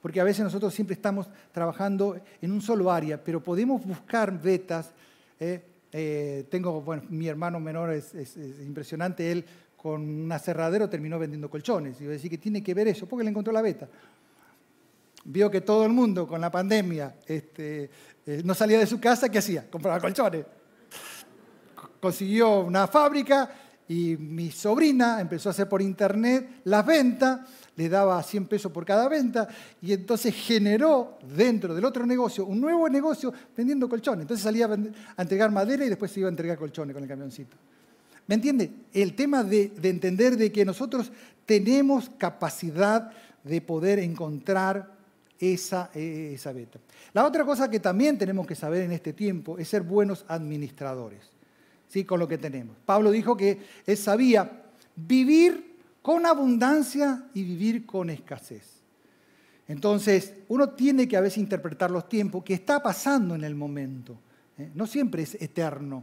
porque 0.00 0.20
a 0.20 0.24
veces 0.24 0.42
nosotros 0.42 0.74
siempre 0.74 0.94
estamos 0.94 1.28
trabajando 1.52 2.20
en 2.40 2.50
un 2.50 2.60
solo 2.60 2.90
área, 2.90 3.22
pero 3.22 3.42
podemos 3.42 3.84
buscar 3.84 4.40
vetas. 4.40 4.90
¿eh? 5.38 5.62
Eh, 5.92 6.46
tengo, 6.50 6.80
bueno, 6.80 7.04
mi 7.08 7.28
hermano 7.28 7.60
menor 7.60 7.92
es, 7.92 8.14
impresionante, 8.64 9.30
él 9.30 9.44
con 9.82 10.00
un 10.00 10.30
aserradero 10.30 10.88
terminó 10.88 11.18
vendiendo 11.18 11.50
colchones. 11.50 12.00
Y 12.00 12.04
voy 12.04 12.10
a 12.10 12.12
decir 12.12 12.30
que 12.30 12.38
tiene 12.38 12.62
que 12.62 12.72
ver 12.72 12.86
eso, 12.86 13.06
porque 13.06 13.24
le 13.24 13.30
encontró 13.30 13.52
la 13.52 13.60
beta. 13.60 13.88
Vio 15.24 15.50
que 15.50 15.60
todo 15.60 15.84
el 15.84 15.92
mundo 15.92 16.24
con 16.26 16.40
la 16.40 16.52
pandemia 16.52 17.16
este, 17.26 17.90
eh, 18.24 18.42
no 18.44 18.54
salía 18.54 18.78
de 18.78 18.86
su 18.86 19.00
casa, 19.00 19.28
¿qué 19.28 19.38
hacía? 19.38 19.68
Compraba 19.68 19.98
colchones. 20.00 20.46
Consiguió 22.00 22.60
una 22.60 22.86
fábrica 22.86 23.50
y 23.88 24.16
mi 24.16 24.52
sobrina 24.52 25.20
empezó 25.20 25.48
a 25.48 25.52
hacer 25.52 25.68
por 25.68 25.82
internet 25.82 26.60
las 26.64 26.86
ventas, 26.86 27.40
le 27.74 27.88
daba 27.88 28.22
100 28.22 28.46
pesos 28.46 28.70
por 28.70 28.84
cada 28.84 29.08
venta 29.08 29.48
y 29.80 29.92
entonces 29.92 30.32
generó 30.32 31.18
dentro 31.34 31.74
del 31.74 31.84
otro 31.84 32.06
negocio 32.06 32.46
un 32.46 32.60
nuevo 32.60 32.88
negocio 32.88 33.32
vendiendo 33.56 33.88
colchones. 33.88 34.22
Entonces 34.22 34.44
salía 34.44 34.68
a 35.16 35.22
entregar 35.22 35.50
madera 35.50 35.84
y 35.84 35.88
después 35.88 36.12
se 36.12 36.20
iba 36.20 36.28
a 36.28 36.30
entregar 36.30 36.56
colchones 36.56 36.94
con 36.94 37.02
el 37.02 37.08
camioncito. 37.08 37.56
¿Me 38.32 38.36
entiende? 38.36 38.70
El 38.94 39.14
tema 39.14 39.44
de, 39.44 39.70
entender 39.82 40.38
de 40.38 40.50
que 40.50 40.64
nosotros 40.64 41.12
tenemos 41.44 42.08
capacidad 42.16 43.12
de 43.44 43.60
poder 43.60 43.98
encontrar 43.98 44.90
esa, 45.38 45.90
esa 45.92 46.50
beta. 46.54 46.78
La 47.12 47.26
otra 47.26 47.44
cosa 47.44 47.70
que 47.70 47.78
también 47.78 48.16
tenemos 48.16 48.46
que 48.46 48.54
saber 48.54 48.84
en 48.84 48.92
este 48.92 49.12
tiempo 49.12 49.58
es 49.58 49.68
ser 49.68 49.82
buenos 49.82 50.24
administradores 50.28 51.20
con 52.06 52.18
lo 52.18 52.26
que 52.26 52.38
tenemos. 52.38 52.74
Pablo 52.86 53.10
dijo 53.10 53.36
que 53.36 53.58
él 53.84 53.98
sabía 53.98 54.62
vivir 54.96 55.76
con 56.00 56.24
abundancia 56.24 57.24
y 57.34 57.42
vivir 57.42 57.84
con 57.84 58.08
escasez. 58.08 58.80
Entonces, 59.68 60.32
uno 60.48 60.70
tiene 60.70 61.06
que 61.06 61.18
a 61.18 61.20
veces 61.20 61.36
interpretar 61.36 61.90
los 61.90 62.08
tiempos 62.08 62.44
que 62.44 62.54
está 62.54 62.82
pasando 62.82 63.34
en 63.34 63.44
el 63.44 63.54
momento. 63.54 64.16
¿eh? 64.56 64.70
No 64.74 64.86
siempre 64.86 65.20
es 65.20 65.34
eterno. 65.34 66.02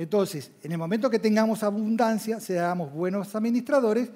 Entonces, 0.00 0.50
en 0.62 0.72
el 0.72 0.78
momento 0.78 1.10
que 1.10 1.18
tengamos 1.18 1.62
abundancia, 1.62 2.40
seamos 2.40 2.90
buenos 2.90 3.34
administradores 3.34 4.08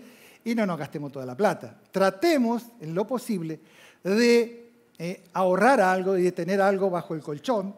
y 0.42 0.54
no 0.54 0.64
nos 0.64 0.78
gastemos 0.78 1.12
toda 1.12 1.26
la 1.26 1.36
plata. 1.36 1.78
Tratemos, 1.90 2.64
en 2.80 2.94
lo 2.94 3.06
posible, 3.06 3.60
de 4.02 4.70
eh, 4.96 5.24
ahorrar 5.34 5.82
algo 5.82 6.16
y 6.16 6.22
de 6.22 6.32
tener 6.32 6.62
algo 6.62 6.88
bajo 6.88 7.14
el 7.14 7.20
colchón, 7.20 7.76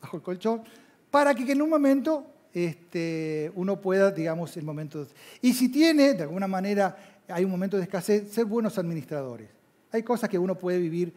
bajo 0.00 0.16
el 0.16 0.22
colchón, 0.22 0.62
para 1.10 1.34
que 1.34 1.52
en 1.52 1.60
un 1.60 1.68
momento 1.68 2.24
este, 2.54 3.52
uno 3.56 3.78
pueda, 3.78 4.10
digamos, 4.10 4.56
el 4.56 4.64
momento... 4.64 5.06
Y 5.42 5.52
si 5.52 5.68
tiene, 5.68 6.14
de 6.14 6.22
alguna 6.22 6.48
manera, 6.48 6.96
hay 7.28 7.44
un 7.44 7.50
momento 7.50 7.76
de 7.76 7.82
escasez, 7.82 8.32
ser 8.32 8.46
buenos 8.46 8.78
administradores. 8.78 9.50
Hay 9.92 10.02
cosas 10.02 10.30
que 10.30 10.38
uno 10.38 10.56
puede 10.56 10.78
vivir, 10.78 11.12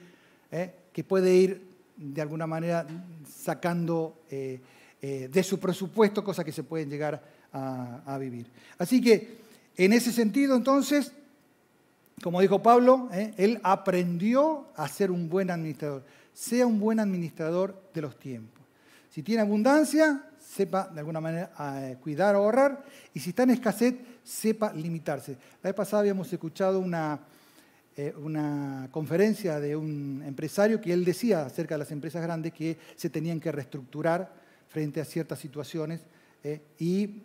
¿eh? 0.51 0.73
que 0.91 1.05
puede 1.05 1.33
ir, 1.33 1.69
de 1.95 2.21
alguna 2.21 2.47
manera, 2.47 2.85
sacando 3.25 4.23
eh, 4.29 4.59
eh, 5.01 5.29
de 5.31 5.43
su 5.43 5.59
presupuesto 5.59 6.23
cosas 6.23 6.43
que 6.43 6.51
se 6.51 6.63
pueden 6.63 6.89
llegar 6.89 7.21
a, 7.53 8.17
vivir. 8.19 8.45
Así 8.77 9.01
que, 9.01 9.37
en 9.77 9.93
ese 9.93 10.11
sentido, 10.11 10.55
entonces, 10.55 11.11
como 12.21 12.41
dijo 12.41 12.61
Pablo, 12.61 13.09
él 13.37 13.59
aprendió 13.63 14.67
a 14.75 14.87
ser 14.87 15.09
un 15.09 15.29
buen 15.29 15.49
administrador. 15.49 16.03
Sea 16.33 16.67
un 16.67 16.79
buen 16.79 16.99
administrador 16.99 17.81
de 17.93 18.01
los 18.01 18.19
tiempos. 18.19 18.63
Si 19.09 19.23
tiene 19.23 19.41
abundancia, 19.41 20.23
sepa 20.39 20.87
de 20.87 20.99
alguna 20.99 21.19
manera 21.19 21.51
eh, 21.81 21.97
cuidar 22.01 22.35
o 22.35 22.43
ahorrar. 22.43 22.83
Y 23.13 23.19
si 23.19 23.29
está 23.31 23.43
en 23.43 23.51
escasez, 23.51 23.95
sepa 24.23 24.71
limitarse. 24.73 25.31
La 25.63 25.69
vez 25.69 25.73
pasada 25.73 26.01
habíamos 26.01 26.31
escuchado 26.31 26.79
una, 26.79 27.19
eh, 27.95 28.13
una 28.17 28.87
conferencia 28.91 29.59
de 29.59 29.75
un 29.75 30.23
empresario 30.25 30.79
que 30.79 30.93
él 30.93 31.03
decía 31.03 31.45
acerca 31.45 31.75
de 31.75 31.79
las 31.79 31.91
empresas 31.91 32.21
grandes 32.21 32.53
que 32.53 32.77
se 32.95 33.09
tenían 33.09 33.39
que 33.39 33.51
reestructurar 33.51 34.46
frente 34.69 35.01
a 35.01 35.05
ciertas 35.05 35.39
situaciones 35.39 36.01
eh, 36.43 36.61
y 36.79 37.23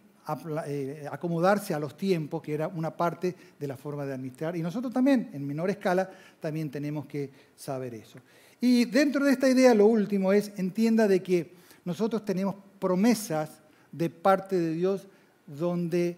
acomodarse 1.11 1.75
a 1.75 1.81
los 1.81 1.97
tiempos, 1.97 2.43
que 2.43 2.55
era 2.55 2.69
una 2.69 2.97
parte 2.97 3.35
de 3.59 3.67
la 3.67 3.77
forma 3.77 4.07
de 4.07 4.15
administrar. 4.15 4.57
Y 4.57 4.63
nosotros 4.63 4.93
también, 4.93 5.31
en 5.33 5.47
menor 5.47 5.69
escala, 5.71 6.09
también 6.41 6.71
tenemos 6.71 7.07
que 7.07 7.31
saber 7.57 7.95
eso. 7.95 8.21
Y 8.61 8.85
dentro 8.85 9.25
de 9.25 9.33
esta 9.33 9.49
idea, 9.49 9.75
lo 9.75 9.87
último 9.87 10.33
es, 10.33 10.53
entienda 10.57 11.09
de 11.09 11.23
que 11.23 11.53
nosotros 11.85 12.25
tenemos 12.25 12.55
promesas 12.79 13.51
de 13.91 14.09
parte 14.09 14.57
de 14.57 14.75
Dios 14.75 15.09
donde 15.47 16.17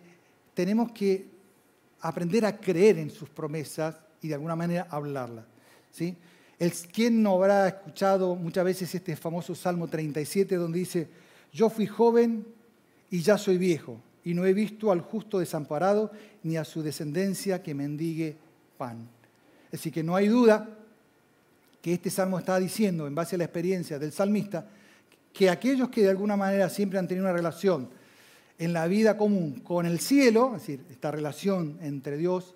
tenemos 0.52 0.92
que 0.92 1.26
aprender 2.00 2.44
a 2.44 2.58
creer 2.58 2.98
en 2.98 3.10
sus 3.10 3.30
promesas 3.30 3.96
y 4.20 4.28
de 4.28 4.34
alguna 4.34 4.54
manera 4.54 4.86
hablarlas. 4.90 5.46
¿sí? 5.90 6.16
¿Quién 6.92 7.22
no 7.22 7.34
habrá 7.34 7.68
escuchado 7.68 8.36
muchas 8.36 8.64
veces 8.64 8.94
este 8.94 9.16
famoso 9.16 9.54
Salmo 9.54 9.88
37 9.88 10.56
donde 10.56 10.78
dice, 10.78 11.08
yo 11.52 11.68
fui 11.68 11.86
joven 11.86 12.46
y 13.10 13.20
ya 13.20 13.38
soy 13.38 13.58
viejo, 13.58 14.00
y 14.24 14.34
no 14.34 14.46
he 14.46 14.52
visto 14.52 14.92
al 14.92 15.00
justo 15.00 15.38
desamparado 15.38 16.12
ni 16.42 16.56
a 16.56 16.64
su 16.64 16.82
descendencia 16.82 17.62
que 17.62 17.74
mendigue 17.74 18.36
pan? 18.78 19.08
Decir, 19.70 19.92
que 19.92 20.04
no 20.04 20.14
hay 20.14 20.28
duda 20.28 20.68
que 21.82 21.94
este 21.94 22.08
salmo 22.08 22.38
está 22.38 22.58
diciendo, 22.58 23.06
en 23.06 23.14
base 23.14 23.34
a 23.34 23.38
la 23.38 23.44
experiencia 23.44 23.98
del 23.98 24.12
salmista, 24.12 24.66
que 25.32 25.50
aquellos 25.50 25.88
que 25.88 26.02
de 26.02 26.10
alguna 26.10 26.36
manera 26.36 26.70
siempre 26.70 26.98
han 26.98 27.08
tenido 27.08 27.26
una 27.26 27.34
relación 27.34 27.90
en 28.58 28.72
la 28.72 28.86
vida 28.86 29.16
común 29.16 29.60
con 29.60 29.84
el 29.84 29.98
cielo, 29.98 30.52
es 30.54 30.62
decir, 30.62 30.84
esta 30.88 31.10
relación 31.10 31.78
entre 31.82 32.16
Dios 32.16 32.54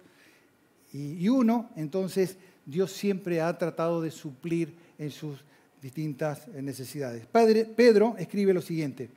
y 0.93 1.29
uno, 1.29 1.71
entonces 1.77 2.39
Dios 2.69 2.93
siempre 2.93 3.41
ha 3.41 3.57
tratado 3.57 4.03
de 4.03 4.11
suplir 4.11 4.75
en 4.99 5.11
sus 5.11 5.43
distintas 5.81 6.47
necesidades. 6.49 7.25
Padre, 7.25 7.65
Pedro 7.65 8.15
escribe 8.19 8.53
lo 8.53 8.61
siguiente, 8.61 9.09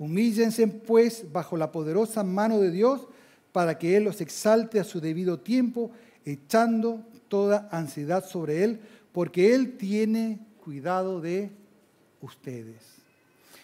humíllense 0.00 0.66
pues 0.66 1.30
bajo 1.30 1.56
la 1.56 1.70
poderosa 1.70 2.24
mano 2.24 2.58
de 2.58 2.72
Dios 2.72 3.06
para 3.52 3.78
que 3.78 3.96
Él 3.96 4.02
los 4.02 4.20
exalte 4.20 4.80
a 4.80 4.84
su 4.84 5.00
debido 5.00 5.38
tiempo, 5.38 5.92
echando 6.24 7.04
toda 7.28 7.68
ansiedad 7.70 8.24
sobre 8.26 8.64
Él, 8.64 8.80
porque 9.12 9.54
Él 9.54 9.76
tiene 9.76 10.40
cuidado 10.64 11.20
de 11.20 11.50
ustedes. 12.20 12.82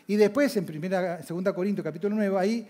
Y 0.06 0.14
después, 0.14 0.56
en 0.56 0.64
primera, 0.64 1.20
2 1.28 1.52
Corintios 1.52 1.84
capítulo 1.84 2.14
9, 2.14 2.38
ahí 2.38 2.68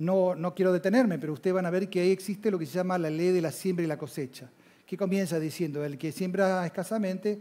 no, 0.00 0.34
no 0.34 0.52
quiero 0.52 0.72
detenerme, 0.72 1.16
pero 1.20 1.32
ustedes 1.32 1.54
van 1.54 1.66
a 1.66 1.70
ver 1.70 1.88
que 1.88 2.00
ahí 2.00 2.10
existe 2.10 2.50
lo 2.50 2.58
que 2.58 2.66
se 2.66 2.72
llama 2.72 2.98
la 2.98 3.08
ley 3.08 3.28
de 3.28 3.40
la 3.40 3.52
siembra 3.52 3.84
y 3.84 3.88
la 3.88 3.96
cosecha, 3.96 4.50
que 4.86 4.96
comienza 4.96 5.38
diciendo, 5.40 5.84
el 5.84 5.98
que 5.98 6.12
siembra 6.12 6.64
escasamente, 6.66 7.38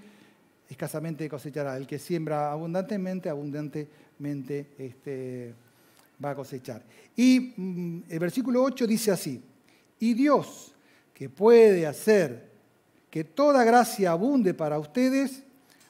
escasamente 0.69 1.27
cosechará, 1.29 1.77
el 1.77 1.85
que 1.85 1.99
siembra 1.99 2.51
abundantemente, 2.51 3.29
abundantemente 3.29 4.67
este, 4.77 5.53
va 6.23 6.31
a 6.31 6.35
cosechar. 6.35 6.83
Y 7.15 7.53
mm, 7.55 8.03
el 8.09 8.19
versículo 8.19 8.63
8 8.63 8.87
dice 8.87 9.11
así, 9.11 9.41
y 9.99 10.13
Dios, 10.13 10.73
que 11.13 11.29
puede 11.29 11.85
hacer 11.85 12.51
que 13.09 13.23
toda 13.23 13.63
gracia 13.63 14.11
abunde 14.11 14.53
para 14.53 14.79
ustedes, 14.79 15.43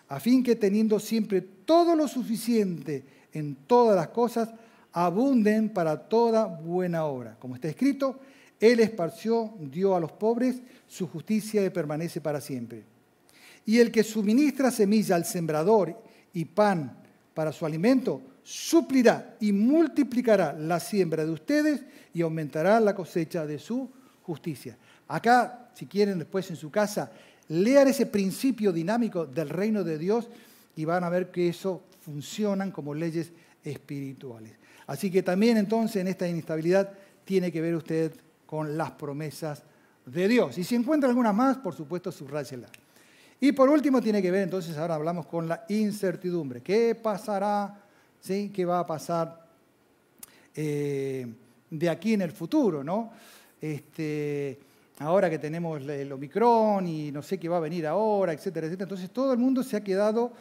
a 0.10 0.20
fin 0.20 0.44
que 0.44 0.56
teniendo 0.56 1.00
siempre 1.00 1.42
todo 1.42 1.96
lo 1.96 2.08
suficiente 2.08 3.06
en 3.32 3.56
todas 3.56 3.96
las 3.96 4.10
cosas, 4.10 4.50
abunden 4.92 5.70
para 5.70 5.98
toda 5.98 6.46
buena 6.46 7.06
obra. 7.06 7.38
Como 7.40 7.56
está 7.56 7.68
escrito, 7.68 8.20
Él 8.64 8.80
esparció, 8.80 9.54
dio 9.60 9.94
a 9.94 10.00
los 10.00 10.14
pobres, 10.14 10.62
su 10.88 11.06
justicia 11.06 11.62
permanece 11.74 12.22
para 12.22 12.40
siempre. 12.40 12.86
Y 13.66 13.80
el 13.80 13.92
que 13.92 14.06
suministra 14.06 14.72
semilla 14.72 15.18
al 15.18 15.26
sembrador 15.26 16.02
y 16.32 16.46
pan 16.46 16.98
para 17.34 17.52
su 17.52 17.66
alimento, 17.66 18.22
suplirá 18.42 19.36
y 19.42 19.52
multiplicará 19.52 20.54
la 20.54 20.80
siembra 20.80 21.26
de 21.26 21.32
ustedes 21.32 21.84
y 22.14 22.22
aumentará 22.22 22.80
la 22.80 22.96
cosecha 22.96 23.46
de 23.46 23.60
su 23.60 23.90
justicia. 24.22 24.78
Acá, 25.10 25.70
si 25.74 25.86
quieren 25.86 26.20
después 26.20 26.50
en 26.50 26.56
su 26.56 26.72
casa, 26.72 27.12
lean 27.50 27.90
ese 27.90 28.06
principio 28.06 28.72
dinámico 28.72 29.26
del 29.26 29.50
reino 29.50 29.84
de 29.84 29.98
Dios 29.98 30.30
y 30.78 30.86
van 30.86 31.04
a 31.04 31.10
ver 31.10 31.32
que 31.32 31.50
eso 31.50 31.82
funcionan 32.00 32.72
como 32.72 32.94
leyes 32.94 33.34
espirituales. 33.62 34.54
Así 34.88 35.12
que 35.12 35.22
también 35.22 35.58
entonces 35.58 35.98
en 35.98 36.08
esta 36.08 36.30
inestabilidad 36.30 36.94
tiene 37.26 37.52
que 37.52 37.60
ver 37.60 37.76
usted 37.76 38.14
con 38.54 38.78
las 38.78 38.92
promesas 38.92 39.64
de 40.06 40.28
Dios. 40.28 40.60
Y 40.60 40.64
si 40.64 40.76
encuentra 40.76 41.10
alguna 41.10 41.34
más, 41.34 41.58
por 41.58 41.74
supuesto, 41.74 42.12
subráyela. 42.12 42.68
Y 43.40 43.52
por 43.52 43.68
último 43.68 44.00
tiene 44.00 44.22
que 44.22 44.30
ver, 44.30 44.44
entonces 44.44 44.78
ahora 44.78 44.94
hablamos 44.94 45.26
con 45.26 45.48
la 45.48 45.66
incertidumbre. 45.70 46.62
¿Qué 46.62 46.94
pasará? 46.94 47.82
¿Sí? 48.22 48.52
¿Qué 48.54 48.64
va 48.64 48.78
a 48.78 48.86
pasar 48.86 49.44
eh, 50.54 51.26
de 51.68 51.90
aquí 51.90 52.14
en 52.14 52.22
el 52.22 52.32
futuro? 52.32 52.84
¿no? 52.84 53.12
Este, 53.60 54.60
ahora 55.00 55.32
que 55.32 55.40
tenemos 55.40 55.82
el 55.82 56.12
Omicron 56.12 56.86
y 56.86 57.12
no 57.12 57.24
sé 57.24 57.40
qué 57.40 57.50
va 57.50 57.58
a 57.58 57.62
venir 57.62 57.88
ahora, 57.88 58.34
etcétera, 58.34 58.68
etcétera. 58.68 58.86
Entonces 58.86 59.10
todo 59.10 59.34
el 59.34 59.40
mundo 59.40 59.64
se 59.64 59.78
ha 59.78 59.84
quedado 59.84 60.32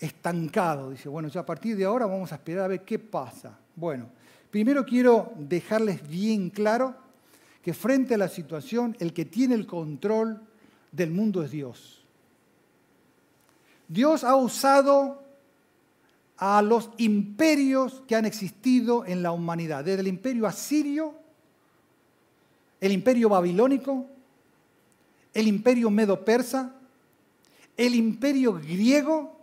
estancado. 0.00 0.88
Dice, 0.88 1.10
bueno, 1.10 1.28
ya 1.28 1.42
a 1.42 1.46
partir 1.46 1.76
de 1.76 1.84
ahora 1.84 2.06
vamos 2.06 2.32
a 2.32 2.36
esperar 2.36 2.64
a 2.64 2.68
ver 2.68 2.80
qué 2.80 2.98
pasa. 2.98 3.58
Bueno, 3.76 4.21
primero 4.52 4.84
quiero 4.84 5.32
dejarles 5.38 6.06
bien 6.06 6.50
claro 6.50 6.94
que 7.62 7.72
frente 7.72 8.14
a 8.14 8.18
la 8.18 8.28
situación, 8.28 8.94
el 9.00 9.14
que 9.14 9.24
tiene 9.24 9.54
el 9.54 9.66
control 9.66 10.42
del 10.92 11.10
mundo 11.10 11.42
es 11.42 11.50
Dios. 11.50 12.04
Dios 13.88 14.24
ha 14.24 14.36
usado 14.36 15.22
a 16.36 16.60
los 16.60 16.90
imperios 16.98 18.02
que 18.06 18.14
han 18.14 18.26
existido 18.26 19.06
en 19.06 19.22
la 19.22 19.32
humanidad, 19.32 19.84
desde 19.84 20.02
el 20.02 20.08
imperio 20.08 20.46
asirio, 20.46 21.14
el 22.78 22.92
imperio 22.92 23.30
babilónico, 23.30 24.06
el 25.32 25.48
imperio 25.48 25.90
medo-persa, 25.90 26.74
el 27.74 27.94
imperio 27.94 28.52
griego 28.52 29.34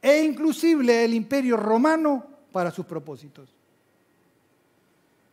e 0.00 0.22
inclusive 0.22 1.04
el 1.04 1.12
imperio 1.12 1.58
romano 1.58 2.24
para 2.50 2.70
sus 2.70 2.86
propósitos. 2.86 3.57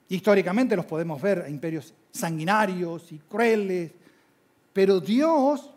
Históricamente 0.10 0.76
los 0.76 0.86
podemos 0.86 1.22
ver, 1.22 1.46
imperios 1.50 1.94
sanguinarios 2.12 3.12
y 3.12 3.20
crueles, 3.20 3.92
pero 4.72 5.00
Dios 5.00 5.72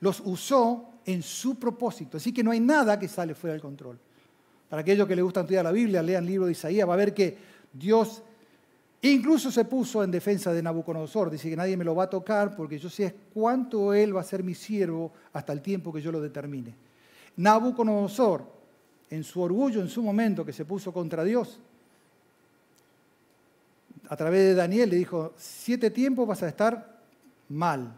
los 0.00 0.20
usó 0.24 0.90
en 1.06 1.22
su 1.22 1.58
propósito. 1.58 2.18
Así 2.18 2.32
que 2.32 2.44
no 2.44 2.50
hay 2.50 2.60
nada 2.60 2.98
que 2.98 3.08
sale 3.08 3.34
fuera 3.34 3.52
del 3.52 3.62
control. 3.62 3.98
Para 4.68 4.82
aquellos 4.82 5.08
que 5.08 5.16
les 5.16 5.24
gusta 5.24 5.40
estudiar 5.40 5.64
la 5.64 5.72
Biblia, 5.72 6.02
lean 6.02 6.24
el 6.24 6.30
libro 6.30 6.46
de 6.46 6.52
Isaías, 6.52 6.88
va 6.88 6.94
a 6.94 6.98
ver 6.98 7.14
que 7.14 7.36
Dios 7.72 8.22
incluso 9.00 9.50
se 9.50 9.64
puso 9.64 10.04
en 10.04 10.10
defensa 10.10 10.52
de 10.52 10.62
Nabucodonosor. 10.62 11.30
Dice 11.30 11.48
que 11.48 11.56
nadie 11.56 11.76
me 11.76 11.84
lo 11.84 11.94
va 11.94 12.04
a 12.04 12.10
tocar 12.10 12.54
porque 12.54 12.78
yo 12.78 12.90
sé 12.90 13.14
cuánto 13.32 13.94
él 13.94 14.14
va 14.14 14.20
a 14.20 14.24
ser 14.24 14.42
mi 14.42 14.54
siervo 14.54 15.12
hasta 15.32 15.52
el 15.54 15.62
tiempo 15.62 15.92
que 15.92 16.02
yo 16.02 16.12
lo 16.12 16.20
determine. 16.20 16.74
Nabucodonosor, 17.36 18.58
en 19.10 19.24
su 19.24 19.40
orgullo 19.40 19.80
en 19.80 19.88
su 19.88 20.02
momento 20.02 20.44
que 20.44 20.52
se 20.52 20.66
puso 20.66 20.92
contra 20.92 21.24
Dios, 21.24 21.60
a 24.08 24.16
través 24.16 24.40
de 24.40 24.54
Daniel 24.54 24.90
le 24.90 24.96
dijo, 24.96 25.34
siete 25.36 25.90
tiempos 25.90 26.26
vas 26.26 26.42
a 26.42 26.48
estar 26.48 26.98
mal. 27.48 27.94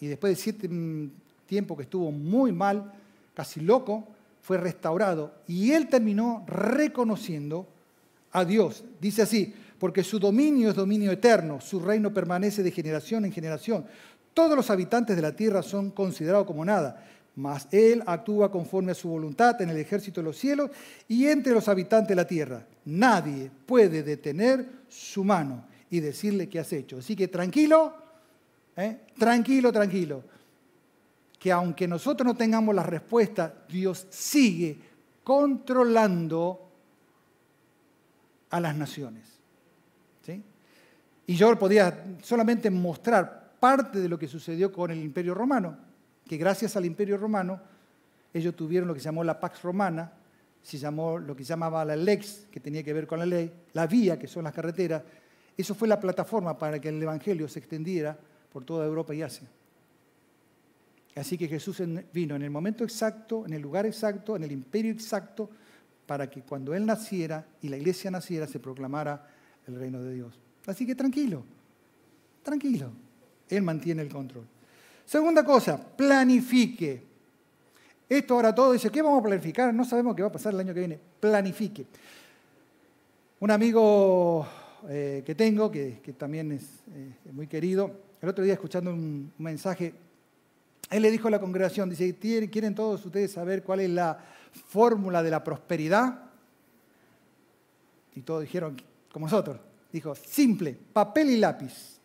Y 0.00 0.06
después 0.06 0.36
de 0.36 0.42
siete 0.42 0.68
mm, 0.68 1.10
tiempos 1.46 1.76
que 1.76 1.84
estuvo 1.84 2.12
muy 2.12 2.52
mal, 2.52 2.92
casi 3.34 3.60
loco, 3.60 4.06
fue 4.42 4.58
restaurado. 4.58 5.32
Y 5.46 5.72
él 5.72 5.88
terminó 5.88 6.44
reconociendo 6.46 7.66
a 8.32 8.44
Dios. 8.44 8.84
Dice 9.00 9.22
así, 9.22 9.54
porque 9.78 10.04
su 10.04 10.18
dominio 10.18 10.68
es 10.68 10.74
dominio 10.74 11.10
eterno, 11.12 11.60
su 11.60 11.80
reino 11.80 12.12
permanece 12.12 12.62
de 12.62 12.70
generación 12.70 13.24
en 13.24 13.32
generación. 13.32 13.86
Todos 14.34 14.56
los 14.56 14.70
habitantes 14.70 15.16
de 15.16 15.22
la 15.22 15.34
tierra 15.34 15.62
son 15.62 15.90
considerados 15.90 16.46
como 16.46 16.64
nada, 16.64 17.06
mas 17.36 17.68
Él 17.70 18.02
actúa 18.06 18.50
conforme 18.50 18.92
a 18.92 18.94
su 18.94 19.08
voluntad 19.08 19.60
en 19.62 19.70
el 19.70 19.76
ejército 19.76 20.20
de 20.20 20.24
los 20.24 20.36
cielos 20.36 20.70
y 21.08 21.26
entre 21.26 21.52
los 21.52 21.68
habitantes 21.68 22.08
de 22.08 22.14
la 22.16 22.26
tierra. 22.26 22.66
Nadie 22.84 23.50
puede 23.66 24.02
detener 24.02 24.66
su 24.94 25.24
mano 25.24 25.66
y 25.90 26.00
decirle 26.00 26.48
qué 26.48 26.60
has 26.60 26.72
hecho. 26.72 26.98
Así 26.98 27.14
que 27.16 27.28
tranquilo, 27.28 28.04
¿Eh? 28.76 29.00
Tranquilo, 29.18 29.72
tranquilo. 29.72 30.24
Que 31.38 31.52
aunque 31.52 31.86
nosotros 31.86 32.26
no 32.26 32.34
tengamos 32.34 32.74
la 32.74 32.82
respuesta, 32.82 33.54
Dios 33.68 34.06
sigue 34.10 34.78
controlando 35.22 36.70
a 38.50 38.60
las 38.60 38.76
naciones. 38.76 39.34
Y 41.26 41.36
yo 41.36 41.58
podía 41.58 42.04
solamente 42.22 42.70
mostrar 42.70 43.54
parte 43.58 43.98
de 43.98 44.10
lo 44.10 44.18
que 44.18 44.28
sucedió 44.28 44.70
con 44.70 44.90
el 44.90 45.02
Imperio 45.02 45.32
Romano, 45.32 45.74
que 46.28 46.36
gracias 46.36 46.76
al 46.76 46.84
Imperio 46.84 47.16
Romano 47.16 47.58
ellos 48.34 48.54
tuvieron 48.54 48.86
lo 48.86 48.92
que 48.92 49.00
se 49.00 49.06
llamó 49.06 49.24
la 49.24 49.40
Pax 49.40 49.62
Romana, 49.62 50.12
se 50.64 50.78
llamó 50.78 51.18
lo 51.18 51.36
que 51.36 51.44
llamaba 51.44 51.84
la 51.84 51.94
Lex, 51.94 52.46
que 52.50 52.58
tenía 52.58 52.82
que 52.82 52.94
ver 52.94 53.06
con 53.06 53.18
la 53.18 53.26
ley, 53.26 53.52
la 53.74 53.86
vía, 53.86 54.18
que 54.18 54.26
son 54.26 54.44
las 54.44 54.54
carreteras. 54.54 55.02
Eso 55.56 55.74
fue 55.74 55.86
la 55.86 56.00
plataforma 56.00 56.56
para 56.56 56.80
que 56.80 56.88
el 56.88 57.00
Evangelio 57.02 57.46
se 57.48 57.58
extendiera 57.58 58.18
por 58.50 58.64
toda 58.64 58.86
Europa 58.86 59.14
y 59.14 59.20
Asia. 59.20 59.46
Así 61.16 61.36
que 61.36 61.48
Jesús 61.48 61.82
vino 62.12 62.34
en 62.34 62.42
el 62.42 62.50
momento 62.50 62.82
exacto, 62.82 63.44
en 63.44 63.52
el 63.52 63.60
lugar 63.60 63.84
exacto, 63.84 64.36
en 64.36 64.42
el 64.42 64.52
imperio 64.52 64.90
exacto, 64.90 65.50
para 66.06 66.30
que 66.30 66.40
cuando 66.40 66.74
Él 66.74 66.86
naciera 66.86 67.46
y 67.60 67.68
la 67.68 67.76
iglesia 67.76 68.10
naciera 68.10 68.46
se 68.46 68.58
proclamara 68.58 69.28
el 69.66 69.76
reino 69.76 70.02
de 70.02 70.14
Dios. 70.14 70.38
Así 70.66 70.86
que 70.86 70.94
tranquilo, 70.94 71.44
tranquilo. 72.42 72.90
Él 73.50 73.62
mantiene 73.62 74.00
el 74.00 74.08
control. 74.08 74.46
Segunda 75.04 75.44
cosa, 75.44 75.78
planifique. 75.78 77.13
Esto 78.14 78.34
ahora 78.34 78.54
todo 78.54 78.72
dice, 78.72 78.90
¿qué 78.90 79.02
vamos 79.02 79.18
a 79.18 79.22
planificar? 79.24 79.74
No 79.74 79.84
sabemos 79.84 80.14
qué 80.14 80.22
va 80.22 80.28
a 80.28 80.32
pasar 80.32 80.54
el 80.54 80.60
año 80.60 80.72
que 80.72 80.78
viene. 80.78 81.00
Planifique. 81.18 81.84
Un 83.40 83.50
amigo 83.50 84.46
eh, 84.88 85.24
que 85.26 85.34
tengo, 85.34 85.68
que, 85.68 86.00
también 86.16 86.52
es 86.52 86.62
eh, 86.94 87.12
muy 87.32 87.48
querido, 87.48 87.90
el 88.22 88.28
otro 88.28 88.44
día 88.44 88.54
escuchando 88.54 88.92
un 88.92 89.32
mensaje, 89.38 89.92
él 90.90 91.02
le 91.02 91.10
dijo 91.10 91.26
a 91.26 91.30
la 91.32 91.40
congregación, 91.40 91.90
dice, 91.90 92.14
¿quieren 92.16 92.74
todos 92.74 93.04
ustedes 93.04 93.32
saber 93.32 93.64
cuál 93.64 93.80
es 93.80 93.90
la 93.90 94.16
fórmula 94.68 95.20
de 95.20 95.30
la 95.30 95.42
prosperidad? 95.42 96.20
Y 98.14 98.20
todos 98.20 98.42
dijeron, 98.42 98.80
como 99.10 99.26
nosotros, 99.26 99.58
dijo, 99.92 100.14
simple, 100.14 100.78
papel 100.92 101.30
y 101.30 101.36
lápiz. 101.38 101.98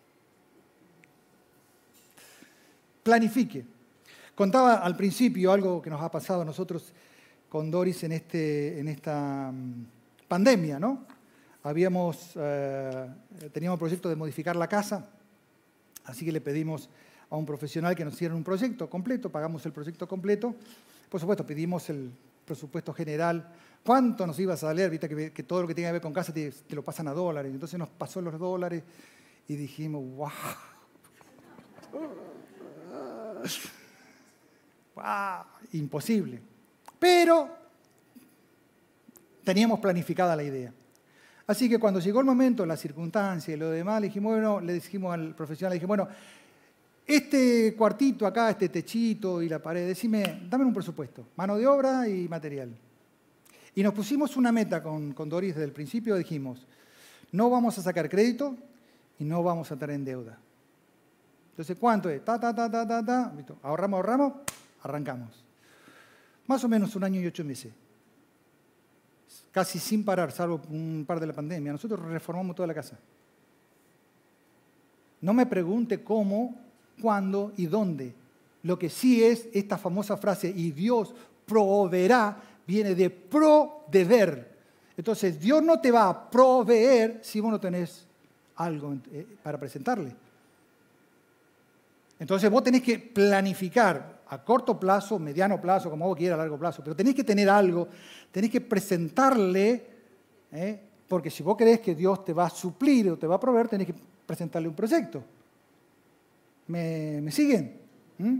Planifique. 3.03 3.78
Contaba 4.39 4.75
al 4.75 4.95
principio 4.95 5.51
algo 5.51 5.81
que 5.81 5.89
nos 5.89 6.01
ha 6.01 6.09
pasado 6.09 6.43
a 6.43 6.45
nosotros 6.45 6.93
con 7.49 7.69
Doris 7.69 8.03
en, 8.05 8.13
este, 8.13 8.79
en 8.79 8.87
esta 8.87 9.51
mm, 9.51 9.85
pandemia, 10.29 10.79
¿no? 10.79 11.03
Habíamos, 11.63 12.31
eh, 12.35 13.07
teníamos 13.51 13.75
el 13.75 13.79
proyecto 13.79 14.07
de 14.07 14.15
modificar 14.15 14.55
la 14.55 14.69
casa 14.69 15.09
Así 16.09 16.25
que 16.25 16.31
le 16.31 16.41
pedimos 16.41 16.89
a 17.29 17.35
un 17.35 17.45
profesional 17.45 17.95
que 17.95 18.03
nos 18.03 18.15
hiciera 18.15 18.33
un 18.33 18.43
proyecto 18.43 18.89
completo, 18.89 19.29
pagamos 19.29 19.63
el 19.67 19.71
proyecto 19.71 20.07
completo. 20.07 20.55
Por 21.07 21.19
supuesto, 21.19 21.45
pedimos 21.45 21.87
el 21.89 22.11
presupuesto 22.45 22.93
general, 22.93 23.47
cuánto 23.83 24.25
nos 24.25 24.39
iba 24.39 24.55
a 24.55 24.57
salir, 24.57 24.89
viste 24.89 25.07
que, 25.31 25.43
todo 25.43 25.61
lo 25.61 25.67
que 25.67 25.75
tenga 25.75 25.89
que 25.89 25.93
ver 25.93 26.01
con 26.01 26.13
casa 26.13 26.33
te, 26.33 26.51
lo 26.69 26.83
pasan 26.83 27.07
a 27.09 27.13
dólares. 27.13 27.53
Entonces 27.53 27.77
nos 27.77 27.89
pasó 27.89 28.21
los 28.21 28.39
dólares 28.39 28.83
y 29.47 29.55
dijimos, 29.55 30.03
wow. 30.15 30.29
Wow, 35.01 35.45
imposible. 35.73 36.39
Pero 36.97 37.49
teníamos 39.43 39.79
planificada 39.79 40.35
la 40.35 40.43
idea. 40.43 40.73
Así 41.47 41.67
que 41.67 41.79
cuando 41.79 41.99
llegó 41.99 42.19
el 42.19 42.25
momento, 42.25 42.65
la 42.65 42.77
circunstancia 42.77 43.53
y 43.53 43.57
lo 43.57 43.71
demás, 43.71 44.01
le 44.01 44.07
dijimos, 44.07 44.63
le 44.63 44.73
dijimos 44.73 45.13
al 45.13 45.33
profesional, 45.33 45.71
le 45.71 45.75
dijimos, 45.77 45.97
bueno, 45.97 46.09
este 47.07 47.73
cuartito 47.75 48.27
acá, 48.27 48.51
este 48.51 48.69
techito 48.69 49.41
y 49.41 49.49
la 49.49 49.57
pared, 49.57 49.87
decime, 49.87 50.43
dame 50.47 50.65
un 50.65 50.73
presupuesto, 50.73 51.25
mano 51.35 51.57
de 51.57 51.65
obra 51.65 52.07
y 52.07 52.27
material. 52.27 52.69
Y 53.73 53.81
nos 53.81 53.93
pusimos 53.93 54.37
una 54.37 54.51
meta 54.51 54.83
con, 54.83 55.13
con 55.13 55.27
Doris 55.27 55.55
desde 55.55 55.65
el 55.65 55.71
principio, 55.71 56.15
dijimos, 56.17 56.67
no 57.31 57.49
vamos 57.49 57.77
a 57.79 57.81
sacar 57.81 58.09
crédito 58.09 58.55
y 59.17 59.23
no 59.23 59.41
vamos 59.41 59.71
a 59.71 59.73
estar 59.73 59.89
en 59.89 60.05
deuda. 60.05 60.37
Entonces, 61.51 61.77
¿cuánto 61.79 62.09
es? 62.09 62.23
Ta, 62.23 62.39
ta, 62.39 62.53
ta, 62.53 62.69
ta, 62.69 62.87
ta, 62.87 63.03
ta. 63.03 63.33
Ahorramos, 63.63 63.97
ahorramos, 63.97 64.33
arrancamos. 64.83 65.43
Más 66.47 66.63
o 66.63 66.67
menos 66.67 66.95
un 66.95 67.03
año 67.03 67.21
y 67.21 67.27
ocho 67.27 67.43
meses. 67.43 67.71
Casi 69.51 69.79
sin 69.79 70.03
parar, 70.03 70.31
salvo 70.31 70.61
un 70.69 71.03
par 71.07 71.19
de 71.19 71.27
la 71.27 71.33
pandemia. 71.33 71.71
Nosotros 71.71 71.99
reformamos 71.99 72.55
toda 72.55 72.67
la 72.67 72.73
casa. 72.73 72.97
No 75.21 75.33
me 75.33 75.45
pregunte 75.45 76.03
cómo, 76.03 76.55
cuándo 77.01 77.53
y 77.57 77.65
dónde. 77.65 78.13
Lo 78.63 78.77
que 78.77 78.89
sí 78.89 79.23
es 79.23 79.47
esta 79.53 79.77
famosa 79.77 80.17
frase, 80.17 80.51
y 80.55 80.71
Dios 80.71 81.13
proveerá, 81.45 82.41
viene 82.65 82.95
de 82.95 83.09
pro 83.09 83.85
deber. 83.89 84.57
Entonces, 84.95 85.39
Dios 85.39 85.63
no 85.63 85.79
te 85.79 85.91
va 85.91 86.09
a 86.09 86.29
proveer 86.29 87.19
si 87.23 87.39
vos 87.39 87.51
no 87.51 87.59
tenés 87.59 88.05
algo 88.55 88.95
eh, 89.11 89.25
para 89.41 89.57
presentarle. 89.57 90.13
Entonces, 92.19 92.49
vos 92.49 92.63
tenés 92.63 92.83
que 92.83 92.99
planificar 92.99 94.18
a 94.29 94.43
corto 94.43 94.79
plazo, 94.79 95.17
mediano 95.17 95.59
plazo, 95.59 95.89
como 95.89 96.07
vos 96.07 96.15
quieras, 96.15 96.35
a 96.35 96.43
largo 96.43 96.57
plazo, 96.57 96.83
pero 96.83 96.95
tenés 96.95 97.15
que 97.15 97.23
tener 97.23 97.49
algo, 97.49 97.87
tenés 98.31 98.51
que 98.51 98.61
presentarle, 98.61 99.85
¿eh? 100.51 100.79
porque 101.07 101.31
si 101.31 101.41
vos 101.41 101.57
crees 101.57 101.79
que 101.79 101.95
Dios 101.95 102.23
te 102.23 102.33
va 102.33 102.45
a 102.45 102.49
suplir 102.49 103.09
o 103.09 103.17
te 103.17 103.25
va 103.25 103.35
a 103.35 103.39
proveer, 103.39 103.67
tenés 103.67 103.87
que 103.87 103.95
presentarle 104.25 104.67
un 104.67 104.75
proyecto. 104.75 105.23
¿Me, 106.67 107.31
siguen? 107.31 107.75
¿Mm? 108.19 108.39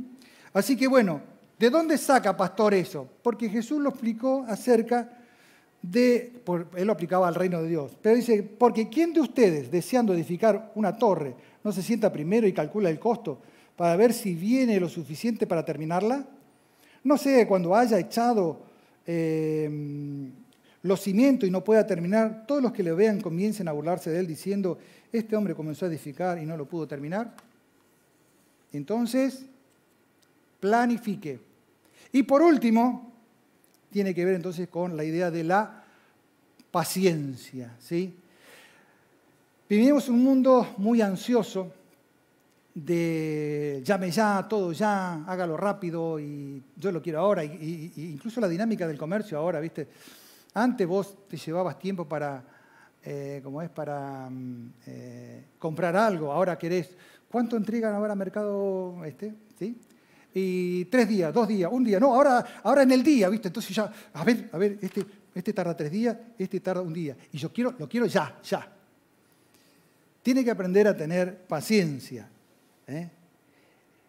Así 0.53 0.77
que 0.77 0.87
bueno, 0.87 1.21
¿de 1.57 1.69
dónde 1.71 1.97
saca 1.97 2.37
pastor 2.37 2.75
eso? 2.75 3.07
Porque 3.23 3.49
Jesús 3.49 3.81
lo 3.81 3.89
explicó 3.89 4.45
acerca 4.47 5.09
de, 5.81 6.43
él 6.75 6.85
lo 6.85 6.93
aplicaba 6.93 7.27
al 7.27 7.33
reino 7.33 7.63
de 7.63 7.69
Dios, 7.69 7.97
pero 7.99 8.15
dice, 8.15 8.43
porque 8.43 8.89
¿quién 8.89 9.13
de 9.13 9.21
ustedes, 9.21 9.71
deseando 9.71 10.13
edificar 10.13 10.71
una 10.75 10.95
torre, 10.95 11.33
no 11.63 11.71
se 11.71 11.81
sienta 11.81 12.11
primero 12.11 12.45
y 12.45 12.53
calcula 12.53 12.91
el 12.91 12.99
costo 12.99 13.41
para 13.79 13.95
ver 13.95 14.11
si 14.11 14.35
viene 14.35 14.77
lo 14.77 14.89
suficiente 14.89 15.47
para 15.47 15.63
terminarla? 15.63 16.25
No 17.01 17.17
sé, 17.17 17.47
cuando 17.47 17.73
haya 17.73 17.97
echado 17.97 18.59
eh, 19.07 19.71
los 20.81 20.99
cimientos 20.99 21.47
y 21.47 21.51
no 21.53 21.63
pueda 21.63 21.87
terminar, 21.87 22.43
todos 22.45 22.61
los 22.61 22.73
que 22.73 22.83
le 22.83 22.91
vean 22.91 23.21
comiencen 23.21 23.69
a 23.69 23.71
burlarse 23.71 24.09
de 24.09 24.19
él 24.19 24.27
diciendo, 24.27 24.77
este 25.13 25.33
hombre 25.33 25.55
comenzó 25.55 25.85
a 25.85 25.87
edificar 25.87 26.37
y 26.39 26.45
no 26.45 26.57
lo 26.57 26.67
pudo 26.67 26.89
terminar. 26.89 27.33
Entonces, 28.73 29.45
planifique. 30.59 31.39
Y 32.11 32.23
por 32.23 32.41
último, 32.41 33.13
tiene 33.93 34.13
que 34.13 34.25
ver 34.25 34.35
entonces 34.35 34.67
con 34.67 34.97
la 34.97 35.05
idea 35.05 35.31
de 35.31 35.45
la 35.45 35.85
paciencia. 36.69 37.77
¿sí? 37.79 38.13
Vivimos 39.69 40.09
un 40.09 40.21
mundo 40.21 40.67
muy 40.75 41.01
ansioso 41.01 41.78
de 42.85 43.81
llame 43.83 44.11
ya, 44.11 44.45
todo 44.47 44.71
ya, 44.71 45.23
hágalo 45.25 45.57
rápido 45.57 46.19
y 46.19 46.61
yo 46.75 46.91
lo 46.91 47.01
quiero 47.01 47.19
ahora. 47.19 47.43
Y, 47.43 47.91
incluso 47.95 48.39
la 48.39 48.47
dinámica 48.47 48.87
del 48.87 48.97
comercio 48.97 49.37
ahora, 49.37 49.59
¿viste? 49.59 49.87
Antes 50.53 50.87
vos 50.87 51.27
te 51.27 51.37
llevabas 51.37 51.77
tiempo 51.77 52.07
para, 52.07 52.43
eh, 53.03 53.41
como 53.43 53.61
es, 53.61 53.69
para 53.69 54.29
mm, 54.29 54.73
eh, 54.87 55.43
comprar 55.59 55.95
algo, 55.95 56.31
ahora 56.31 56.57
querés, 56.57 56.89
¿cuánto 57.29 57.55
entregan 57.55 57.93
ahora 57.93 58.15
mercado 58.15 59.03
este? 59.05 59.33
¿Sí? 59.57 59.77
Y 60.33 60.85
tres 60.85 61.07
días, 61.07 61.33
dos 61.33 61.47
días, 61.47 61.71
un 61.71 61.83
día, 61.83 61.99
no, 61.99 62.13
ahora, 62.13 62.45
ahora 62.63 62.83
en 62.83 62.91
el 62.91 63.03
día, 63.03 63.29
¿viste? 63.29 63.47
Entonces 63.47 63.75
ya, 63.75 63.91
a 64.13 64.23
ver, 64.23 64.49
a 64.51 64.57
ver, 64.57 64.77
este, 64.81 65.05
este 65.33 65.53
tarda 65.53 65.75
tres 65.75 65.91
días, 65.91 66.15
este 66.37 66.59
tarda 66.59 66.81
un 66.81 66.93
día. 66.93 67.15
Y 67.31 67.37
yo 67.37 67.51
quiero, 67.51 67.73
lo 67.77 67.89
quiero 67.89 68.05
ya, 68.05 68.39
ya. 68.43 68.71
Tiene 70.21 70.43
que 70.43 70.51
aprender 70.51 70.87
a 70.87 70.95
tener 70.95 71.45
paciencia 71.47 72.29
¿eh? 72.89 73.09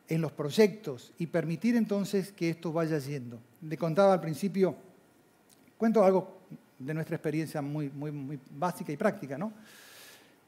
en 0.08 0.20
los 0.20 0.32
proyectos 0.32 1.12
y 1.18 1.26
permitir 1.26 1.76
entonces 1.76 2.32
que 2.32 2.50
esto 2.50 2.72
vaya 2.72 2.98
yendo. 2.98 3.38
Le 3.62 3.76
contaba 3.76 4.12
al 4.12 4.20
principio, 4.20 4.74
cuento 5.78 6.02
algo 6.02 6.40
de 6.78 6.94
nuestra 6.94 7.16
experiencia 7.16 7.62
muy, 7.62 7.90
muy, 7.90 8.38
básica 8.50 8.90
y 8.90 8.96
práctica, 8.96 9.38
¿no? 9.38 9.52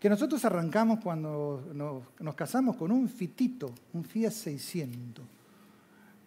Que 0.00 0.08
nosotros 0.08 0.44
arrancamos 0.44 0.98
cuando 1.00 2.02
nos, 2.18 2.34
casamos 2.34 2.74
con 2.74 2.90
un 2.90 3.08
fitito, 3.08 3.72
un 3.92 4.04
Fiat 4.04 4.32
600. 4.32 5.24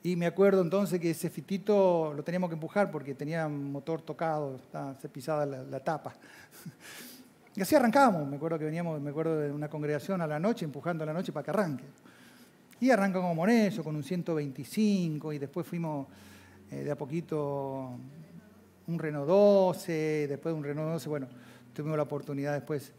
Y 0.04 0.16
me 0.16 0.28
acuerdo 0.28 0.62
entonces 0.62 1.00
que 1.02 1.10
ese 1.10 1.30
fitito 1.30 2.14
lo 2.16 2.24
teníamos 2.24 2.50
que 2.50 2.54
empujar 2.54 2.90
porque 2.90 3.16
tenía 3.16 3.50
motor 3.50 4.02
tocado, 4.02 4.62
se 5.02 5.10
pisaba 5.10 5.46
la, 5.46 5.80
tapa. 5.82 6.14
Y 7.56 7.62
así 7.62 7.76
arrancábamos. 7.76 8.28
Me 8.28 8.36
acuerdo 8.36 8.60
que 8.60 8.66
veníamos, 8.66 9.00
me 9.02 9.10
acuerdo 9.10 9.40
de 9.40 9.52
una 9.52 9.70
congregación 9.70 10.22
a 10.22 10.28
la 10.28 10.40
noche, 10.40 10.66
empujando 10.66 11.04
a 11.04 11.08
la 11.08 11.14
noche 11.14 11.32
para 11.32 11.44
que 11.44 11.52
arranque. 11.52 11.86
Y 12.82 12.90
arrancamos 12.90 13.38
con 13.38 13.50
eso, 13.50 13.84
con 13.84 13.96
un 13.96 14.04
125, 14.04 15.32
y 15.32 15.40
después 15.40 15.66
fuimos 15.66 16.08
eh, 16.70 16.84
de 16.84 16.92
a 16.92 16.98
poquito 16.98 17.92
un 18.88 19.00
Renault 19.00 19.28
12, 19.28 20.28
después 20.28 20.54
de 20.54 20.58
un 20.58 20.64
Renault 20.64 20.92
12, 20.92 21.10
bueno, 21.10 21.28
tuvimos 21.74 21.96
la 21.96 22.04
oportunidad 22.04 22.54
después 22.54 22.92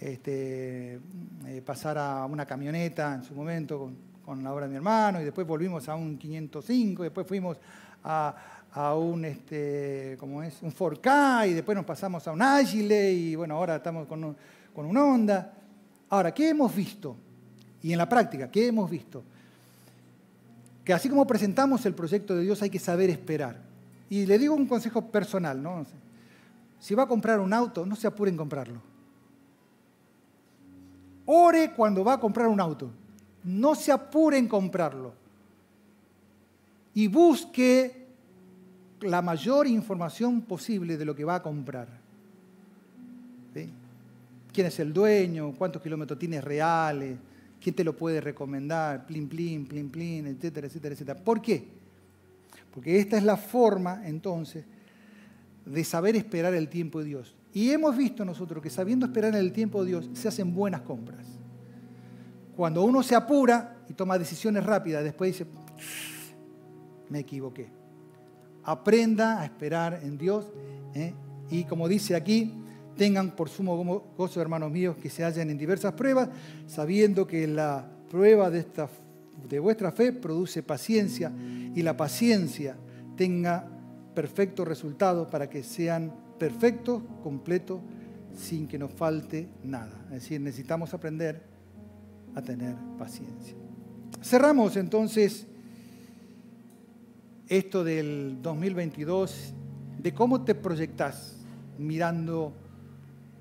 este, 0.00 0.98
eh, 1.46 1.62
pasar 1.64 1.98
a 1.98 2.24
una 2.24 2.46
camioneta 2.46 3.14
en 3.14 3.22
su 3.22 3.34
momento 3.34 3.78
con, 3.78 3.96
con, 4.24 4.42
la 4.42 4.52
obra 4.54 4.64
de 4.64 4.70
mi 4.70 4.76
hermano, 4.76 5.20
y 5.20 5.24
después 5.24 5.46
volvimos 5.46 5.88
a 5.90 5.94
un 5.94 6.16
505, 6.16 7.02
y 7.02 7.06
después 7.06 7.26
fuimos 7.26 7.58
a, 8.04 8.94
un, 8.96 9.24
este, 9.24 10.16
¿cómo 10.18 10.42
es? 10.42 10.62
un 10.62 10.72
4K, 10.72 11.50
y 11.50 11.52
después 11.54 11.76
nos 11.76 11.84
pasamos 11.84 12.26
a 12.26 12.32
un 12.32 12.42
Agile, 12.42 13.12
y 13.12 13.34
bueno, 13.34 13.56
ahora 13.56 13.76
estamos 13.76 14.06
con, 14.06 14.24
un, 14.24 14.36
con 14.74 14.86
una 14.86 15.04
Honda. 15.04 15.52
Ahora, 16.08 16.32
¿qué 16.32 16.50
hemos 16.50 16.74
visto? 16.74 17.16
Y 17.82 17.92
en 17.92 17.98
la 17.98 18.08
práctica, 18.08 18.50
¿qué 18.50 18.66
hemos 18.66 18.90
visto? 18.90 19.22
Que 20.84 20.92
así 20.92 21.08
como 21.08 21.26
presentamos 21.26 21.84
el 21.86 21.94
proyecto 21.94 22.34
de 22.34 22.42
Dios, 22.42 22.62
hay 22.62 22.70
que 22.70 22.78
saber 22.78 23.10
esperar. 23.10 23.56
Y 24.10 24.26
le 24.26 24.38
digo 24.38 24.54
un 24.54 24.66
consejo 24.66 25.10
personal, 25.10 25.62
¿no? 25.62 25.86
Si 26.80 26.94
va 26.94 27.04
a 27.04 27.06
comprar 27.06 27.40
un 27.40 27.52
auto, 27.52 27.86
no 27.86 27.96
se 27.96 28.06
apure 28.06 28.30
en 28.30 28.36
comprarlo. 28.36 28.80
Ore 31.26 31.72
cuando 31.72 32.04
va 32.04 32.14
a 32.14 32.20
comprar 32.20 32.48
un 32.48 32.60
auto. 32.60 32.90
No 33.44 33.74
se 33.74 33.92
apure 33.92 34.38
en 34.38 34.48
comprarlo. 34.48 35.14
Y 36.94 37.06
busque 37.08 38.06
la 39.00 39.22
mayor 39.22 39.66
información 39.66 40.42
posible 40.42 40.96
de 40.96 41.04
lo 41.04 41.14
que 41.14 41.24
va 41.24 41.36
a 41.36 41.42
comprar. 41.42 41.88
¿Quién 44.52 44.66
es 44.66 44.78
el 44.80 44.92
dueño? 44.92 45.54
¿Cuántos 45.56 45.80
kilómetros 45.80 46.18
tiene 46.18 46.40
reales? 46.40 47.16
¿Quién 47.60 47.74
te 47.74 47.84
lo 47.84 47.96
puede 47.96 48.20
recomendar? 48.20 49.06
Plin, 49.06 49.28
plin, 49.28 49.66
plin, 49.66 49.88
plin, 49.88 50.26
etcétera, 50.26 50.66
etcétera, 50.66 50.94
etcétera. 50.94 51.18
¿Por 51.18 51.40
qué? 51.40 51.64
Porque 52.74 52.98
esta 52.98 53.16
es 53.16 53.22
la 53.22 53.36
forma, 53.36 54.06
entonces, 54.06 54.64
de 55.64 55.84
saber 55.84 56.16
esperar 56.16 56.54
el 56.54 56.68
tiempo 56.68 56.98
de 56.98 57.06
Dios. 57.06 57.34
Y 57.54 57.70
hemos 57.70 57.96
visto 57.96 58.24
nosotros 58.24 58.62
que 58.62 58.70
sabiendo 58.70 59.06
esperar 59.06 59.34
el 59.36 59.52
tiempo 59.52 59.82
de 59.82 59.90
Dios, 59.90 60.10
se 60.12 60.28
hacen 60.28 60.54
buenas 60.54 60.82
compras. 60.82 61.26
Cuando 62.56 62.82
uno 62.82 63.02
se 63.02 63.14
apura 63.14 63.76
y 63.88 63.94
toma 63.94 64.18
decisiones 64.18 64.64
rápidas, 64.64 65.04
después 65.04 65.32
dice, 65.32 65.46
me 67.12 67.20
equivoqué. 67.20 67.68
Aprenda 68.64 69.40
a 69.40 69.44
esperar 69.44 70.00
en 70.02 70.16
Dios. 70.16 70.46
¿eh? 70.94 71.12
Y 71.50 71.64
como 71.64 71.86
dice 71.86 72.16
aquí, 72.16 72.54
tengan 72.96 73.36
por 73.36 73.50
sumo 73.50 73.76
gozo, 74.16 74.40
hermanos 74.40 74.70
míos, 74.70 74.96
que 74.96 75.10
se 75.10 75.22
hallen 75.22 75.50
en 75.50 75.58
diversas 75.58 75.92
pruebas, 75.92 76.30
sabiendo 76.66 77.26
que 77.26 77.46
la 77.46 77.86
prueba 78.10 78.50
de 78.50 78.60
esta 78.60 78.88
de 79.48 79.58
vuestra 79.58 79.92
fe 79.92 80.12
produce 80.12 80.62
paciencia 80.62 81.32
y 81.74 81.82
la 81.82 81.96
paciencia 81.96 82.76
tenga 83.16 83.68
perfecto 84.14 84.64
resultado 84.64 85.28
para 85.28 85.50
que 85.50 85.62
sean 85.62 86.14
perfectos, 86.38 87.02
completos, 87.22 87.80
sin 88.34 88.68
que 88.68 88.78
nos 88.78 88.92
falte 88.92 89.48
nada. 89.64 90.04
Es 90.06 90.22
decir, 90.22 90.40
necesitamos 90.40 90.94
aprender 90.94 91.42
a 92.34 92.40
tener 92.40 92.76
paciencia. 92.98 93.56
Cerramos 94.22 94.76
entonces 94.76 95.46
esto 97.58 97.84
del 97.84 98.38
2022, 98.40 99.52
de 99.98 100.14
cómo 100.14 100.42
te 100.42 100.54
proyectas 100.54 101.36
mirando 101.76 102.54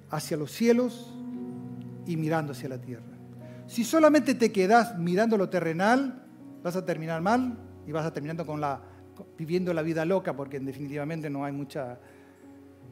hacia 0.10 0.36
los 0.36 0.52
cielos 0.52 1.14
y 2.06 2.18
mirando 2.18 2.52
hacia 2.52 2.68
la 2.68 2.82
tierra. 2.82 3.06
Si 3.68 3.86
solamente 3.86 4.36
te 4.36 4.52
quedas 4.52 4.98
mirando 4.98 5.38
lo 5.38 5.48
terrenal, 5.48 6.26
vas 6.62 6.76
a 6.76 6.86
terminar 6.86 7.22
mal 7.22 7.58
y 7.88 7.94
vas 7.94 8.06
a 8.06 8.12
terminar 8.12 8.46
con 8.46 8.60
la, 8.60 8.82
viviendo 9.38 9.74
la 9.74 9.82
vida 9.82 10.04
loca, 10.04 10.36
porque 10.36 10.60
definitivamente 10.60 11.30
no 11.30 11.46
hay 11.46 11.54
mucha... 11.54 11.98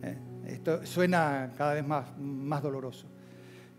Eh, 0.02 0.18
esto 0.48 0.86
suena 0.86 1.52
cada 1.58 1.74
vez 1.74 1.86
más, 1.86 2.18
más 2.18 2.64
doloroso. 2.64 3.08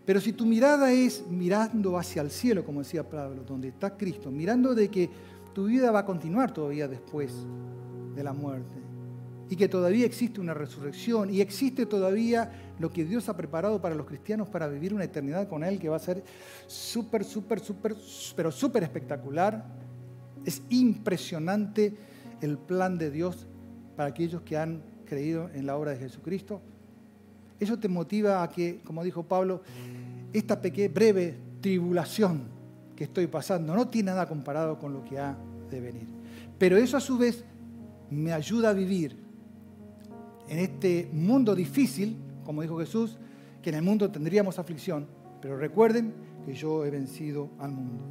Pero 0.05 0.21
si 0.21 0.33
tu 0.33 0.45
mirada 0.45 0.91
es 0.91 1.25
mirando 1.27 1.97
hacia 1.97 2.21
el 2.21 2.29
cielo, 2.29 2.63
como 2.63 2.81
decía 2.81 3.07
Pablo, 3.07 3.43
donde 3.43 3.69
está 3.69 3.97
Cristo, 3.97 4.29
mirando 4.29 4.75
de 4.75 4.89
que 4.89 5.09
tu 5.53 5.65
vida 5.65 5.91
va 5.91 5.99
a 5.99 6.05
continuar 6.05 6.53
todavía 6.53 6.87
después 6.87 7.33
de 8.15 8.23
la 8.23 8.33
muerte, 8.33 8.75
y 9.49 9.55
que 9.57 9.67
todavía 9.67 10.05
existe 10.05 10.39
una 10.39 10.53
resurrección 10.53 11.29
y 11.29 11.41
existe 11.41 11.85
todavía 11.85 12.73
lo 12.79 12.89
que 12.89 13.03
Dios 13.03 13.27
ha 13.27 13.35
preparado 13.35 13.81
para 13.81 13.95
los 13.95 14.05
cristianos 14.05 14.47
para 14.47 14.69
vivir 14.69 14.93
una 14.93 15.03
eternidad 15.03 15.49
con 15.49 15.65
Él 15.65 15.77
que 15.77 15.89
va 15.89 15.97
a 15.97 15.99
ser 15.99 16.23
súper, 16.67 17.25
súper, 17.25 17.59
súper, 17.59 17.95
pero 18.33 18.49
súper 18.49 18.83
espectacular. 18.83 19.65
Es 20.45 20.61
impresionante 20.69 21.97
el 22.39 22.57
plan 22.57 22.97
de 22.97 23.11
Dios 23.11 23.45
para 23.97 24.07
aquellos 24.07 24.41
que 24.43 24.55
han 24.55 24.81
creído 25.05 25.49
en 25.53 25.65
la 25.65 25.75
obra 25.75 25.91
de 25.91 25.97
Jesucristo. 25.97 26.61
Eso 27.59 27.77
te 27.77 27.89
motiva 27.89 28.41
a 28.41 28.49
que, 28.49 28.79
como 28.85 29.03
dijo 29.03 29.23
Pablo, 29.23 29.63
esta 30.31 30.61
pequeña, 30.61 30.93
breve 30.93 31.37
tribulación 31.59 32.60
estoy 33.03 33.27
pasando 33.27 33.75
no 33.75 33.87
tiene 33.87 34.11
nada 34.11 34.27
comparado 34.27 34.77
con 34.79 34.93
lo 34.93 35.03
que 35.03 35.19
ha 35.19 35.37
de 35.69 35.79
venir. 35.79 36.07
Pero 36.57 36.77
eso 36.77 36.97
a 36.97 37.01
su 37.01 37.17
vez 37.17 37.43
me 38.09 38.33
ayuda 38.33 38.69
a 38.69 38.73
vivir 38.73 39.17
en 40.47 40.59
este 40.59 41.09
mundo 41.13 41.55
difícil, 41.55 42.17
como 42.43 42.61
dijo 42.61 42.77
Jesús, 42.79 43.17
que 43.61 43.69
en 43.69 43.77
el 43.77 43.81
mundo 43.81 44.11
tendríamos 44.11 44.59
aflicción, 44.59 45.07
pero 45.41 45.57
recuerden 45.57 46.13
que 46.45 46.53
yo 46.53 46.85
he 46.85 46.89
vencido 46.89 47.49
al 47.59 47.71
mundo. 47.71 48.03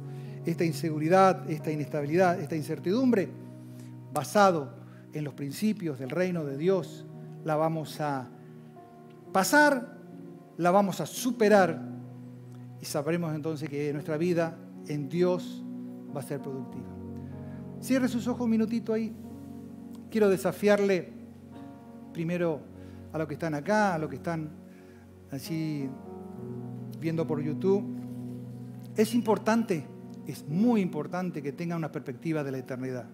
Esta 0.45 0.65
inseguridad, 0.65 1.49
esta 1.49 1.71
inestabilidad, 1.71 2.39
esta 2.39 2.55
incertidumbre, 2.55 3.29
basado 4.11 4.73
en 5.13 5.23
los 5.23 5.33
principios 5.33 5.99
del 5.99 6.09
reino 6.09 6.43
de 6.43 6.57
Dios, 6.57 7.05
la 7.43 7.55
vamos 7.55 8.01
a 8.01 8.27
pasar, 9.31 9.97
la 10.57 10.71
vamos 10.71 10.99
a 10.99 11.05
superar 11.05 11.81
y 12.81 12.85
sabremos 12.85 13.33
entonces 13.35 13.69
que 13.69 13.93
nuestra 13.93 14.17
vida 14.17 14.57
en 14.87 15.09
Dios 15.09 15.63
va 16.15 16.21
a 16.21 16.23
ser 16.23 16.41
productiva. 16.41 16.87
Cierre 17.79 18.07
sus 18.07 18.27
ojos 18.27 18.41
un 18.41 18.51
minutito 18.51 18.93
ahí. 18.93 19.13
Quiero 20.09 20.29
desafiarle 20.29 21.11
primero 22.13 22.59
a 23.13 23.17
los 23.17 23.27
que 23.27 23.33
están 23.33 23.53
acá, 23.55 23.95
a 23.95 23.97
los 23.97 24.09
que 24.09 24.17
están 24.17 24.49
así 25.31 25.89
viendo 26.99 27.25
por 27.25 27.41
YouTube. 27.41 27.83
Es 28.95 29.15
importante, 29.15 29.85
es 30.27 30.47
muy 30.47 30.81
importante 30.81 31.41
que 31.41 31.51
tengan 31.51 31.77
una 31.77 31.91
perspectiva 31.91 32.43
de 32.43 32.51
la 32.51 32.57
eternidad. 32.57 33.05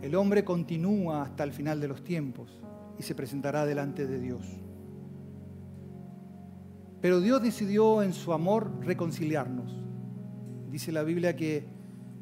El 0.00 0.14
hombre 0.14 0.44
continúa 0.44 1.22
hasta 1.22 1.44
el 1.44 1.52
final 1.52 1.80
de 1.80 1.88
los 1.88 2.04
tiempos 2.04 2.62
y 2.98 3.02
se 3.02 3.14
presentará 3.14 3.66
delante 3.66 4.06
de 4.06 4.20
Dios. 4.20 4.46
Pero 7.00 7.20
Dios 7.20 7.42
decidió 7.42 8.02
en 8.02 8.12
su 8.12 8.32
amor 8.32 8.70
reconciliarnos. 8.80 9.76
Dice 10.70 10.92
la 10.92 11.02
Biblia 11.02 11.36
que 11.36 11.64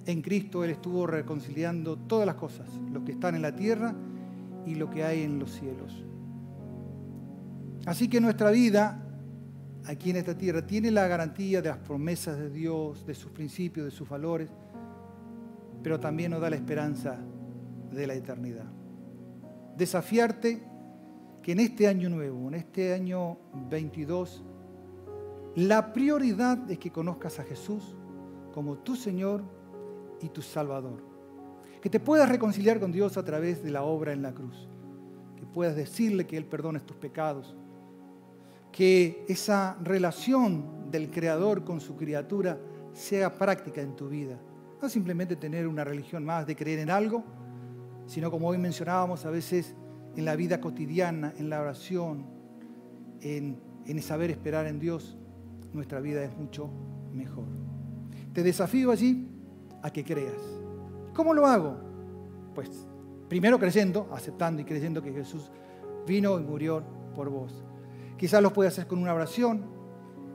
en 0.04 0.22
Cristo 0.22 0.64
Él 0.64 0.70
estuvo 0.70 1.06
reconciliando 1.06 1.96
todas 1.96 2.26
las 2.26 2.36
cosas, 2.36 2.68
lo 2.92 3.04
que 3.04 3.12
están 3.12 3.34
en 3.34 3.42
la 3.42 3.56
tierra 3.56 3.94
y 4.66 4.74
lo 4.74 4.90
que 4.90 5.04
hay 5.04 5.22
en 5.22 5.38
los 5.38 5.50
cielos. 5.52 6.04
Así 7.86 8.08
que 8.08 8.20
nuestra 8.20 8.50
vida 8.50 9.02
aquí 9.86 10.10
en 10.10 10.16
esta 10.16 10.36
tierra 10.36 10.66
tiene 10.66 10.90
la 10.90 11.06
garantía 11.06 11.62
de 11.62 11.68
las 11.68 11.78
promesas 11.78 12.38
de 12.38 12.50
Dios, 12.50 13.06
de 13.06 13.14
sus 13.14 13.30
principios, 13.30 13.86
de 13.86 13.92
sus 13.92 14.08
valores, 14.08 14.50
pero 15.82 16.00
también 16.00 16.32
nos 16.32 16.40
da 16.40 16.50
la 16.50 16.56
esperanza 16.56 17.16
de 17.92 18.06
la 18.06 18.14
eternidad. 18.14 18.66
Desafiarte 19.76 20.62
que 21.42 21.52
en 21.52 21.60
este 21.60 21.86
año 21.86 22.08
nuevo, 22.08 22.48
en 22.48 22.54
este 22.54 22.92
año 22.92 23.38
22, 23.70 24.44
la 25.56 25.94
prioridad 25.94 26.70
es 26.70 26.78
que 26.78 26.92
conozcas 26.92 27.38
a 27.40 27.44
Jesús 27.44 27.96
como 28.52 28.76
tu 28.76 28.94
Señor 28.94 29.42
y 30.20 30.28
tu 30.28 30.42
Salvador. 30.42 31.02
Que 31.80 31.88
te 31.88 31.98
puedas 31.98 32.28
reconciliar 32.28 32.78
con 32.78 32.92
Dios 32.92 33.16
a 33.16 33.24
través 33.24 33.62
de 33.62 33.70
la 33.70 33.82
obra 33.82 34.12
en 34.12 34.20
la 34.20 34.34
cruz. 34.34 34.68
Que 35.34 35.46
puedas 35.46 35.74
decirle 35.74 36.26
que 36.26 36.36
Él 36.36 36.44
perdone 36.44 36.80
tus 36.80 36.98
pecados. 36.98 37.56
Que 38.70 39.24
esa 39.28 39.78
relación 39.82 40.90
del 40.90 41.10
Creador 41.10 41.64
con 41.64 41.80
su 41.80 41.96
criatura 41.96 42.60
sea 42.92 43.32
práctica 43.32 43.80
en 43.80 43.96
tu 43.96 44.10
vida. 44.10 44.38
No 44.82 44.90
simplemente 44.90 45.36
tener 45.36 45.66
una 45.66 45.84
religión 45.84 46.22
más 46.22 46.46
de 46.46 46.54
creer 46.54 46.80
en 46.80 46.90
algo, 46.90 47.24
sino 48.06 48.30
como 48.30 48.48
hoy 48.48 48.58
mencionábamos 48.58 49.24
a 49.24 49.30
veces 49.30 49.74
en 50.16 50.26
la 50.26 50.36
vida 50.36 50.60
cotidiana, 50.60 51.32
en 51.38 51.48
la 51.48 51.62
oración, 51.62 52.26
en, 53.22 53.58
en 53.86 54.02
saber 54.02 54.30
esperar 54.30 54.66
en 54.66 54.78
Dios, 54.78 55.16
nuestra 55.76 56.00
vida 56.00 56.24
es 56.24 56.36
mucho 56.36 56.68
mejor. 57.12 57.44
Te 58.32 58.42
desafío 58.42 58.90
allí 58.90 59.28
a 59.82 59.90
que 59.90 60.04
creas. 60.04 60.42
¿Cómo 61.14 61.32
lo 61.32 61.46
hago? 61.46 61.76
Pues 62.54 62.88
primero 63.28 63.58
creyendo, 63.58 64.08
aceptando 64.12 64.62
y 64.62 64.64
creyendo 64.64 65.02
que 65.02 65.12
Jesús 65.12 65.50
vino 66.06 66.38
y 66.38 66.42
murió 66.42 66.82
por 67.14 67.28
vos. 67.28 67.64
Quizás 68.16 68.42
lo 68.42 68.52
puedas 68.52 68.74
hacer 68.74 68.86
con 68.86 68.98
una 68.98 69.14
oración, 69.14 69.64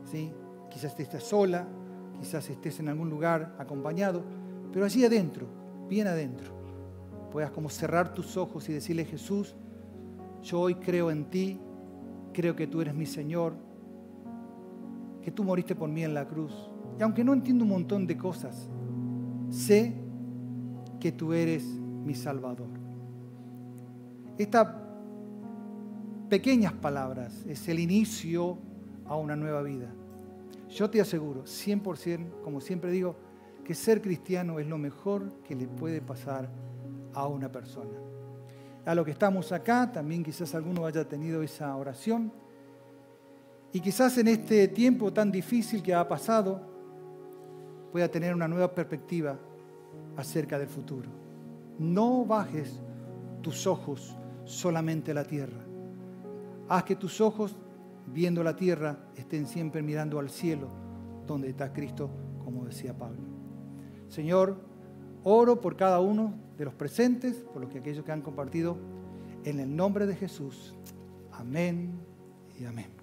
¿sí? 0.06 0.32
quizás 0.70 0.98
estés 1.00 1.24
sola, 1.24 1.68
quizás 2.20 2.50
estés 2.50 2.80
en 2.80 2.90
algún 2.90 3.10
lugar 3.10 3.56
acompañado, 3.58 4.24
pero 4.72 4.86
allí 4.86 5.04
adentro, 5.04 5.48
bien 5.90 6.08
adentro, 6.08 6.54
puedas 7.32 7.52
como 7.52 7.70
cerrar 7.70 8.14
tus 8.14 8.38
ojos 8.38 8.70
y 8.70 8.74
decirle, 8.74 9.06
Jesús, 9.06 9.56
yo 10.44 10.60
hoy 10.60 10.76
creo 10.76 11.12
en 11.12 11.26
ti, 11.26 11.60
creo 12.34 12.56
que 12.56 12.68
tú 12.68 12.82
eres 12.82 12.94
mi 12.94 13.06
Señor, 13.06 13.71
que 15.22 15.32
tú 15.32 15.44
moriste 15.44 15.76
por 15.76 15.90
mí 15.90 16.04
en 16.04 16.14
la 16.14 16.28
cruz. 16.28 16.54
Y 17.00 17.04
aunque 17.04 17.24
no 17.24 17.34
entiendo 17.34 17.64
un 17.64 17.72
montón 17.72 18.08
de 18.08 18.18
cosas, 18.18 18.70
sé 19.50 19.94
que 21.00 21.12
tú 21.12 21.34
eres 21.34 21.64
mi 21.64 22.16
Salvador. 22.16 22.68
Estas 24.38 24.68
pequeñas 26.30 26.74
palabras 26.74 27.46
es 27.46 27.68
el 27.68 27.80
inicio 27.80 28.58
a 29.06 29.16
una 29.16 29.36
nueva 29.36 29.62
vida. 29.62 29.94
Yo 30.70 30.90
te 30.90 31.02
aseguro, 31.02 31.44
100%, 31.44 32.42
como 32.44 32.62
siempre 32.62 32.92
digo, 32.92 33.16
que 33.66 33.76
ser 33.76 34.02
cristiano 34.02 34.60
es 34.60 34.68
lo 34.68 34.78
mejor 34.78 35.34
que 35.44 35.56
le 35.56 35.68
puede 35.68 36.02
pasar 36.02 36.50
a 37.14 37.28
una 37.28 37.52
persona. 37.52 38.00
A 38.86 38.96
lo 38.96 39.06
que 39.06 39.12
estamos 39.12 39.52
acá, 39.52 39.92
también 39.92 40.24
quizás 40.24 40.56
alguno 40.56 40.86
haya 40.86 41.08
tenido 41.08 41.44
esa 41.44 41.76
oración. 41.76 42.32
Y 43.74 43.80
quizás 43.80 44.18
en 44.18 44.28
este 44.28 44.68
tiempo 44.68 45.14
tan 45.14 45.32
difícil 45.32 45.82
que 45.82 45.94
ha 45.94 46.08
pasado, 46.08 46.60
pueda 47.92 48.10
tener 48.10 48.34
una 48.34 48.48
nueva 48.48 48.74
perspectiva 48.74 49.38
acerca 50.18 50.60
del 50.60 50.68
futuro. 50.68 51.10
No 51.80 52.26
bajes 52.26 52.80
tus 53.42 53.66
ojos 53.68 54.16
solamente 54.46 55.12
a 55.12 55.16
la 55.16 55.24
tierra. 55.24 55.60
Haz 56.68 56.84
que 56.84 56.96
tus 56.96 57.22
ojos, 57.22 57.56
viendo 58.08 58.44
la 58.44 58.56
tierra, 58.56 58.98
estén 59.16 59.48
siempre 59.48 59.82
mirando 59.82 60.20
al 60.20 60.30
cielo, 60.30 60.68
donde 61.26 61.50
está 61.50 61.72
Cristo, 61.74 62.10
como 62.44 62.66
decía 62.66 62.98
Pablo. 62.98 63.22
Señor, 64.10 64.58
oro 65.24 65.62
por 65.62 65.76
cada 65.76 66.00
uno 66.00 66.34
de 66.58 66.66
los 66.66 66.74
presentes, 66.74 67.36
por 67.54 67.62
los 67.62 67.70
que 67.70 67.80
aquellos 67.80 68.04
que 68.04 68.12
han 68.12 68.22
compartido, 68.22 68.78
en 69.44 69.60
el 69.60 69.76
nombre 69.76 70.06
de 70.06 70.16
Jesús. 70.16 70.76
Amén 71.32 72.00
y 72.60 72.66
amén. 72.66 73.01